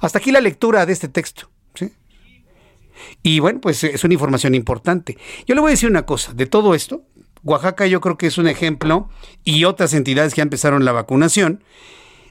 [0.00, 1.50] hasta aquí la lectura de este texto.
[3.22, 5.18] Y bueno, pues es una información importante.
[5.46, 7.02] Yo le voy a decir una cosa, de todo esto,
[7.42, 9.08] Oaxaca yo creo que es un ejemplo
[9.44, 11.64] y otras entidades que ya empezaron la vacunación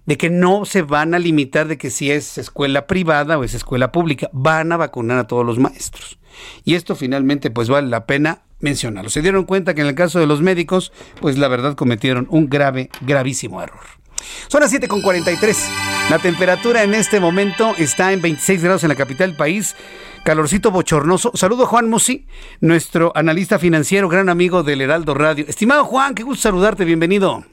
[0.05, 3.53] de que no se van a limitar de que si es escuela privada o es
[3.53, 6.19] escuela pública, van a vacunar a todos los maestros.
[6.63, 9.09] Y esto finalmente pues vale la pena mencionarlo.
[9.09, 12.49] Se dieron cuenta que en el caso de los médicos, pues la verdad cometieron un
[12.49, 14.01] grave, gravísimo error.
[14.47, 16.09] Son las 7.43.
[16.09, 19.75] La temperatura en este momento está en 26 grados en la capital del país.
[20.23, 21.31] Calorcito bochornoso.
[21.33, 22.27] Saludo a Juan Musi,
[22.59, 25.45] nuestro analista financiero, gran amigo del Heraldo Radio.
[25.47, 27.43] Estimado Juan, qué gusto saludarte, bienvenido.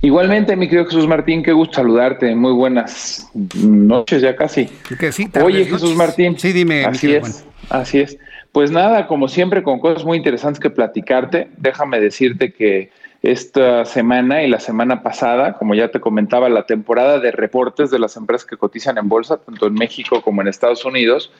[0.00, 2.34] Igualmente, mi querido Jesús Martín, qué gusto saludarte.
[2.34, 4.68] Muy buenas noches ya casi.
[5.42, 6.38] Oye, Jesús Martín.
[6.38, 6.84] Sí, dime.
[6.84, 8.18] Así es, así es.
[8.52, 11.48] Pues nada, como siempre, con cosas muy interesantes que platicarte.
[11.58, 12.90] Déjame decirte que
[13.22, 17.98] esta semana y la semana pasada, como ya te comentaba, la temporada de reportes de
[17.98, 21.32] las empresas que cotizan en bolsa, tanto en México como en Estados Unidos,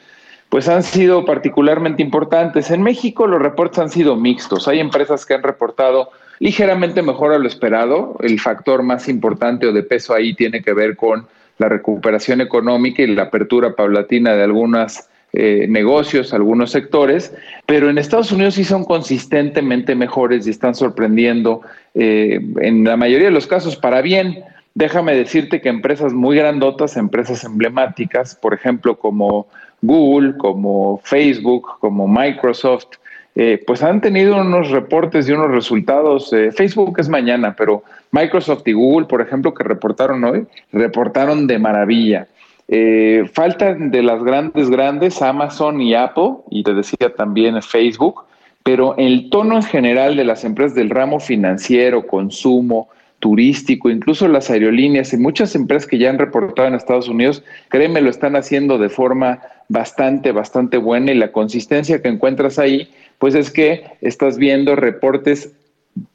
[0.49, 2.71] pues han sido particularmente importantes.
[2.71, 4.67] En México los reportes han sido mixtos.
[4.67, 8.17] Hay empresas que han reportado ligeramente mejor a lo esperado.
[8.21, 13.03] El factor más importante o de peso ahí tiene que ver con la recuperación económica
[13.03, 17.35] y la apertura paulatina de algunos eh, negocios, algunos sectores,
[17.67, 21.61] pero en Estados Unidos sí son consistentemente mejores y están sorprendiendo
[21.93, 24.43] eh, en la mayoría de los casos para bien.
[24.73, 29.47] Déjame decirte que empresas muy grandotas, empresas emblemáticas, por ejemplo, como
[29.83, 32.97] Google, como Facebook, como Microsoft,
[33.41, 36.33] eh, pues han tenido unos reportes y unos resultados.
[36.33, 41.57] Eh, Facebook es mañana, pero Microsoft y Google, por ejemplo, que reportaron hoy, reportaron de
[41.57, 42.27] maravilla.
[42.67, 48.25] Eh, faltan de las grandes, grandes, Amazon y Apple, y te decía también Facebook,
[48.61, 52.89] pero el tono en general de las empresas del ramo financiero, consumo,
[53.19, 58.01] turístico, incluso las aerolíneas y muchas empresas que ya han reportado en Estados Unidos, créeme,
[58.01, 59.39] lo están haciendo de forma
[59.69, 65.53] bastante, bastante buena y la consistencia que encuentras ahí, pues es que estás viendo reportes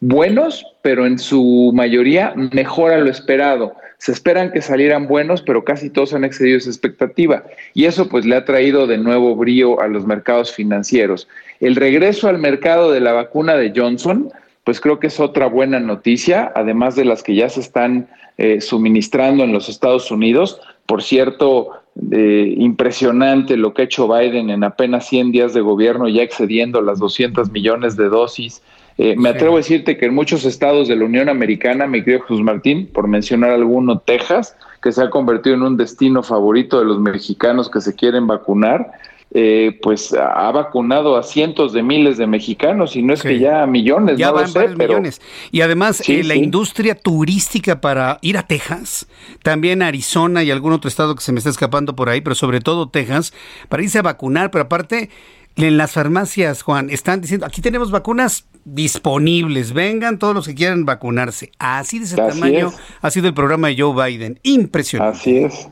[0.01, 3.75] buenos, pero en su mayoría mejor a lo esperado.
[3.99, 7.45] Se esperan que salieran buenos, pero casi todos han excedido esa expectativa.
[7.73, 11.29] Y eso pues le ha traído de nuevo brío a los mercados financieros.
[11.61, 14.31] El regreso al mercado de la vacuna de Johnson,
[14.65, 18.61] pues creo que es otra buena noticia, además de las que ya se están eh,
[18.61, 20.61] suministrando en los Estados Unidos.
[20.87, 21.71] Por cierto,
[22.11, 26.83] eh, impresionante lo que ha hecho Biden en apenas 100 días de gobierno, ya excediendo
[26.83, 28.63] las 200 millones de dosis.
[28.99, 32.23] Eh, me atrevo a decirte que en muchos estados de la Unión Americana, mi querido
[32.23, 36.85] Jesús Martín, por mencionar alguno, Texas, que se ha convertido en un destino favorito de
[36.85, 38.93] los mexicanos que se quieren vacunar,
[39.37, 43.65] eh, pues ha vacunado a cientos de miles de mexicanos y no es que ya
[43.65, 45.21] a millones, ya no van sé, pero millones.
[45.51, 49.09] Y además eh, la industria turística para ir a Texas,
[49.43, 52.61] también Arizona y algún otro estado que se me está escapando por ahí, pero sobre
[52.61, 53.35] todo Texas,
[53.69, 55.11] para irse a vacunar, pero aparte
[55.57, 60.85] en las farmacias, Juan, están diciendo, aquí tenemos vacunas disponibles, vengan todos los que quieran
[60.85, 61.53] vacunarse.
[61.59, 64.39] Así de ese tamaño ha sido el programa de Joe Biden.
[64.43, 65.19] Impresionante.
[65.19, 65.69] Así es.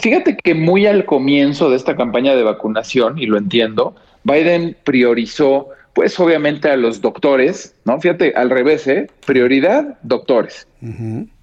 [0.00, 3.94] Fíjate que muy al comienzo de esta campaña de vacunación, y lo entiendo,
[4.24, 8.00] Biden priorizó, pues obviamente a los doctores, ¿no?
[8.00, 9.08] Fíjate, al revés, ¿eh?
[9.26, 10.66] Prioridad, doctores.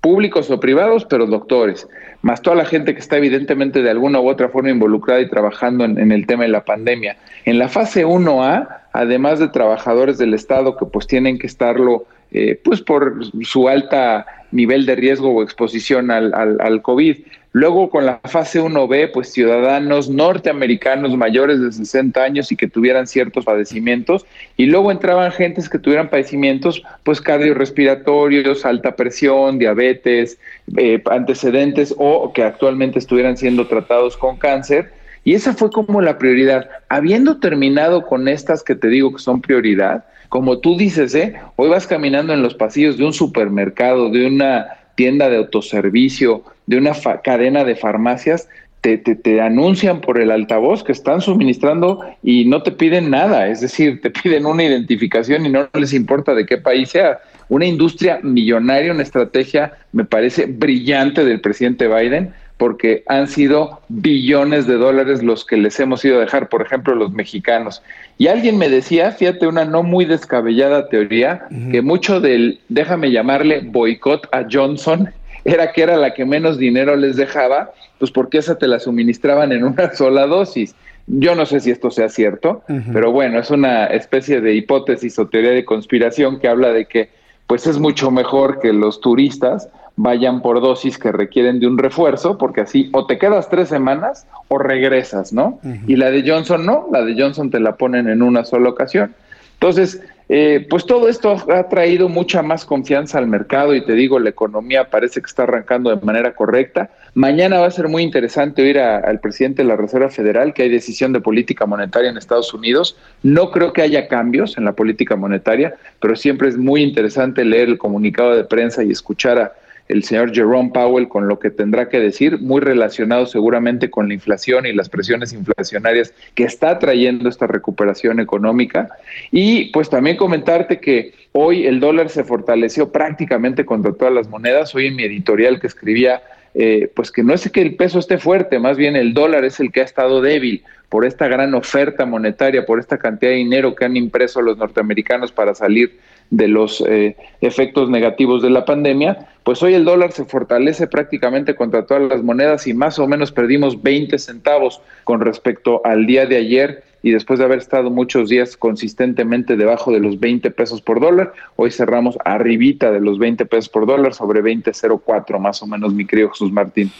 [0.02, 1.88] Públicos o privados, pero doctores.
[2.24, 5.86] Más toda la gente que está evidentemente de alguna u otra forma involucrada y trabajando
[5.86, 7.16] en, en el tema de la pandemia.
[7.46, 8.68] En la fase 1A,
[9.00, 14.26] además de trabajadores del Estado que pues tienen que estarlo eh, pues por su alta
[14.52, 17.18] nivel de riesgo o exposición al, COVID.
[17.54, 23.08] Luego con la fase 1B, pues ciudadanos norteamericanos mayores de 60 años y que tuvieran
[23.08, 24.26] ciertos padecimientos.
[24.58, 30.38] Y luego entraban gentes que tuvieran padecimientos, pues cardiorrespiratorios, alta presión, diabetes,
[30.76, 34.99] eh, antecedentes o que actualmente estuvieran siendo tratados con cáncer.
[35.30, 36.68] Y esa fue como la prioridad.
[36.90, 41.36] Habiendo terminado con estas que te digo que son prioridad, como tú dices, ¿eh?
[41.56, 44.66] hoy vas caminando en los pasillos de un supermercado, de una
[44.96, 46.94] tienda de autoservicio, de una
[47.24, 48.50] cadena de farmacias,
[48.82, 53.50] te, te, te, anuncian por el altavoz que están suministrando y no te piden nada,
[53.50, 57.20] es decir, te piden una identificación y no les importa de qué país sea.
[57.50, 64.68] Una industria millonaria, una estrategia, me parece brillante del presidente Biden, porque han sido billones
[64.68, 67.82] de dólares los que les hemos ido a dejar, por ejemplo, los mexicanos.
[68.18, 73.62] Y alguien me decía, fíjate, una no muy descabellada teoría, que mucho del, déjame llamarle,
[73.62, 75.10] boicot a Johnson,
[75.46, 79.54] era que era la que menos dinero les dejaba, pues porque esa te la suministraban
[79.54, 80.76] en una sola dosis.
[81.08, 85.28] Yo no sé si esto sea cierto, pero bueno, es una especie de hipótesis o
[85.30, 87.10] teoría de conspiración que habla de que
[87.48, 89.70] pues es mucho mejor que los turistas
[90.02, 94.26] vayan por dosis que requieren de un refuerzo, porque así o te quedas tres semanas
[94.48, 95.60] o regresas, ¿no?
[95.88, 99.14] Y la de Johnson no, la de Johnson te la ponen en una sola ocasión.
[99.56, 104.20] Entonces, eh, pues todo esto ha traído mucha más confianza al mercado y te digo,
[104.20, 106.92] la economía parece que está arrancando de manera correcta.
[107.14, 110.70] Mañana va a ser muy interesante oír al presidente de la Reserva Federal que hay
[110.70, 112.96] decisión de política monetaria en Estados Unidos.
[113.22, 117.68] No creo que haya cambios en la política monetaria, pero siempre es muy interesante leer
[117.68, 119.52] el comunicado de prensa y escuchar a
[119.90, 124.14] el señor Jerome Powell con lo que tendrá que decir, muy relacionado seguramente con la
[124.14, 128.90] inflación y las presiones inflacionarias que está trayendo esta recuperación económica.
[129.32, 134.76] Y pues también comentarte que hoy el dólar se fortaleció prácticamente contra todas las monedas.
[134.76, 136.22] Hoy en mi editorial que escribía,
[136.54, 139.60] eh, pues que no es que el peso esté fuerte, más bien el dólar es
[139.60, 143.76] el que ha estado débil por esta gran oferta monetaria, por esta cantidad de dinero
[143.76, 145.98] que han impreso los norteamericanos para salir
[146.30, 151.56] de los eh, efectos negativos de la pandemia, pues hoy el dólar se fortalece prácticamente
[151.56, 156.26] contra todas las monedas y más o menos perdimos 20 centavos con respecto al día
[156.26, 160.82] de ayer y después de haber estado muchos días consistentemente debajo de los 20 pesos
[160.82, 165.68] por dólar, hoy cerramos arribita de los 20 pesos por dólar sobre 20.04 más o
[165.68, 166.92] menos, mi querido Jesús Martín.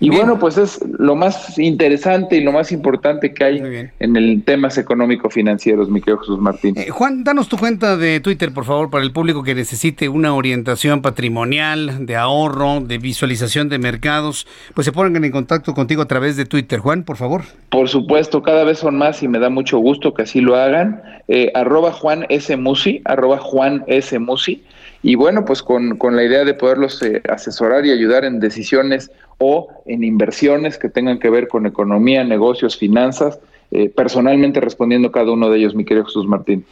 [0.00, 4.42] Y bueno, pues es lo más interesante y lo más importante que hay en el
[4.44, 6.74] temas económico-financieros, mi querido Jesús Martín.
[6.76, 10.34] Eh, Juan, danos tu cuenta de Twitter, por favor, para el público que necesite una
[10.34, 16.06] orientación patrimonial, de ahorro, de visualización de mercados, pues se pongan en contacto contigo a
[16.06, 16.80] través de Twitter.
[16.80, 17.42] Juan, por favor.
[17.70, 21.02] Por supuesto, cada vez son más y me da mucho gusto que así lo hagan.
[21.28, 22.56] Eh, arroba Juan S.
[22.56, 24.18] Musi, arroba Juan S.
[24.18, 24.64] Musi.
[25.02, 29.10] Y bueno, pues con, con la idea de poderlos eh, asesorar y ayudar en decisiones
[29.38, 33.38] o en inversiones que tengan que ver con economía, negocios, finanzas,
[33.70, 36.64] eh, personalmente respondiendo cada uno de ellos, mi querido Jesús Martín.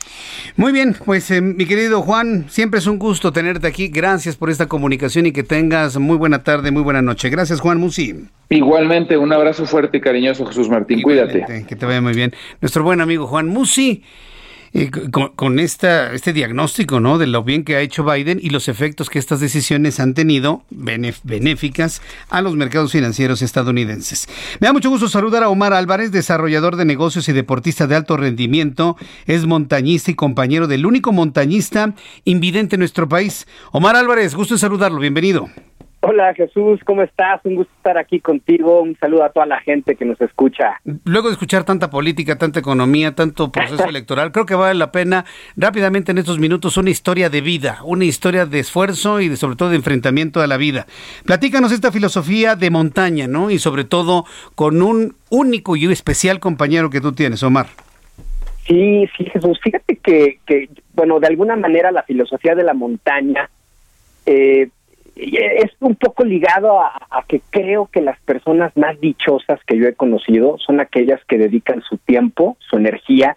[0.57, 3.89] Muy bien, pues eh, mi querido Juan, siempre es un gusto tenerte aquí.
[3.89, 7.31] Gracias por esta comunicación y que tengas muy buena tarde, muy buena noche.
[7.31, 8.27] Gracias, Juan Musi.
[8.49, 11.03] Igualmente, un abrazo fuerte y cariñoso, Jesús Martín.
[11.03, 11.65] Cuídate.
[11.67, 12.33] Que te vaya muy bien.
[12.61, 14.03] Nuestro buen amigo Juan Musi
[15.11, 17.19] con, con, esta, este diagnóstico ¿no?
[17.19, 20.65] de lo bien que ha hecho Biden y los efectos que estas decisiones han tenido
[20.71, 22.01] benéficas
[22.31, 24.29] a los mercados financieros estadounidenses.
[24.61, 28.17] Me da mucho gusto saludar a Omar Álvarez, desarrollador de negocios y deportista de alto
[28.17, 28.97] rendimiento.
[29.27, 31.95] Es montañista y compañero del único montañista
[32.25, 33.47] invidente en nuestro país.
[33.73, 35.01] Omar Álvarez, gusto en saludarlo.
[35.01, 35.51] Bienvenido.
[36.05, 37.41] Hola Jesús, ¿cómo estás?
[37.45, 38.83] Un gusto estar aquí contigo.
[38.83, 40.81] Un saludo a toda la gente que nos escucha.
[41.05, 45.25] Luego de escuchar tanta política, tanta economía, tanto proceso electoral, creo que vale la pena
[45.57, 49.55] rápidamente en estos minutos una historia de vida, una historia de esfuerzo y de, sobre
[49.55, 50.87] todo de enfrentamiento a la vida.
[51.25, 53.53] Platícanos esta filosofía de montaña, ¿no?
[53.53, 54.25] Y sobre todo
[54.57, 57.67] con un único y especial compañero que tú tienes, Omar.
[58.67, 59.61] Sí, sí, Jesús.
[59.63, 63.49] Fíjate que, que bueno, de alguna manera la filosofía de la montaña...
[64.27, 64.69] Eh,
[65.17, 69.95] es un poco ligado a, que creo que las personas más dichosas que yo he
[69.95, 73.37] conocido son aquellas que dedican su tiempo, su energía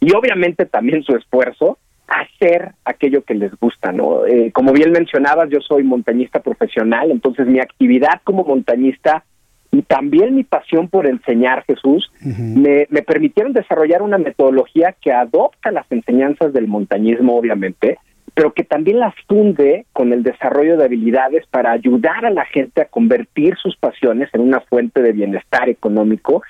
[0.00, 1.78] y obviamente también su esfuerzo
[2.08, 4.26] a hacer aquello que les gusta, ¿no?
[4.26, 9.24] Eh, como bien mencionabas, yo soy montañista profesional, entonces mi actividad como montañista
[9.72, 15.72] y también mi pasión por enseñar Jesús me, me permitieron desarrollar una metodología que adopta
[15.72, 17.98] las enseñanzas del montañismo, obviamente,
[18.36, 22.82] pero que también las funde con el desarrollo de habilidades para ayudar a la gente
[22.82, 26.42] a convertir sus pasiones en una fuente de bienestar económico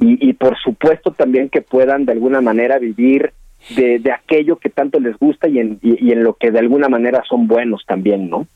[0.00, 3.34] y, por supuesto también que puedan de alguna manera vivir
[3.76, 6.88] de, de aquello que tanto les gusta y en, y, en lo que de alguna
[6.88, 8.46] manera son buenos también, ¿no?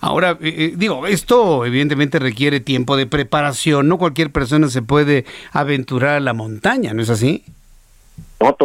[0.00, 5.26] Ahora, eh, eh, digo, esto evidentemente requiere tiempo de preparación, no cualquier persona se puede
[5.52, 7.44] aventurar a la montaña, ¿no es así?
[8.40, 8.56] No,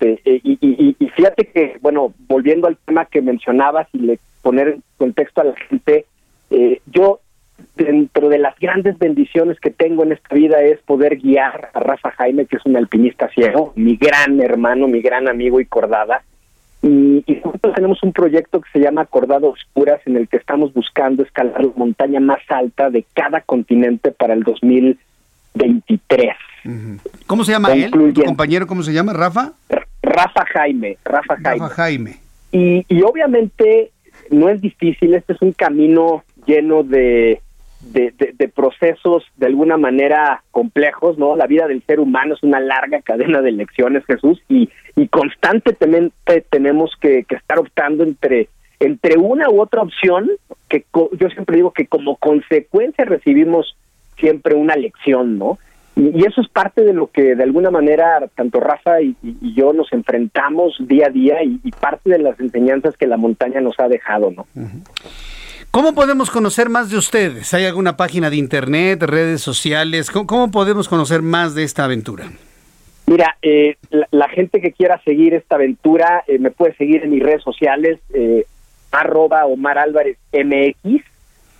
[0.00, 5.40] Eh, y, fíjate que, bueno, volviendo al tema que mencionabas y le poner en contexto
[5.40, 6.06] a la gente,
[6.50, 7.20] eh, yo
[7.76, 12.10] dentro de las grandes bendiciones que tengo en esta vida es poder guiar a Rafa
[12.12, 16.22] Jaime, que es un alpinista ciego, mi gran hermano, mi gran amigo y cordada.
[16.82, 20.74] Y, y juntos tenemos un proyecto que se llama Cordado Oscuras, en el que estamos
[20.74, 26.36] buscando escalar la montaña más alta de cada continente para el 2023.
[27.26, 27.90] ¿Cómo se llama él?
[28.14, 29.12] ¿Tu compañero cómo se llama?
[29.12, 29.52] ¿Rafa?
[30.02, 30.98] Rafa Jaime.
[31.04, 31.58] Rafa Jaime.
[31.60, 32.16] Rafa Jaime.
[32.52, 33.90] Y, y obviamente
[34.30, 37.40] no es difícil, este es un camino lleno de,
[37.80, 41.36] de, procesos de alguna manera complejos, ¿no?
[41.36, 46.44] La vida del ser humano es una larga cadena de lecciones, Jesús, y, y constantemente
[46.50, 48.48] tenemos que, que estar optando entre
[48.80, 50.30] entre una u otra opción,
[50.68, 53.76] que yo siempre digo que como consecuencia recibimos
[54.18, 55.58] siempre una lección, ¿no?
[55.96, 59.16] Y, eso es parte de lo que de alguna manera tanto Rafa y,
[59.54, 63.78] yo nos enfrentamos día a día y, parte de las enseñanzas que la montaña nos
[63.78, 64.46] ha dejado, ¿no?
[65.70, 67.52] ¿Cómo podemos conocer más de ustedes?
[67.52, 70.10] ¿Hay alguna página de internet, redes sociales?
[70.10, 72.26] ¿Cómo, podemos conocer más de esta aventura?
[73.06, 73.76] Mira, eh,
[74.10, 77.98] la, gente que quiera seguir esta aventura eh, me puede seguir en mis redes sociales,
[78.14, 78.46] eh,
[78.92, 81.02] arroba Omar Álvarez MX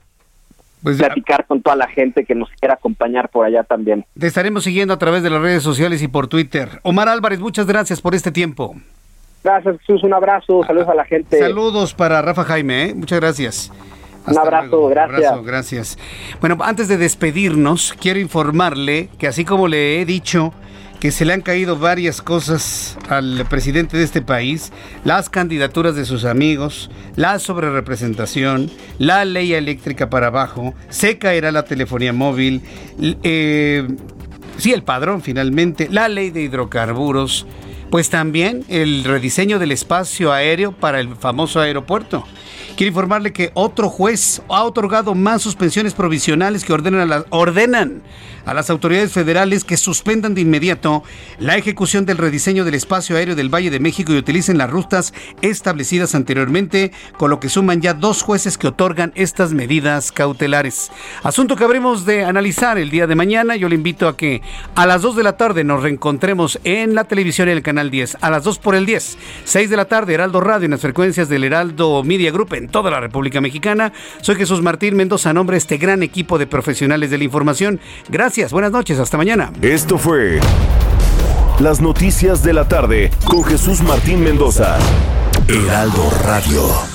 [0.83, 4.05] pues platicar con toda la gente que nos quiera acompañar por allá también.
[4.19, 6.69] Te estaremos siguiendo a través de las redes sociales y por Twitter.
[6.83, 8.75] Omar Álvarez, muchas gracias por este tiempo.
[9.43, 10.03] Gracias, Jesús.
[10.03, 10.63] Un abrazo.
[10.63, 11.39] Saludos a la gente.
[11.39, 12.89] Saludos para Rafa Jaime.
[12.89, 12.93] ¿eh?
[12.93, 13.71] Muchas gracias.
[14.27, 15.43] Un abrazo, gracias.
[15.43, 15.99] gracias.
[16.39, 20.53] Bueno, antes de despedirnos, quiero informarle que así como le he dicho
[20.99, 24.71] que se le han caído varias cosas al presidente de este país,
[25.03, 31.65] las candidaturas de sus amigos, la sobrerepresentación, la ley eléctrica para abajo, se caerá la
[31.65, 32.61] telefonía móvil,
[33.23, 33.87] eh,
[34.57, 37.45] sí, el padrón finalmente, la ley de hidrocarburos,
[37.89, 42.25] pues también el rediseño del espacio aéreo para el famoso aeropuerto.
[42.75, 48.03] Quiero informarle que otro juez ha otorgado más suspensiones provisionales que ordenan a, ordenan
[48.45, 51.03] a las autoridades federales que suspendan de inmediato
[51.39, 55.13] la ejecución del rediseño del espacio aéreo del Valle de México y utilicen las rutas
[55.41, 60.91] establecidas anteriormente, con lo que suman ya dos jueces que otorgan estas medidas cautelares.
[61.23, 63.55] Asunto que habremos de analizar el día de mañana.
[63.55, 64.41] Yo le invito a que
[64.75, 68.17] a las 2 de la tarde nos reencontremos en la televisión y el canal 10.
[68.21, 69.17] A las 2 por el 10.
[69.43, 72.91] 6 de la tarde, Heraldo Radio en las frecuencias del Heraldo Media Group en toda
[72.91, 73.93] la República Mexicana.
[74.21, 77.79] Soy Jesús Martín Mendoza, nombre de este gran equipo de profesionales de la información.
[78.51, 79.53] Buenas noches, hasta mañana.
[79.61, 80.41] Esto fue
[81.59, 84.77] Las Noticias de la Tarde con Jesús Martín Mendoza.
[85.47, 86.94] Heraldo Radio.